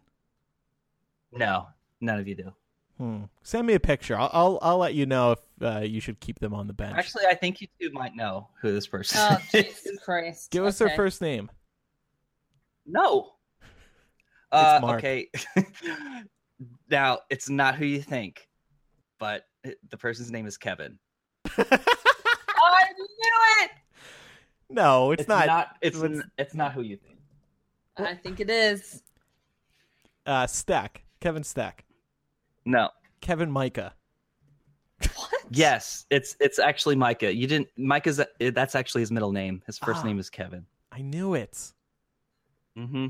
No, 1.36 1.66
none 2.00 2.18
of 2.18 2.28
you 2.28 2.34
do. 2.34 2.52
Hmm. 2.98 3.24
Send 3.42 3.66
me 3.66 3.74
a 3.74 3.80
picture. 3.80 4.16
I'll 4.16 4.30
I'll, 4.32 4.58
I'll 4.62 4.78
let 4.78 4.94
you 4.94 5.04
know 5.04 5.32
if 5.32 5.38
uh, 5.60 5.80
you 5.80 6.00
should 6.00 6.20
keep 6.20 6.38
them 6.38 6.54
on 6.54 6.68
the 6.68 6.72
bench. 6.72 6.96
Actually, 6.96 7.26
I 7.26 7.34
think 7.34 7.60
you 7.60 7.66
two 7.80 7.90
might 7.92 8.14
know 8.14 8.48
who 8.60 8.72
this 8.72 8.86
person 8.86 9.18
Oh 9.20 9.36
is. 9.52 9.64
Jesus 9.66 9.98
Christ. 10.04 10.50
Give 10.52 10.64
us 10.64 10.78
their 10.78 10.90
first 10.90 11.20
name. 11.20 11.50
No. 12.86 13.32
Uh, 14.52 14.78
Mark. 14.80 14.98
okay. 14.98 15.28
now 16.90 17.18
it's 17.30 17.48
not 17.48 17.74
who 17.74 17.84
you 17.84 18.00
think, 18.00 18.48
but 19.18 19.46
the 19.90 19.96
person's 19.96 20.30
name 20.30 20.46
is 20.46 20.56
Kevin. 20.56 20.98
Oh, 22.66 22.72
I 22.72 22.84
knew 22.96 23.64
it. 23.64 23.70
no, 24.70 25.10
it's, 25.10 25.28
not. 25.28 25.76
It's 25.82 25.98
it's- 25.98 26.18
n- 26.18 26.30
it's 26.38 26.54
not 26.54 26.72
who 26.72 26.80
you 26.80 26.96
think. 26.96 27.18
I 27.98 28.14
think 28.14 28.40
it 28.40 28.48
is. 28.48 29.02
Uh, 30.24 30.46
Stack. 30.46 31.03
Kevin 31.24 31.42
Stack. 31.42 31.86
No. 32.66 32.90
Kevin 33.22 33.50
Micah. 33.50 33.94
What? 35.16 35.30
Yes, 35.50 36.04
it's 36.10 36.36
it's 36.38 36.58
actually 36.58 36.96
Micah. 36.96 37.34
You 37.34 37.46
didn't. 37.46 37.68
Micah's 37.78 38.20
that's 38.38 38.74
actually 38.74 39.00
his 39.00 39.10
middle 39.10 39.32
name. 39.32 39.62
His 39.66 39.78
first 39.78 40.00
Ah. 40.02 40.06
name 40.06 40.18
is 40.18 40.28
Kevin. 40.28 40.66
I 40.92 41.00
knew 41.00 41.32
it. 41.32 41.72
Mm-hmm. 42.76 43.06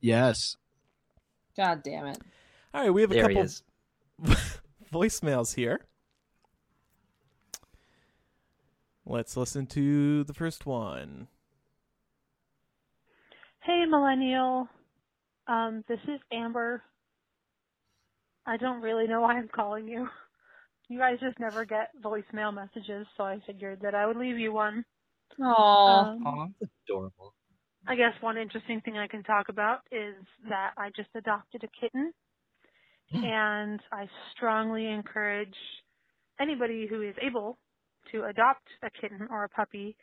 Yes. 0.00 0.56
God 1.54 1.82
damn 1.82 2.06
it. 2.06 2.18
All 2.72 2.80
right, 2.80 2.90
we 2.90 3.02
have 3.02 3.10
a 3.10 3.14
There 3.14 3.28
he 3.28 3.34
couple 3.34 3.44
is. 3.44 3.62
voicemails 4.90 5.54
here. 5.54 5.82
Let's 9.04 9.36
listen 9.36 9.66
to 9.66 10.24
the 10.24 10.32
first 10.32 10.64
one. 10.64 11.28
Hey, 13.60 13.84
Millennial. 13.84 14.66
Um, 15.46 15.84
this 15.88 16.00
is 16.04 16.20
Amber. 16.32 16.82
I 18.46 18.56
don't 18.56 18.82
really 18.82 19.06
know 19.06 19.20
why 19.20 19.34
I'm 19.34 19.48
calling 19.48 19.88
you. 19.88 20.08
You 20.88 20.98
guys 20.98 21.18
just 21.20 21.38
never 21.38 21.64
get 21.64 21.90
voicemail 22.02 22.52
messages, 22.52 23.06
so 23.16 23.24
I 23.24 23.40
figured 23.46 23.80
that 23.82 23.94
I 23.94 24.06
would 24.06 24.16
leave 24.16 24.38
you 24.38 24.52
one. 24.52 24.84
Oh. 25.40 25.44
Um, 25.46 26.26
Aw, 26.26 26.46
that's 26.60 26.72
adorable. 26.86 27.34
I 27.86 27.94
guess 27.94 28.12
one 28.20 28.36
interesting 28.36 28.80
thing 28.80 28.98
I 28.98 29.06
can 29.06 29.22
talk 29.22 29.48
about 29.48 29.80
is 29.90 30.14
that 30.48 30.72
I 30.76 30.90
just 30.96 31.08
adopted 31.14 31.64
a 31.64 31.68
kitten, 31.80 32.12
and 33.12 33.80
I 33.92 34.08
strongly 34.36 34.86
encourage 34.88 35.54
anybody 36.40 36.86
who 36.88 37.02
is 37.02 37.14
able 37.22 37.58
to 38.12 38.24
adopt 38.24 38.66
a 38.82 38.90
kitten 39.00 39.28
or 39.30 39.44
a 39.44 39.48
puppy. 39.48 39.96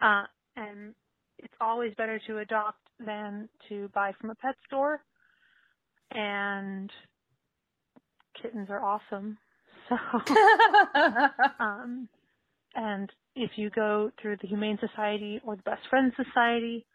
Uh, 0.00 0.24
and 0.56 0.94
it's 1.38 1.54
always 1.60 1.94
better 1.96 2.20
to 2.26 2.38
adopt 2.38 2.78
than 2.98 3.48
to 3.68 3.88
buy 3.94 4.12
from 4.20 4.30
a 4.30 4.34
pet 4.36 4.54
store. 4.66 5.00
And 6.12 6.90
kittens 8.40 8.68
are 8.70 8.84
awesome. 8.84 9.38
So, 9.90 9.96
um, 11.60 12.08
and 12.74 13.10
if 13.36 13.52
you 13.56 13.70
go 13.70 14.10
through 14.20 14.38
the 14.40 14.48
Humane 14.48 14.78
Society 14.80 15.40
or 15.44 15.56
the 15.56 15.62
Best 15.62 15.82
Friends 15.90 16.14
Society, 16.16 16.86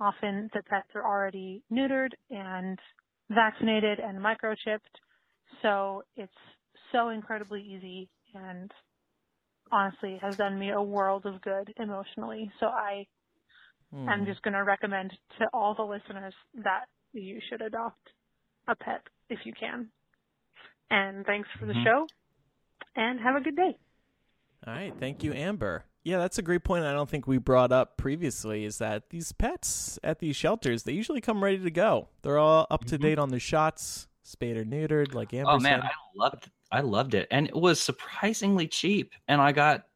often 0.00 0.50
the 0.52 0.62
pets 0.68 0.88
are 0.94 1.06
already 1.06 1.62
neutered 1.72 2.10
and 2.30 2.78
vaccinated 3.30 4.00
and 4.00 4.18
microchipped. 4.18 4.80
So 5.62 6.02
it's 6.16 6.32
so 6.90 7.10
incredibly 7.10 7.62
easy 7.62 8.08
and 8.34 8.72
honestly 9.70 10.18
has 10.20 10.36
done 10.36 10.58
me 10.58 10.70
a 10.70 10.82
world 10.82 11.26
of 11.26 11.40
good 11.42 11.72
emotionally. 11.78 12.50
So 12.60 12.66
I 12.66 13.06
Hmm. 13.92 14.08
am 14.08 14.26
just 14.26 14.42
going 14.42 14.54
to 14.54 14.64
recommend 14.64 15.12
to 15.38 15.46
all 15.52 15.74
the 15.74 15.82
listeners 15.82 16.34
that 16.54 16.86
you 17.12 17.40
should 17.48 17.60
adopt 17.60 18.08
a 18.68 18.74
pet 18.74 19.02
if 19.28 19.40
you 19.44 19.52
can. 19.52 19.88
And 20.90 21.26
thanks 21.26 21.48
for 21.58 21.66
the 21.66 21.74
Mhm. 21.74 21.84
show 21.84 22.06
and 22.96 23.20
have 23.20 23.36
a 23.36 23.40
good 23.40 23.56
day. 23.56 23.76
All 24.66 24.74
right, 24.74 24.94
thank 24.98 25.22
you, 25.24 25.32
Amber. 25.34 25.84
Yeah, 26.04 26.18
that's 26.18 26.38
a 26.38 26.42
great 26.42 26.64
point. 26.64 26.84
I 26.84 26.92
don't 26.92 27.08
think 27.08 27.26
we 27.26 27.38
brought 27.38 27.70
up 27.72 27.96
previously 27.96 28.64
is 28.64 28.78
that 28.78 29.10
these 29.10 29.32
pets 29.32 29.98
at 30.02 30.18
these 30.20 30.36
shelters 30.36 30.82
they 30.84 30.92
usually 30.92 31.20
come 31.20 31.42
ready 31.42 31.58
to 31.58 31.70
go. 31.70 32.08
They're 32.22 32.38
all 32.38 32.66
up 32.70 32.84
to 32.86 32.98
Mhm. 32.98 33.02
date 33.02 33.18
on 33.18 33.28
their 33.30 33.40
shots, 33.40 34.08
spayed 34.22 34.56
or 34.56 34.64
neutered, 34.64 35.14
like 35.14 35.32
Amber 35.34 35.50
Oh 35.52 35.58
man, 35.60 35.80
said. 35.82 35.90
I 35.90 35.94
loved 36.14 36.50
I 36.70 36.80
loved 36.80 37.12
it, 37.14 37.28
and 37.30 37.46
it 37.48 37.54
was 37.54 37.80
surprisingly 37.82 38.66
cheap. 38.66 39.12
And 39.28 39.40
I 39.40 39.52
got 39.52 39.86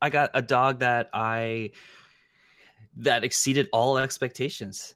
I 0.00 0.10
got 0.10 0.30
a 0.34 0.40
dog 0.42 0.78
that 0.78 1.10
I 1.12 1.72
that 2.96 3.24
exceeded 3.24 3.68
all 3.72 3.98
expectations. 3.98 4.94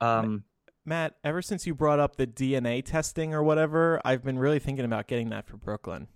Um, 0.00 0.44
Matt, 0.84 1.16
ever 1.24 1.40
since 1.42 1.66
you 1.66 1.74
brought 1.74 1.98
up 1.98 2.16
the 2.16 2.26
DNA 2.26 2.84
testing 2.84 3.34
or 3.34 3.42
whatever, 3.42 4.00
I've 4.04 4.22
been 4.22 4.38
really 4.38 4.58
thinking 4.58 4.84
about 4.84 5.06
getting 5.08 5.30
that 5.30 5.46
for 5.46 5.56
Brooklyn. 5.56 6.08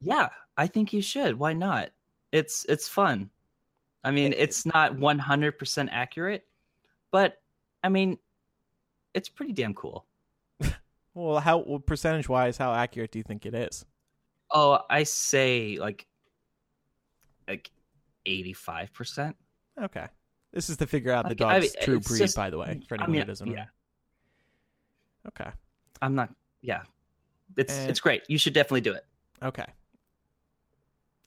yeah, 0.00 0.28
I 0.56 0.66
think 0.66 0.92
you 0.92 1.02
should. 1.02 1.38
Why 1.38 1.52
not? 1.52 1.90
It's 2.32 2.64
it's 2.68 2.88
fun. 2.88 3.30
I 4.04 4.10
mean, 4.10 4.34
it's 4.36 4.64
not 4.66 4.98
one 4.98 5.18
hundred 5.18 5.58
percent 5.58 5.90
accurate, 5.92 6.44
but 7.10 7.40
I 7.82 7.88
mean, 7.88 8.18
it's 9.14 9.28
pretty 9.28 9.52
damn 9.52 9.74
cool. 9.74 10.06
Well, 11.12 11.40
how 11.40 11.58
well, 11.58 11.80
percentage 11.80 12.28
wise, 12.28 12.56
how 12.56 12.72
accurate 12.72 13.10
do 13.10 13.18
you 13.18 13.24
think 13.24 13.44
it 13.44 13.52
is? 13.54 13.84
Oh, 14.52 14.78
I 14.88 15.02
say 15.02 15.76
like 15.78 16.06
like 17.48 17.70
eighty 18.26 18.52
five 18.52 18.92
percent. 18.92 19.36
Okay, 19.80 20.06
this 20.52 20.68
is 20.70 20.76
to 20.78 20.86
figure 20.86 21.12
out 21.12 21.24
the 21.26 21.32
Okay, 21.32 21.44
I 21.44 21.60
dog's 21.60 21.74
mean, 21.74 21.84
true 21.84 22.00
breed, 22.00 22.18
just- 22.18 22.36
by 22.36 22.50
the 22.50 22.58
way, 22.58 22.80
for 22.88 22.94
I 22.94 23.04
anyone 23.04 23.12
mean, 23.12 23.20
who 23.22 23.26
doesn't 23.26 23.48
know. 23.48 23.54
yeah. 23.54 23.66
Okay. 25.28 25.50
I'm 26.02 26.14
not. 26.14 26.30
Yeah, 26.62 26.82
it's 27.56 27.72
Eh. 27.72 27.86
it's 27.88 28.00
great. 28.00 28.22
You 28.28 28.38
should 28.38 28.54
definitely 28.54 28.80
do 28.82 28.92
it. 28.92 29.04
Okay. 29.42 29.66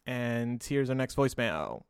And 0.06 0.62
here's 0.64 0.89
our 0.89 0.96
next 0.96 1.16
voicemail. 1.16 1.84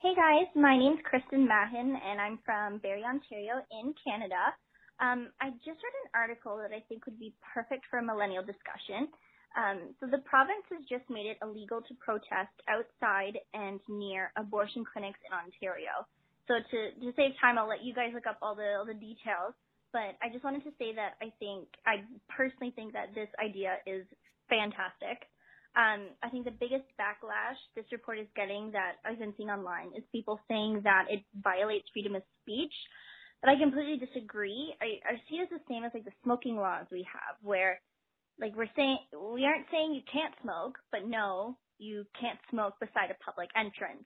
Hey 0.00 0.14
guys, 0.14 0.46
my 0.54 0.76
name's 0.76 1.00
Kristen 1.04 1.46
Mahin 1.46 1.96
and 1.96 2.20
I'm 2.20 2.38
from 2.44 2.78
Barrie, 2.78 3.04
Ontario 3.04 3.64
in 3.70 3.94
Canada. 4.04 4.54
Um, 5.00 5.32
I 5.40 5.50
just 5.50 5.66
read 5.82 5.94
an 6.04 6.10
article 6.14 6.56
that 6.58 6.72
I 6.74 6.80
think 6.88 7.06
would 7.06 7.18
be 7.18 7.34
perfect 7.54 7.84
for 7.90 7.98
a 7.98 8.02
millennial 8.02 8.42
discussion. 8.44 9.08
Um, 9.56 9.92
so 10.00 10.06
the 10.06 10.24
province 10.24 10.64
has 10.72 10.80
just 10.88 11.08
made 11.10 11.26
it 11.28 11.36
illegal 11.42 11.82
to 11.82 11.92
protest 12.00 12.54
outside 12.68 13.36
and 13.52 13.80
near 13.88 14.32
abortion 14.36 14.84
clinics 14.84 15.20
in 15.26 15.32
Ontario. 15.32 16.08
So 16.48 16.58
to, 16.58 16.78
to 17.00 17.12
save 17.14 17.36
time, 17.40 17.58
I'll 17.58 17.68
let 17.68 17.84
you 17.84 17.94
guys 17.94 18.10
look 18.14 18.26
up 18.26 18.38
all 18.42 18.54
the 18.54 18.80
all 18.80 18.86
the 18.86 18.96
details. 18.96 19.54
But 19.92 20.16
I 20.24 20.32
just 20.32 20.42
wanted 20.42 20.64
to 20.64 20.72
say 20.80 20.96
that 20.96 21.20
I 21.20 21.28
think 21.38 21.68
I 21.84 22.08
personally 22.32 22.72
think 22.74 22.96
that 22.96 23.14
this 23.14 23.28
idea 23.36 23.76
is 23.86 24.08
fantastic. 24.48 25.28
Um, 25.72 26.12
I 26.20 26.28
think 26.28 26.44
the 26.44 26.56
biggest 26.56 26.84
backlash 27.00 27.56
this 27.76 27.88
report 27.92 28.18
is 28.18 28.28
getting 28.36 28.72
that 28.72 29.00
I've 29.04 29.18
been 29.18 29.32
seeing 29.36 29.48
online 29.48 29.92
is 29.96 30.04
people 30.12 30.40
saying 30.48 30.80
that 30.84 31.06
it 31.08 31.24
violates 31.40 31.88
freedom 31.92 32.16
of 32.16 32.22
speech. 32.42 32.72
But 33.40 33.50
I 33.50 33.56
completely 33.56 33.98
disagree. 33.98 34.74
I, 34.80 35.00
I 35.02 35.14
see 35.28 35.36
it 35.36 35.48
as 35.48 35.50
the 35.50 35.64
same 35.68 35.84
as 35.84 35.92
like 35.94 36.04
the 36.04 36.14
smoking 36.22 36.56
laws 36.56 36.86
we 36.92 37.04
have, 37.08 37.36
where 37.42 37.80
like 38.40 38.56
we're 38.56 38.70
saying 38.76 38.98
we 39.12 39.44
aren't 39.44 39.66
saying 39.70 39.94
you 39.94 40.02
can't 40.10 40.34
smoke, 40.42 40.78
but 40.90 41.06
no, 41.06 41.56
you 41.78 42.04
can't 42.20 42.38
smoke 42.50 42.74
beside 42.80 43.10
a 43.10 43.24
public 43.24 43.48
entrance. 43.56 44.04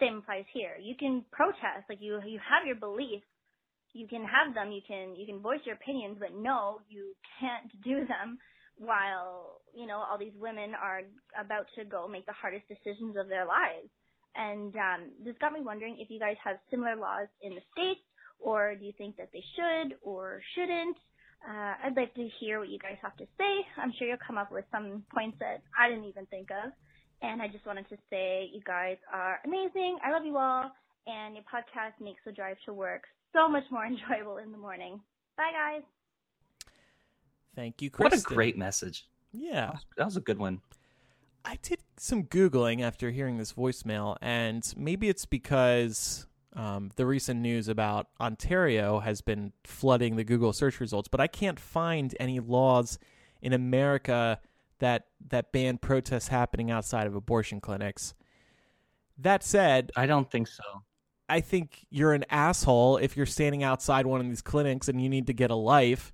Same 0.00 0.18
applies 0.18 0.44
here. 0.52 0.76
You 0.80 0.96
can 0.96 1.24
protest, 1.32 1.86
like 1.88 2.00
you 2.00 2.20
you 2.26 2.40
have 2.42 2.66
your 2.66 2.76
beliefs, 2.76 3.26
you 3.92 4.08
can 4.08 4.24
have 4.24 4.54
them, 4.54 4.72
you 4.72 4.80
can 4.86 5.14
you 5.16 5.26
can 5.26 5.40
voice 5.40 5.60
your 5.64 5.76
opinions, 5.76 6.16
but 6.18 6.34
no, 6.34 6.80
you 6.88 7.14
can't 7.40 7.70
do 7.84 8.06
them 8.06 8.38
while 8.78 9.60
you 9.74 9.86
know 9.86 9.98
all 9.98 10.18
these 10.18 10.36
women 10.36 10.72
are 10.74 11.02
about 11.38 11.66
to 11.76 11.84
go 11.84 12.08
make 12.08 12.26
the 12.26 12.32
hardest 12.32 12.66
decisions 12.68 13.16
of 13.16 13.28
their 13.28 13.46
lives. 13.46 13.88
And 14.34 14.74
um, 14.76 15.00
this 15.22 15.36
got 15.40 15.52
me 15.52 15.60
wondering 15.60 15.98
if 16.00 16.08
you 16.08 16.18
guys 16.18 16.36
have 16.42 16.56
similar 16.70 16.96
laws 16.96 17.28
in 17.42 17.54
the 17.54 17.60
states, 17.72 18.00
or 18.40 18.74
do 18.74 18.84
you 18.84 18.92
think 18.96 19.16
that 19.16 19.28
they 19.32 19.44
should 19.54 19.96
or 20.02 20.40
shouldn't? 20.54 20.96
Uh, 21.48 21.74
I'd 21.84 21.96
like 21.96 22.14
to 22.14 22.28
hear 22.38 22.60
what 22.60 22.68
you 22.68 22.78
guys 22.78 22.96
have 23.02 23.16
to 23.16 23.26
say. 23.38 23.66
I'm 23.76 23.92
sure 23.98 24.06
you'll 24.06 24.16
come 24.24 24.38
up 24.38 24.52
with 24.52 24.64
some 24.70 25.02
points 25.12 25.36
that 25.40 25.62
I 25.78 25.88
didn't 25.88 26.04
even 26.04 26.26
think 26.26 26.50
of. 26.50 26.72
And 27.20 27.40
I 27.42 27.48
just 27.48 27.66
wanted 27.66 27.88
to 27.88 27.96
say 28.10 28.50
you 28.52 28.60
guys 28.64 28.96
are 29.12 29.40
amazing. 29.44 29.98
I 30.04 30.10
love 30.12 30.24
you 30.24 30.36
all. 30.36 30.70
And 31.06 31.34
your 31.34 31.44
podcast 31.44 32.02
makes 32.02 32.20
the 32.24 32.32
drive 32.32 32.56
to 32.66 32.72
work 32.72 33.02
so 33.32 33.48
much 33.48 33.64
more 33.70 33.84
enjoyable 33.86 34.38
in 34.38 34.52
the 34.52 34.58
morning. 34.58 35.00
Bye, 35.36 35.50
guys. 35.52 35.82
Thank 37.54 37.82
you, 37.82 37.90
Kristen. 37.90 38.18
What 38.18 38.32
a 38.32 38.34
great 38.34 38.56
message. 38.56 39.06
Yeah. 39.32 39.72
That 39.96 40.04
was 40.04 40.16
a 40.16 40.20
good 40.20 40.38
one. 40.38 40.60
I 41.44 41.58
did 41.62 41.80
some 41.96 42.24
Googling 42.24 42.82
after 42.82 43.10
hearing 43.10 43.38
this 43.38 43.52
voicemail, 43.54 44.16
and 44.22 44.72
maybe 44.76 45.08
it's 45.08 45.26
because 45.26 46.26
um, 46.54 46.90
the 46.96 47.06
recent 47.06 47.40
news 47.40 47.68
about 47.68 48.08
Ontario 48.20 49.00
has 49.00 49.20
been 49.20 49.52
flooding 49.64 50.16
the 50.16 50.24
Google 50.24 50.52
search 50.52 50.80
results, 50.80 51.08
but 51.08 51.20
I 51.20 51.26
can't 51.26 51.58
find 51.58 52.14
any 52.20 52.40
laws 52.40 52.98
in 53.40 53.52
America 53.52 54.38
that 54.78 55.06
that 55.28 55.52
ban 55.52 55.78
protests 55.78 56.28
happening 56.28 56.70
outside 56.70 57.06
of 57.06 57.14
abortion 57.14 57.60
clinics. 57.60 58.14
That 59.18 59.42
said, 59.42 59.92
I 59.96 60.06
don't 60.06 60.30
think 60.30 60.48
so. 60.48 60.62
I 61.28 61.40
think 61.40 61.86
you're 61.88 62.12
an 62.12 62.24
asshole 62.28 62.98
if 62.98 63.16
you're 63.16 63.24
standing 63.24 63.62
outside 63.62 64.04
one 64.06 64.20
of 64.20 64.28
these 64.28 64.42
clinics 64.42 64.88
and 64.88 65.00
you 65.00 65.08
need 65.08 65.28
to 65.28 65.32
get 65.32 65.50
a 65.50 65.54
life. 65.54 66.12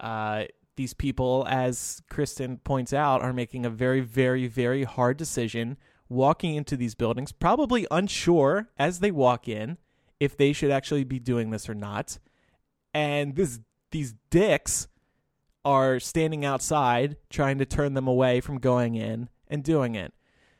Uh, 0.00 0.44
these 0.76 0.94
people, 0.94 1.46
as 1.48 2.02
Kristen 2.08 2.56
points 2.56 2.92
out, 2.92 3.20
are 3.20 3.32
making 3.32 3.66
a 3.66 3.70
very, 3.70 4.00
very, 4.00 4.46
very 4.46 4.84
hard 4.84 5.16
decision 5.16 5.76
walking 6.12 6.54
into 6.54 6.76
these 6.76 6.94
buildings, 6.94 7.32
probably 7.32 7.86
unsure 7.90 8.68
as 8.78 9.00
they 9.00 9.10
walk 9.10 9.48
in 9.48 9.78
if 10.20 10.36
they 10.36 10.52
should 10.52 10.70
actually 10.70 11.04
be 11.04 11.18
doing 11.18 11.50
this 11.50 11.68
or 11.68 11.74
not. 11.74 12.18
And 12.94 13.34
this 13.34 13.58
these 13.90 14.14
dicks 14.30 14.88
are 15.64 16.00
standing 16.00 16.44
outside 16.44 17.16
trying 17.30 17.58
to 17.58 17.66
turn 17.66 17.94
them 17.94 18.08
away 18.08 18.40
from 18.40 18.58
going 18.58 18.94
in 18.94 19.28
and 19.48 19.62
doing 19.62 19.94
it. 19.94 20.12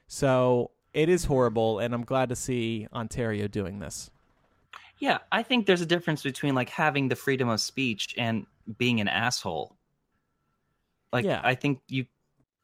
So 0.06 0.70
it 0.92 1.08
is 1.08 1.24
horrible, 1.24 1.78
and 1.78 1.94
I'm 1.94 2.04
glad 2.04 2.28
to 2.28 2.36
see 2.36 2.86
Ontario 2.92 3.48
doing 3.48 3.78
this. 3.78 4.10
Yeah, 4.98 5.18
I 5.32 5.42
think 5.42 5.66
there's 5.66 5.80
a 5.80 5.86
difference 5.86 6.22
between 6.22 6.54
like 6.54 6.68
having 6.68 7.08
the 7.08 7.16
freedom 7.16 7.48
of 7.48 7.60
speech 7.60 8.14
and 8.16 8.46
being 8.78 9.00
an 9.00 9.08
asshole. 9.08 9.76
Like 11.12 11.24
Yeah. 11.24 11.40
I 11.42 11.54
think 11.54 11.80
you 11.88 12.06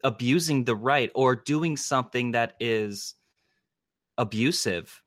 abusing 0.05 0.65
the 0.65 0.77
right 0.77 1.11
or 1.15 1.35
doing 1.37 1.77
something 1.77 2.31
that 2.33 2.55
is 2.61 3.15
abusive 4.17 5.03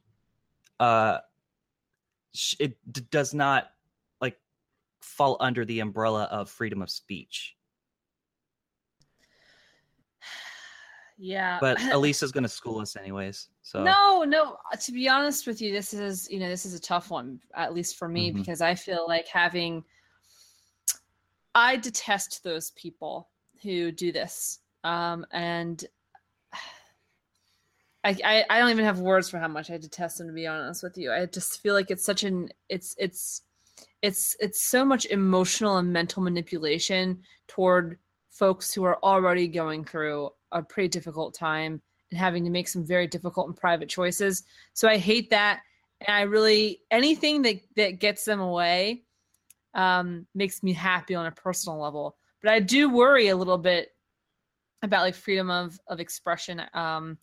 uh 0.79 1.17
it 2.59 2.77
d- 2.91 3.01
does 3.11 3.33
not 3.33 3.71
like 4.21 4.37
fall 5.01 5.35
under 5.39 5.65
the 5.65 5.79
umbrella 5.81 6.23
of 6.31 6.49
freedom 6.49 6.81
of 6.81 6.89
speech. 6.89 7.55
Yeah. 11.17 11.59
But 11.61 11.79
Elisa's 11.91 12.31
going 12.31 12.43
to 12.45 12.49
school 12.49 12.79
us 12.79 12.95
anyways. 12.95 13.49
So 13.61 13.83
No, 13.83 14.23
no. 14.23 14.57
uh, 14.73 14.75
To 14.77 14.91
be 14.91 15.07
honest 15.07 15.45
with 15.45 15.61
you, 15.61 15.71
this 15.71 15.93
is 15.93 16.27
you 16.31 16.39
know 16.39 16.49
this 16.49 16.65
is 16.65 16.73
a 16.73 16.79
tough 16.81 17.11
one, 17.11 17.39
at 17.53 17.75
least 17.75 17.97
for 17.97 18.07
me, 18.07 18.31
Mhm. 18.31 18.35
because 18.37 18.59
I 18.61 18.73
feel 18.73 19.05
like 19.07 19.27
having. 19.27 19.83
I 21.53 21.75
detest 21.75 22.43
those 22.43 22.71
people 22.71 23.29
who 23.61 23.91
do 23.91 24.11
this, 24.11 24.60
um, 24.83 25.25
and 25.31 25.83
I, 28.03 28.17
I 28.23 28.45
I 28.49 28.59
don't 28.59 28.71
even 28.71 28.85
have 28.85 28.99
words 28.99 29.29
for 29.29 29.37
how 29.37 29.47
much 29.47 29.69
I 29.69 29.77
detest 29.77 30.17
them. 30.17 30.27
To 30.27 30.33
be 30.33 30.47
honest 30.47 30.83
with 30.83 30.97
you, 30.97 31.11
I 31.11 31.25
just 31.25 31.61
feel 31.61 31.73
like 31.73 31.91
it's 31.91 32.05
such 32.05 32.23
an 32.23 32.49
it's 32.69 32.95
it's 32.97 33.43
it's 34.01 34.35
it's 34.39 34.63
so 34.63 34.83
much 34.83 35.05
emotional 35.05 35.77
and 35.77 35.93
mental 35.93 36.23
manipulation 36.23 37.21
toward 37.47 37.99
folks 38.31 38.73
who 38.73 38.83
are 38.83 38.97
already 39.03 39.47
going 39.47 39.83
through 39.85 40.29
a 40.51 40.63
pretty 40.63 40.87
difficult 40.87 41.33
time 41.33 41.81
and 42.09 42.19
having 42.19 42.43
to 42.43 42.49
make 42.49 42.67
some 42.67 42.85
very 42.85 43.07
difficult 43.07 43.47
and 43.47 43.55
private 43.55 43.89
choices. 43.89 44.43
So 44.73 44.87
I 44.87 44.97
hate 44.97 45.29
that. 45.29 45.61
And 46.07 46.15
I 46.15 46.21
really 46.21 46.81
anything 46.89 47.43
that 47.43 47.61
that 47.75 47.99
gets 47.99 48.25
them 48.25 48.39
away 48.39 49.03
um, 49.73 50.25
makes 50.33 50.63
me 50.63 50.73
happy 50.73 51.15
on 51.15 51.27
a 51.27 51.31
personal 51.31 51.79
level. 51.79 52.17
But 52.41 52.51
I 52.51 52.59
do 52.59 52.89
worry 52.89 53.27
a 53.27 53.35
little 53.35 53.59
bit 53.59 53.89
about 54.81 55.01
like 55.01 55.15
freedom 55.15 55.49
of 55.49 55.79
of 55.87 55.99
expression 55.99 56.61
um, 56.73 57.17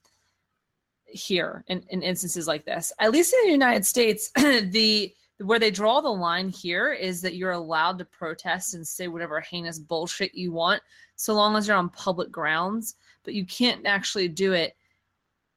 here 1.07 1.65
in, 1.69 1.83
in 1.91 2.03
instances 2.03 2.47
like 2.47 2.65
this. 2.65 2.93
At 3.01 3.13
least 3.13 3.35
in 3.35 3.47
the 3.47 3.53
United 3.53 3.85
States, 3.85 4.31
the 4.37 5.13
where 5.41 5.59
they 5.59 5.71
draw 5.71 6.01
the 6.01 6.09
line 6.09 6.49
here 6.49 6.93
is 6.93 7.21
that 7.21 7.37
you're 7.37 7.53
allowed 7.53 7.99
to 7.99 8.05
protest 8.05 8.75
and 8.75 8.87
say 8.87 9.07
whatever 9.09 9.41
heinous 9.41 9.79
bullshit 9.79 10.35
you 10.35 10.53
want 10.53 10.83
so 11.15 11.33
long 11.33 11.57
as 11.57 11.69
you're 11.69 11.77
on 11.77 11.89
public 11.91 12.31
grounds 12.31 12.97
but 13.23 13.35
you 13.35 13.47
can't 13.47 13.87
actually 13.87 14.29
do 14.29 14.53
it 14.53 14.77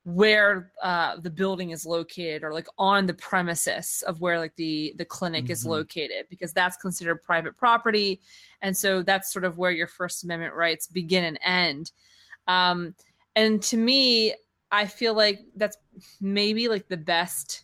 where 0.03 0.71
uh, 0.81 1.17
the 1.17 1.29
building 1.29 1.69
is 1.69 1.85
located 1.85 2.43
or 2.43 2.51
like 2.53 2.67
on 2.77 3.05
the 3.05 3.13
premises 3.13 4.03
of 4.07 4.19
where 4.19 4.39
like 4.39 4.55
the 4.55 4.93
the 4.97 5.05
clinic 5.05 5.49
is 5.49 5.63
Mhm. 5.63 5.69
located 5.69 6.25
because 6.29 6.53
that's 6.53 6.75
considered 6.77 7.21
private 7.23 7.55
property. 7.55 8.19
And 8.61 8.75
so 8.75 9.03
that's 9.03 9.31
sort 9.31 9.45
of 9.45 9.57
where 9.57 9.71
your 9.71 9.87
first 9.87 10.23
amendment 10.23 10.55
rights 10.55 10.87
begin 10.87 11.23
and 11.23 11.39
end. 11.43 11.91
Um, 12.47 12.95
and 13.35 13.61
to 13.63 13.77
me 13.77 14.33
i 14.73 14.85
feel 14.85 15.13
like 15.13 15.39
that's 15.55 15.77
maybe 16.19 16.67
like 16.67 16.87
the 16.87 16.97
best 16.97 17.63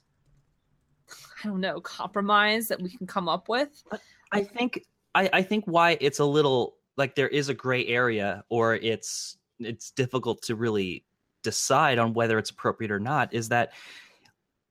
i 1.44 1.48
don't 1.48 1.60
know 1.62 1.80
compromise 1.82 2.68
that 2.68 2.82
we 2.82 2.90
can 2.90 3.08
come 3.08 3.28
up 3.30 3.50
with. 3.50 3.84
I 4.32 4.44
think 4.44 4.84
I, 5.16 5.30
I 5.34 5.42
think 5.42 5.66
why 5.66 5.98
it's 6.02 6.20
a 6.20 6.26
little 6.26 6.76
like 6.98 7.16
there 7.16 7.28
is 7.30 7.50
a 7.50 7.54
gray 7.54 7.86
area 7.88 8.44
or 8.50 8.76
it's 8.76 9.38
it's 9.60 9.92
difficult 9.92 10.42
to 10.44 10.56
really 10.56 11.04
decide 11.48 11.98
on 11.98 12.14
whether 12.14 12.38
it's 12.38 12.50
appropriate 12.50 12.92
or 12.92 13.00
not 13.00 13.34
is 13.34 13.50
that 13.50 13.74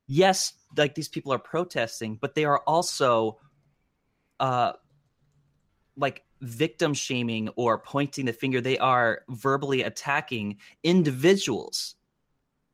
yes 0.07 0.53
like 0.77 0.94
these 0.94 1.09
people 1.09 1.32
are 1.32 1.39
protesting 1.39 2.16
but 2.20 2.35
they 2.35 2.44
are 2.44 2.59
also 2.61 3.39
uh 4.40 4.73
like 5.97 6.23
victim 6.40 6.94
shaming 6.94 7.48
or 7.57 7.78
pointing 7.78 8.27
the 8.27 8.32
finger. 8.32 8.61
They 8.61 8.78
are 8.78 9.23
verbally 9.28 9.82
attacking 9.82 10.59
individuals 10.82 11.94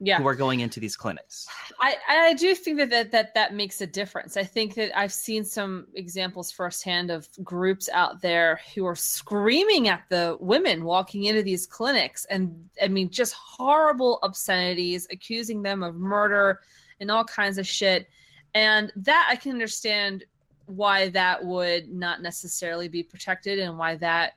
yeah 0.03 0.19
who 0.19 0.27
are 0.27 0.35
going 0.35 0.61
into 0.61 0.81
these 0.81 0.97
clinics 0.97 1.49
I, 1.83 1.97
I 2.09 2.35
do 2.35 2.55
think 2.55 2.79
that, 2.79 2.91
that 2.91 3.11
that 3.11 3.35
that 3.35 3.55
makes 3.55 3.81
a 3.81 3.87
difference. 3.89 4.37
I 4.37 4.45
think 4.45 4.75
that 4.75 4.97
I've 4.97 5.13
seen 5.13 5.45
some 5.45 5.89
examples 5.95 6.53
firsthand 6.53 7.11
of 7.11 7.29
groups 7.43 7.89
out 7.93 8.23
there 8.23 8.61
who 8.73 8.87
are 8.87 8.95
screaming 8.95 9.89
at 9.89 10.05
the 10.09 10.37
women 10.39 10.85
walking 10.85 11.25
into 11.25 11.43
these 11.43 11.67
clinics, 11.67 12.25
and 12.27 12.69
I 12.81 12.87
mean, 12.87 13.11
just 13.11 13.35
horrible 13.35 14.21
obscenities, 14.23 15.09
accusing 15.11 15.61
them 15.61 15.83
of 15.83 15.97
murder 15.97 16.61
and 17.01 17.11
all 17.11 17.25
kinds 17.25 17.59
of 17.59 17.67
shit. 17.67 18.07
And 18.55 18.93
that 18.95 19.27
I 19.29 19.35
can 19.35 19.51
understand 19.51 20.25
why 20.67 21.09
that 21.09 21.45
would 21.45 21.93
not 21.93 22.23
necessarily 22.23 22.87
be 22.87 23.03
protected, 23.03 23.59
and 23.59 23.77
why 23.77 23.97
that 23.97 24.35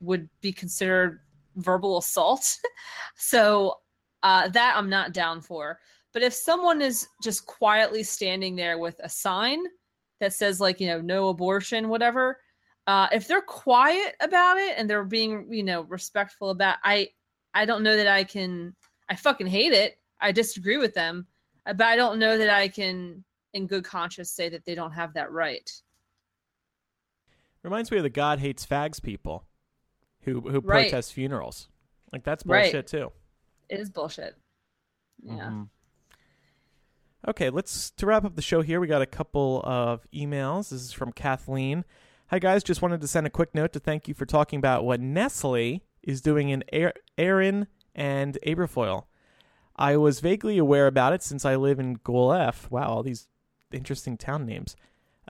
would 0.00 0.28
be 0.42 0.52
considered 0.52 1.20
verbal 1.56 1.96
assault. 1.96 2.58
so 3.16 3.78
uh, 4.22 4.48
that 4.48 4.74
I'm 4.76 4.88
not 4.88 5.12
down 5.12 5.40
for. 5.40 5.78
But 6.12 6.22
if 6.22 6.34
someone 6.34 6.82
is 6.82 7.08
just 7.22 7.46
quietly 7.46 8.02
standing 8.02 8.54
there 8.54 8.78
with 8.78 9.00
a 9.02 9.08
sign 9.08 9.62
that 10.20 10.32
says 10.32 10.60
like 10.60 10.80
you 10.80 10.86
know 10.86 11.00
no 11.00 11.28
abortion, 11.28 11.88
whatever. 11.88 12.38
Uh, 12.88 13.06
if 13.12 13.28
they're 13.28 13.40
quiet 13.42 14.16
about 14.20 14.56
it 14.56 14.74
and 14.76 14.90
they're 14.90 15.04
being 15.04 15.46
you 15.50 15.62
know 15.62 15.82
respectful 15.82 16.50
about, 16.50 16.78
I 16.84 17.08
I 17.54 17.64
don't 17.64 17.82
know 17.82 17.96
that 17.96 18.08
I 18.08 18.24
can. 18.24 18.74
I 19.08 19.16
fucking 19.16 19.46
hate 19.46 19.72
it. 19.72 19.98
I 20.20 20.32
disagree 20.32 20.78
with 20.78 20.94
them, 20.94 21.26
uh, 21.66 21.72
but 21.74 21.86
I 21.86 21.96
don't 21.96 22.18
know 22.18 22.38
that 22.38 22.48
I 22.48 22.68
can, 22.68 23.24
in 23.54 23.66
good 23.66 23.84
conscience, 23.84 24.30
say 24.30 24.48
that 24.48 24.64
they 24.64 24.74
don't 24.74 24.92
have 24.92 25.12
that 25.14 25.32
right. 25.32 25.68
Reminds 27.62 27.90
me 27.90 27.98
of 27.98 28.02
the 28.02 28.10
God 28.10 28.38
hates 28.38 28.66
fags 28.66 29.02
people 29.02 29.44
who 30.22 30.40
who 30.40 30.60
Right. 30.60 30.88
protest 30.90 31.12
funerals. 31.12 31.68
Like 32.12 32.24
that's 32.24 32.44
Right. 32.44 32.64
bullshit 32.64 32.86
too. 32.86 33.12
It 33.72 33.80
is 33.80 33.88
bullshit. 33.88 34.36
Yeah. 35.22 35.48
Mhm. 35.48 35.68
Okay, 37.26 37.48
let's 37.48 37.90
to 37.92 38.04
wrap 38.04 38.22
up 38.22 38.36
the 38.36 38.42
show 38.42 38.60
here. 38.60 38.80
We 38.80 38.86
got 38.86 39.00
a 39.00 39.06
couple 39.06 39.62
of 39.64 40.06
emails. 40.12 40.68
This 40.68 40.82
is 40.82 40.92
from 40.92 41.10
Kathleen. 41.10 41.86
Hi 42.28 42.38
guys, 42.38 42.62
just 42.62 42.82
wanted 42.82 43.00
to 43.00 43.08
send 43.08 43.26
a 43.26 43.30
quick 43.30 43.54
note 43.54 43.72
to 43.72 43.80
thank 43.80 44.08
you 44.08 44.12
for 44.14 44.26
talking 44.26 44.58
about 44.58 44.84
what 44.84 45.00
Nestle 45.00 45.82
is 46.02 46.20
doing 46.20 46.50
in 46.50 46.64
Erin 47.16 47.66
and 47.94 48.38
Aberfoyle. 48.46 49.06
I 49.76 49.96
was 49.96 50.20
vaguely 50.20 50.58
aware 50.58 50.86
about 50.86 51.14
it 51.14 51.22
since 51.22 51.46
I 51.46 51.56
live 51.56 51.80
in 51.80 51.94
Guelph 51.94 52.70
Wow, 52.70 52.88
all 52.88 53.02
these 53.02 53.28
interesting 53.72 54.18
town 54.18 54.44
names. 54.44 54.76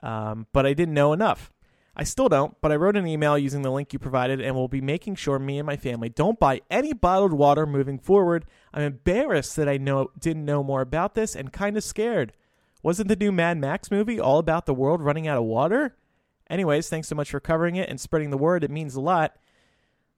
Um, 0.01 0.47
but 0.51 0.65
I 0.65 0.73
didn't 0.73 0.95
know 0.95 1.13
enough. 1.13 1.49
I 1.95 2.03
still 2.03 2.27
don't, 2.27 2.55
but 2.59 2.71
I 2.71 2.75
wrote 2.75 2.97
an 2.97 3.05
email 3.05 3.37
using 3.37 3.61
the 3.61 3.71
link 3.71 3.93
you 3.93 3.99
provided 3.99 4.41
and 4.41 4.55
will 4.55 4.67
be 4.67 4.81
making 4.81 5.15
sure 5.15 5.37
me 5.37 5.59
and 5.59 5.65
my 5.65 5.77
family 5.77 6.09
don't 6.09 6.39
buy 6.39 6.61
any 6.71 6.91
bottled 6.91 7.33
water 7.33 7.67
moving 7.67 7.99
forward. 7.99 8.45
I'm 8.73 8.81
embarrassed 8.81 9.55
that 9.57 9.69
I 9.69 9.77
know 9.77 10.09
didn't 10.17 10.45
know 10.45 10.63
more 10.63 10.81
about 10.81 11.13
this 11.13 11.35
and 11.35 11.53
kind 11.53 11.77
of 11.77 11.83
scared. 11.83 12.33
Wasn't 12.81 13.07
the 13.07 13.15
new 13.15 13.31
Mad 13.31 13.59
Max 13.59 13.91
movie 13.91 14.19
all 14.19 14.39
about 14.39 14.65
the 14.65 14.73
world 14.73 15.01
running 15.01 15.27
out 15.27 15.37
of 15.37 15.43
water? 15.43 15.95
Anyways, 16.49 16.89
thanks 16.89 17.07
so 17.07 17.15
much 17.15 17.29
for 17.29 17.39
covering 17.39 17.75
it 17.75 17.89
and 17.89 18.01
spreading 18.01 18.31
the 18.31 18.37
word. 18.37 18.63
It 18.63 18.71
means 18.71 18.95
a 18.95 19.01
lot. 19.01 19.35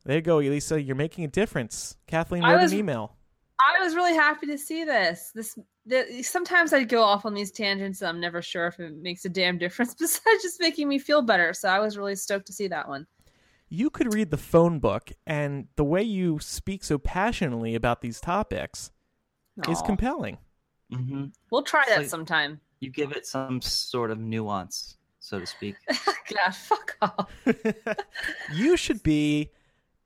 There 0.05 0.15
you 0.15 0.21
go, 0.21 0.39
Elisa. 0.39 0.81
You're 0.81 0.95
making 0.95 1.25
a 1.25 1.27
difference. 1.29 1.97
Kathleen 2.07 2.43
wrote 2.43 2.61
was- 2.61 2.71
an 2.71 2.79
email. 2.79 3.15
I 3.59 3.83
was 3.83 3.95
really 3.95 4.13
happy 4.13 4.47
to 4.47 4.57
see 4.57 4.83
this. 4.83 5.31
This 5.33 5.57
the, 5.85 6.21
sometimes 6.23 6.73
I 6.73 6.83
go 6.83 7.01
off 7.03 7.25
on 7.25 7.33
these 7.33 7.51
tangents 7.51 8.01
and 8.01 8.09
I'm 8.09 8.19
never 8.19 8.41
sure 8.41 8.67
if 8.67 8.79
it 8.79 8.95
makes 8.97 9.25
a 9.25 9.29
damn 9.29 9.57
difference 9.57 9.93
besides 9.99 10.41
just 10.43 10.59
making 10.59 10.87
me 10.87 10.99
feel 10.99 11.21
better. 11.21 11.53
So 11.53 11.69
I 11.69 11.79
was 11.79 11.97
really 11.97 12.15
stoked 12.15 12.47
to 12.47 12.53
see 12.53 12.67
that 12.69 12.87
one. 12.87 13.05
You 13.69 13.89
could 13.89 14.13
read 14.13 14.29
the 14.29 14.37
phone 14.37 14.79
book, 14.79 15.11
and 15.25 15.67
the 15.75 15.83
way 15.83 16.03
you 16.03 16.37
speak 16.39 16.83
so 16.83 16.99
passionately 16.99 17.73
about 17.73 18.01
these 18.01 18.21
topics 18.21 18.91
is 19.67 19.79
Aw. 19.79 19.85
compelling. 19.85 20.37
Mhm. 20.93 21.33
We'll 21.51 21.63
try 21.63 21.83
that 21.89 21.97
like- 21.99 22.07
sometime. 22.07 22.61
You 22.79 22.91
give 22.91 23.11
it 23.13 23.25
some 23.25 23.61
sort 23.61 24.11
of 24.11 24.19
nuance, 24.19 24.97
so 25.19 25.39
to 25.39 25.45
speak. 25.47 25.75
God, 25.89 26.53
fuck 26.55 26.95
off. 27.01 27.31
you 28.53 28.77
should 28.77 29.01
be 29.01 29.49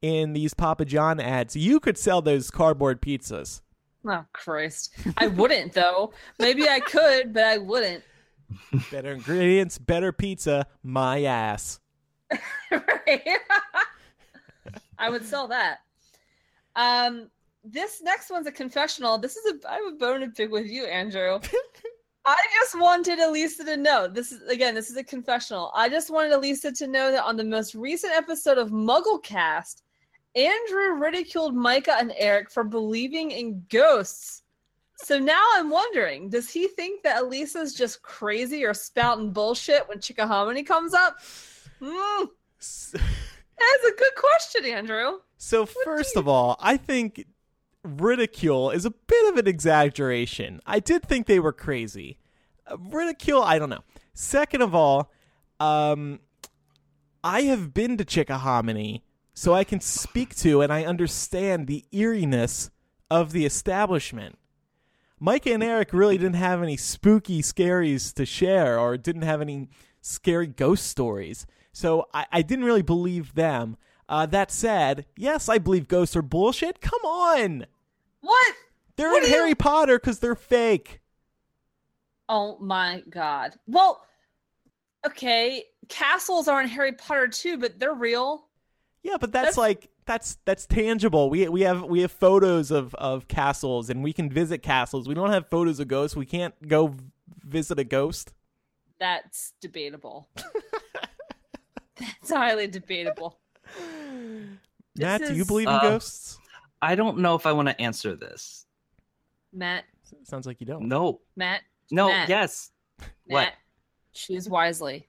in 0.01 0.31
these 0.34 0.53
Papa 0.53 0.85
John 0.85 1.19
ads. 1.19 1.56
You 1.56 1.80
could 1.81 1.97
sell 1.97 2.22
those 2.22 2.49
cardboard 2.51 3.01
pizzas. 3.01 3.61
Oh 4.05 4.26
Christ. 4.34 4.93
I 5.17 5.27
wouldn't 5.27 5.73
though. 5.73 6.13
Maybe 6.39 6.67
I 6.67 6.80
could, 6.80 7.34
but 7.34 7.43
I 7.43 7.57
wouldn't. 7.57 8.03
Better 8.91 9.11
ingredients, 9.11 9.77
better 9.77 10.11
pizza, 10.11 10.65
my 10.81 11.23
ass. 11.23 11.80
right? 12.71 13.39
I 14.97 15.09
would 15.09 15.23
sell 15.23 15.47
that. 15.49 15.80
Um, 16.76 17.30
this 17.63 18.01
next 18.01 18.30
one's 18.30 18.47
a 18.47 18.51
confessional. 18.51 19.17
This 19.17 19.35
is 19.35 19.53
a 19.53 19.69
I 19.69 19.76
have 19.76 19.93
a 19.93 19.97
bone 19.97 20.21
to 20.21 20.30
pick 20.30 20.51
with 20.51 20.67
you, 20.67 20.85
Andrew. 20.85 21.39
I 22.26 22.38
just 22.59 22.80
wanted 22.80 23.19
Elisa 23.19 23.63
to 23.65 23.77
know. 23.77 24.07
This 24.07 24.31
is 24.31 24.41
again, 24.49 24.76
this 24.76 24.89
is 24.89 24.97
a 24.97 25.03
confessional. 25.03 25.71
I 25.73 25.89
just 25.89 26.09
wanted 26.09 26.31
Elisa 26.31 26.71
to 26.71 26.88
know 26.88 27.11
that 27.11 27.23
on 27.23 27.38
the 27.38 27.43
most 27.43 27.76
recent 27.76 28.13
episode 28.13 28.57
of 28.57 28.69
Mugglecast, 28.69 29.81
Andrew 30.35 30.93
ridiculed 30.99 31.56
Micah 31.56 31.97
and 31.99 32.14
Eric 32.18 32.51
for 32.51 32.64
believing 32.64 33.31
in 33.31 33.65
ghosts. 33.69 34.43
So 34.97 35.18
now 35.18 35.43
I'm 35.56 35.69
wondering, 35.69 36.30
does 36.30 36.49
he 36.49 36.68
think 36.68 37.03
that 37.03 37.22
Elisa's 37.23 37.73
just 37.73 38.01
crazy 38.01 38.65
or 38.65 38.73
spouting 38.73 39.31
bullshit 39.31 39.88
when 39.88 39.99
Chickahominy 39.99 40.65
comes 40.65 40.93
up? 40.93 41.18
S- 42.60 42.91
That's 42.93 43.85
a 43.88 43.95
good 43.97 44.14
question, 44.15 44.65
Andrew. 44.65 45.19
So, 45.38 45.65
first 45.65 46.18
of 46.18 46.27
all, 46.27 46.57
I 46.60 46.76
think 46.76 47.26
ridicule 47.84 48.72
is 48.72 48.84
a 48.85 48.91
bit 48.91 49.31
of 49.31 49.38
an 49.39 49.47
exaggeration. 49.47 50.60
I 50.65 50.80
did 50.80 51.03
think 51.03 51.27
they 51.27 51.39
were 51.39 51.53
crazy. 51.53 52.18
Uh, 52.69 52.77
ridicule, 52.77 53.41
I 53.41 53.57
don't 53.57 53.69
know. 53.69 53.84
Second 54.14 54.61
of 54.61 54.76
all, 54.76 55.11
um, 55.61 56.19
I 57.23 57.43
have 57.43 57.73
been 57.73 57.95
to 57.97 58.03
Chickahominy, 58.06 59.01
so 59.39 59.53
I 59.53 59.63
can 59.63 59.79
speak 59.79 60.35
to 60.39 60.61
and 60.61 60.71
I 60.73 60.83
understand 60.83 61.65
the 61.67 61.85
eeriness 61.93 62.71
of 63.09 63.31
the 63.31 63.45
establishment. 63.45 64.37
Micah 65.17 65.53
and 65.53 65.63
Eric 65.63 65.93
really 65.93 66.17
didn't 66.17 66.35
have 66.35 66.61
any 66.61 66.75
spooky 66.75 67.41
scaries 67.41 68.13
to 68.15 68.25
share 68.25 68.77
or 68.77 68.97
didn't 68.97 69.21
have 69.21 69.39
any 69.39 69.69
scary 70.01 70.45
ghost 70.47 70.87
stories. 70.87 71.47
So 71.71 72.07
I, 72.13 72.25
I 72.33 72.41
didn't 72.41 72.65
really 72.65 72.81
believe 72.81 73.33
them. 73.35 73.77
Uh, 74.09 74.25
that 74.25 74.51
said, 74.51 75.05
yes, 75.15 75.47
I 75.47 75.57
believe 75.57 75.87
ghosts 75.87 76.17
are 76.17 76.21
bullshit. 76.21 76.81
Come 76.81 77.01
on. 77.05 77.65
What? 78.19 78.55
They're 78.97 79.09
What 79.11 79.23
in 79.23 79.29
do 79.29 79.29
you- 79.29 79.37
Harry 79.37 79.55
Potter 79.55 79.97
because 79.99 80.19
they're 80.19 80.35
fake. 80.35 80.99
Oh 82.27 82.57
my 82.59 83.03
god. 83.09 83.53
Well, 83.67 84.05
okay, 85.07 85.63
castles 85.87 86.49
are 86.49 86.61
in 86.61 86.67
Harry 86.67 86.91
Potter 86.91 87.29
too, 87.29 87.57
but 87.57 87.79
they're 87.79 87.93
real. 87.93 88.48
Yeah, 89.03 89.15
but 89.19 89.31
that's, 89.31 89.55
That's- 89.55 89.57
like 89.57 89.89
that's 90.05 90.38
that's 90.45 90.65
tangible. 90.65 91.30
We 91.30 91.47
we 91.47 91.61
have 91.61 91.84
we 91.84 92.01
have 92.01 92.11
photos 92.11 92.69
of 92.71 92.93
of 92.95 93.27
castles 93.27 93.89
and 93.89 94.03
we 94.03 94.11
can 94.11 94.30
visit 94.30 94.59
castles. 94.63 95.07
We 95.07 95.13
don't 95.13 95.30
have 95.31 95.47
photos 95.49 95.80
of 95.80 95.88
ghosts. 95.88 96.17
We 96.17 96.26
can't 96.26 96.53
go 96.67 96.95
visit 97.45 97.80
a 97.80 97.84
ghost. 97.84 98.34
That's 98.99 99.53
debatable. 99.61 100.27
That's 101.97 102.30
highly 102.31 102.67
debatable. 102.67 103.39
This 104.95 105.03
Matt, 105.05 105.21
do 105.21 105.34
you 105.35 105.41
is- 105.41 105.47
believe 105.47 105.67
in 105.67 105.73
Uh, 105.73 105.81
ghosts? 105.81 106.38
I 106.81 106.95
don't 106.95 107.19
know 107.19 107.35
if 107.35 107.45
I 107.45 107.51
want 107.51 107.67
to 107.69 107.80
answer 107.81 108.15
this. 108.15 108.65
Matt, 109.53 109.85
Sounds 110.23 110.45
like 110.47 110.59
you 110.59 110.65
don't. 110.65 110.88
No, 110.88 111.21
Matt, 111.35 111.61
no, 111.91 112.07
Matt. 112.07 112.30
yes. 112.30 112.71
What? 113.27 113.41
Matt, 113.45 113.53
choose 114.13 114.49
wisely. 114.49 115.07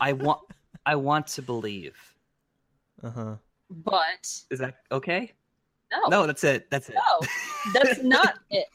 I 0.00 0.12
want. 0.12 0.40
I 0.86 0.96
want 0.96 1.26
to 1.28 1.42
believe. 1.42 1.96
Uh 3.04 3.10
huh. 3.10 3.36
But 3.70 4.26
Is 4.50 4.58
that 4.58 4.76
okay? 4.90 5.32
no, 5.92 6.08
No, 6.08 6.26
that's 6.26 6.42
it. 6.44 6.70
That's 6.70 6.88
it. 6.88 6.94
no, 6.96 7.26
that's 7.74 8.02
not 8.02 8.34
it. 8.50 8.66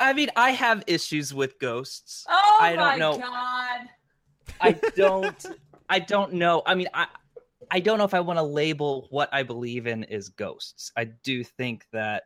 I 0.00 0.12
mean, 0.12 0.30
I 0.36 0.50
have 0.50 0.84
issues 0.86 1.34
with 1.34 1.58
ghosts. 1.58 2.24
Oh 2.28 2.58
I 2.60 2.70
don't 2.76 2.78
my 2.78 2.96
know. 2.96 3.18
god. 3.18 3.80
I 4.60 4.72
don't. 4.94 5.46
I 5.88 5.98
don't 5.98 6.34
know. 6.34 6.62
I 6.66 6.74
mean, 6.74 6.88
I. 6.94 7.06
I 7.70 7.80
don't 7.80 7.96
know 7.98 8.04
if 8.04 8.14
I 8.14 8.20
want 8.20 8.38
to 8.38 8.42
label 8.42 9.08
what 9.10 9.28
I 9.32 9.42
believe 9.42 9.86
in 9.86 10.04
as 10.04 10.28
ghosts. 10.28 10.92
I 10.96 11.04
do 11.06 11.42
think 11.42 11.86
that 11.92 12.24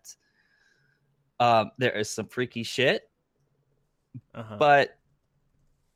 um, 1.41 1.71
there 1.79 1.97
is 1.97 2.11
some 2.11 2.27
freaky 2.27 2.65
shit, 2.65 3.09
Uh-huh. 4.35 4.57
but 4.59 4.99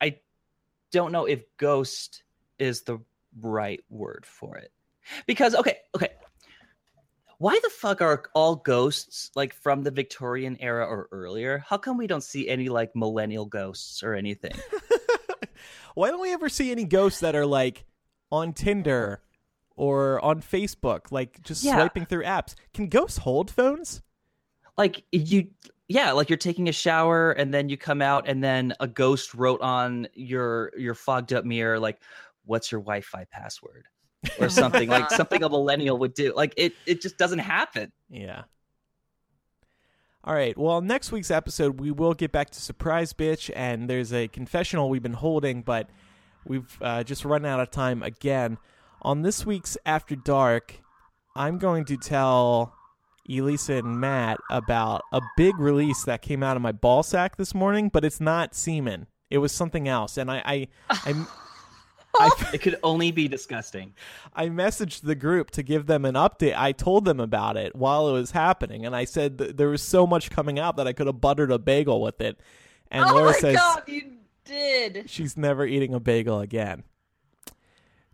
I 0.01 0.21
don't 0.93 1.11
know 1.13 1.25
if 1.27 1.43
ghost 1.57 2.23
is 2.59 2.83
the 2.83 2.99
right 3.41 3.81
word 3.91 4.25
for 4.27 4.57
it. 4.57 4.73
Because 5.27 5.55
okay, 5.55 5.79
okay. 5.95 6.09
Why 7.39 7.59
the 7.63 7.71
fuck 7.71 8.01
are 8.01 8.25
all 8.35 8.57
ghosts 8.57 9.31
like 9.35 9.53
from 9.53 9.83
the 9.83 9.91
Victorian 9.91 10.57
era 10.61 10.87
or 10.87 11.09
earlier? 11.11 11.65
How 11.67 11.77
come 11.77 11.97
we 11.99 12.07
don't 12.07 12.23
see 12.23 12.49
any 12.49 12.69
like 12.69 12.95
millennial 12.95 13.47
ghosts 13.47 14.03
or 14.03 14.15
anything? 14.15 14.53
Why 15.95 16.11
don't 16.11 16.21
we 16.23 16.33
ever 16.33 16.49
see 16.49 16.71
any 16.71 16.85
ghosts 16.85 17.21
that 17.21 17.35
are 17.35 17.45
like 17.47 17.85
on 18.31 18.53
Tinder 18.53 19.21
or 19.77 20.25
on 20.25 20.41
Facebook, 20.41 21.11
like 21.11 21.43
just 21.43 21.65
Yeah. 21.65 21.75
swiping 21.75 22.07
through 22.07 22.23
apps? 22.25 22.55
Can 22.75 22.89
ghosts 22.89 23.19
hold 23.19 23.51
phones? 23.51 24.03
like 24.79 25.05
you 25.13 25.49
yeah 25.89 26.13
like 26.13 26.31
you're 26.31 26.39
taking 26.39 26.67
a 26.67 26.73
shower 26.73 27.33
and 27.33 27.53
then 27.53 27.69
you 27.69 27.77
come 27.77 28.01
out 28.01 28.27
and 28.27 28.43
then 28.43 28.73
a 28.81 28.89
ghost 28.89 29.35
wrote 29.35 29.61
on 29.61 30.09
your 30.15 30.73
your 30.79 30.95
fogged 30.95 31.31
up 31.35 31.45
mirror 31.45 31.79
like 31.79 32.01
what's 32.45 32.71
your 32.73 32.81
wi-fi 32.81 33.25
password 33.31 33.87
or 34.39 34.49
something 34.63 34.89
like 34.89 35.11
something 35.11 35.43
a 35.43 35.49
millennial 35.49 35.99
would 35.99 36.15
do 36.15 36.33
like 36.35 36.55
it 36.57 36.73
it 36.87 37.01
just 37.01 37.19
doesn't 37.19 37.41
happen 37.41 37.93
Yeah. 38.11 38.43
All 40.25 40.35
right. 40.35 40.57
Well, 40.57 40.81
next 40.81 41.11
week's 41.11 41.33
episode, 41.33 41.81
we 41.81 41.91
will 41.91 42.15
get 42.15 42.31
back 42.31 42.51
to 42.51 42.61
Surprise 42.61 43.13
Bitch, 43.13 43.51
and 43.57 43.91
there's 43.91 44.13
a 44.13 44.29
confessional 44.29 44.89
we've 44.89 45.03
been 45.03 45.15
holding, 45.15 45.63
but 45.63 45.91
we've 46.47 46.79
uh, 46.81 47.03
just 47.03 47.25
run 47.25 47.45
out 47.45 47.59
of 47.59 47.73
time 47.73 48.05
again. 48.05 48.59
On 49.03 49.23
this 49.23 49.45
week's 49.45 49.77
After 49.85 50.15
Dark, 50.15 50.81
I'm 51.35 51.59
going 51.59 51.85
to 51.87 51.97
tell 51.97 52.73
Elisa 53.29 53.75
and 53.75 54.01
Matt 54.01 54.39
about 54.49 55.03
a 55.13 55.21
big 55.37 55.59
release 55.59 56.05
that 56.05 56.23
came 56.23 56.45
out 56.45 56.57
of 56.57 56.63
my 56.63 56.71
ball 56.71 57.03
sack 57.03 57.37
this 57.37 57.53
morning, 57.53 57.89
but 57.89 58.05
it's 58.05 58.21
not 58.21 58.55
semen. 58.55 59.09
It 59.29 59.39
was 59.39 59.51
something 59.51 59.89
else, 59.89 60.17
and 60.17 60.31
I 60.31 60.43
I 60.45 60.69
I, 60.89 61.27
I, 62.19 62.31
It 62.53 62.59
could 62.63 62.79
only 62.83 63.11
be 63.11 63.29
disgusting. 63.29 63.95
I 64.35 64.47
messaged 64.49 65.03
the 65.03 65.15
group 65.15 65.51
to 65.53 65.63
give 65.63 65.87
them 65.87 66.05
an 66.05 66.15
update. 66.15 66.55
I 66.57 66.73
told 66.73 67.05
them 67.05 67.21
about 67.21 67.57
it 67.57 67.75
while 67.75 68.09
it 68.09 68.13
was 68.13 68.33
happening, 68.33 68.85
and 68.85 68.95
I 68.95 69.05
said 69.05 69.39
th- 69.39 69.57
there 69.57 69.69
was 69.69 69.83
so 69.83 70.07
much 70.07 70.31
coming 70.31 70.59
out 70.59 70.77
that 70.77 70.87
I 70.87 70.93
could 70.93 71.07
have 71.07 71.21
buttered 71.21 71.51
a 71.51 71.59
bagel 71.59 72.01
with 72.03 72.21
it. 72.21 72.39
And 72.91 73.05
oh 73.05 73.15
Laura 73.15 73.33
my 73.33 73.39
says 73.39 73.57
god, 73.57 73.83
you 73.87 74.13
did. 74.45 75.09
she's 75.09 75.37
never 75.37 75.65
eating 75.65 75.95
a 75.95 76.01
bagel 76.01 76.41
again. 76.41 76.85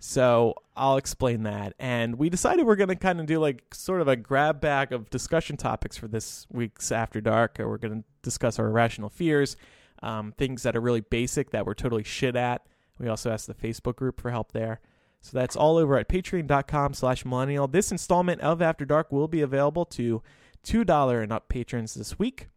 So 0.01 0.55
I'll 0.77 0.97
explain 0.97 1.43
that. 1.43 1.75
And 1.79 2.17
we 2.17 2.31
decided 2.31 2.65
we're 2.65 2.77
going 2.77 2.89
to 2.89 2.95
kind 2.95 3.19
of 3.19 3.27
do 3.27 3.41
like 3.41 3.75
sort 3.75 4.01
of 4.01 4.07
a 4.07 4.15
grab 4.15 4.61
bag 4.61 4.93
of 4.93 5.11
discussion 5.11 5.57
topics 5.57 5.97
for 5.97 6.07
this 6.07 6.47
week's 6.53 6.93
After 6.93 7.21
Dark. 7.21 7.57
We're 7.59 7.79
going 7.79 8.03
to 8.03 8.05
discuss 8.23 8.61
our 8.61 8.67
irrational 8.69 9.09
fears, 9.09 9.57
um, 10.03 10.33
things 10.39 10.63
that 10.63 10.77
are 10.77 10.81
really 10.81 11.01
basic 11.01 11.51
that 11.51 11.67
we're 11.67 11.75
totally 11.75 12.05
shit 12.05 12.37
at. 12.37 12.65
We 12.99 13.09
also 13.09 13.31
asked 13.31 13.47
the 13.47 13.55
Facebook 13.55 13.97
group 13.97 14.21
for 14.21 14.31
help 14.31 14.53
there. 14.53 14.81
So 15.21 15.37
that's 15.37 15.57
all 15.57 15.77
over 15.77 15.97
at 15.99 16.09
patreon.com 16.09 16.95
slash 16.95 17.25
millennial. 17.25 17.67
This 17.67 17.91
installment 17.91 18.41
of 18.41 18.63
After 18.63 18.85
Dark 18.85 19.11
will 19.11 19.29
be 19.29 19.41
available 19.41 19.85
to 19.87 20.23
$2 20.65 21.23
and 21.23 21.33
up 21.33 21.49
patrons 21.49 21.95
this 21.95 22.19
week. 22.19 22.49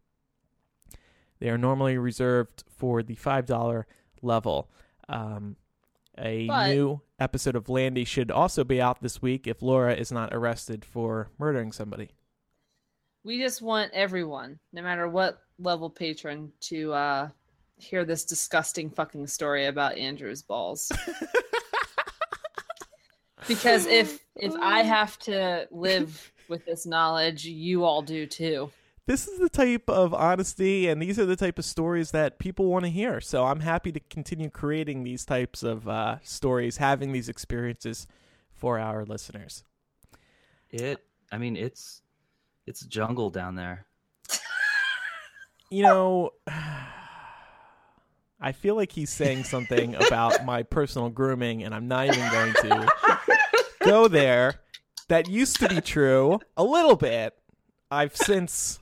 They 1.39 1.49
are 1.49 1.57
normally 1.57 1.97
reserved 1.97 2.63
for 2.69 3.01
the 3.01 3.15
$5 3.15 3.83
level. 4.21 4.69
Um, 5.09 5.55
a 6.17 6.45
But- 6.47 6.67
new 6.69 7.01
episode 7.19 7.55
of 7.55 7.67
Landy 7.69 8.05
should 8.05 8.29
also 8.29 8.63
be 8.63 8.81
out 8.81 9.01
this 9.01 9.21
week 9.21 9.47
if 9.47 9.61
Laura 9.61 9.93
is 9.95 10.11
not 10.11 10.33
arrested 10.33 10.85
for 10.85 11.29
murdering 11.39 11.71
somebody. 11.71 12.11
We 13.23 13.39
just 13.39 13.61
want 13.61 13.91
everyone, 13.93 14.59
no 14.73 14.81
matter 14.81 15.07
what 15.07 15.39
level 15.59 15.89
patron, 15.89 16.51
to 16.61 16.93
uh 16.93 17.29
hear 17.81 18.05
this 18.05 18.23
disgusting 18.23 18.89
fucking 18.89 19.27
story 19.27 19.65
about 19.65 19.97
Andrew's 19.97 20.41
balls. 20.41 20.91
because 23.47 23.85
if 23.87 24.19
if 24.35 24.53
I 24.61 24.83
have 24.83 25.17
to 25.19 25.67
live 25.71 26.31
with 26.47 26.65
this 26.65 26.85
knowledge, 26.85 27.45
you 27.45 27.83
all 27.83 28.01
do 28.01 28.25
too. 28.25 28.71
This 29.07 29.27
is 29.27 29.39
the 29.39 29.49
type 29.49 29.89
of 29.89 30.13
honesty 30.13 30.87
and 30.87 31.01
these 31.01 31.17
are 31.19 31.25
the 31.25 31.35
type 31.35 31.57
of 31.57 31.65
stories 31.65 32.11
that 32.11 32.39
people 32.39 32.67
want 32.67 32.85
to 32.85 32.91
hear. 32.91 33.19
So 33.19 33.45
I'm 33.45 33.61
happy 33.61 33.91
to 33.91 33.99
continue 33.99 34.49
creating 34.49 35.03
these 35.03 35.25
types 35.25 35.63
of 35.63 35.87
uh, 35.87 36.17
stories, 36.21 36.77
having 36.77 37.11
these 37.11 37.27
experiences 37.27 38.07
for 38.53 38.79
our 38.79 39.03
listeners. 39.05 39.63
It. 40.69 41.03
I 41.31 41.37
mean, 41.37 41.55
it's 41.55 42.01
it's 42.67 42.85
jungle 42.85 43.29
down 43.29 43.55
there. 43.55 43.85
You 45.73 45.83
know, 45.83 46.31
I 48.41 48.51
feel 48.53 48.75
like 48.75 48.91
he's 48.91 49.11
saying 49.11 49.43
something 49.43 49.95
about 49.95 50.43
my 50.45 50.63
personal 50.63 51.09
grooming, 51.09 51.63
and 51.63 51.75
I'm 51.75 51.87
not 51.87 52.07
even 52.07 52.31
going 52.31 52.53
to 52.53 52.91
go 53.83 54.07
there. 54.07 54.55
That 55.09 55.29
used 55.29 55.59
to 55.59 55.69
be 55.69 55.79
true 55.81 56.39
a 56.57 56.63
little 56.63 56.95
bit. 56.95 57.37
I've 57.91 58.15
since 58.15 58.79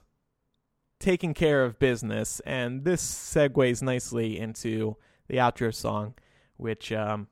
taken 0.99 1.34
care 1.34 1.65
of 1.65 1.77
business, 1.77 2.40
and 2.45 2.86
this 2.86 3.03
segues 3.03 3.81
nicely 3.81 4.40
into 4.40 4.95
the 5.27 5.38
outro 5.38 5.73
song, 5.73 6.14
which 6.57 6.91
um, 6.94 7.27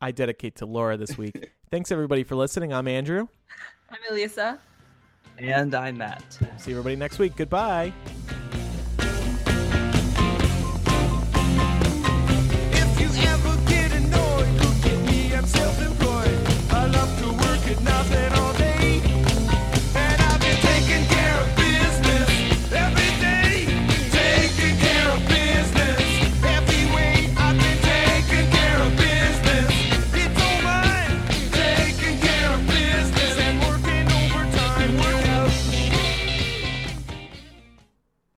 I 0.00 0.10
dedicate 0.10 0.56
to 0.56 0.66
Laura 0.66 0.96
this 0.96 1.16
week. 1.16 1.52
Thanks 1.70 1.92
everybody 1.92 2.24
for 2.24 2.34
listening. 2.34 2.72
I'm 2.72 2.88
Andrew. 2.88 3.28
I'm 3.90 3.98
Elisa. 4.10 4.58
And 5.38 5.74
I'm 5.74 5.98
Matt. 5.98 6.38
See 6.58 6.72
everybody 6.72 6.96
next 6.96 7.18
week. 7.18 7.36
Goodbye. 7.36 7.92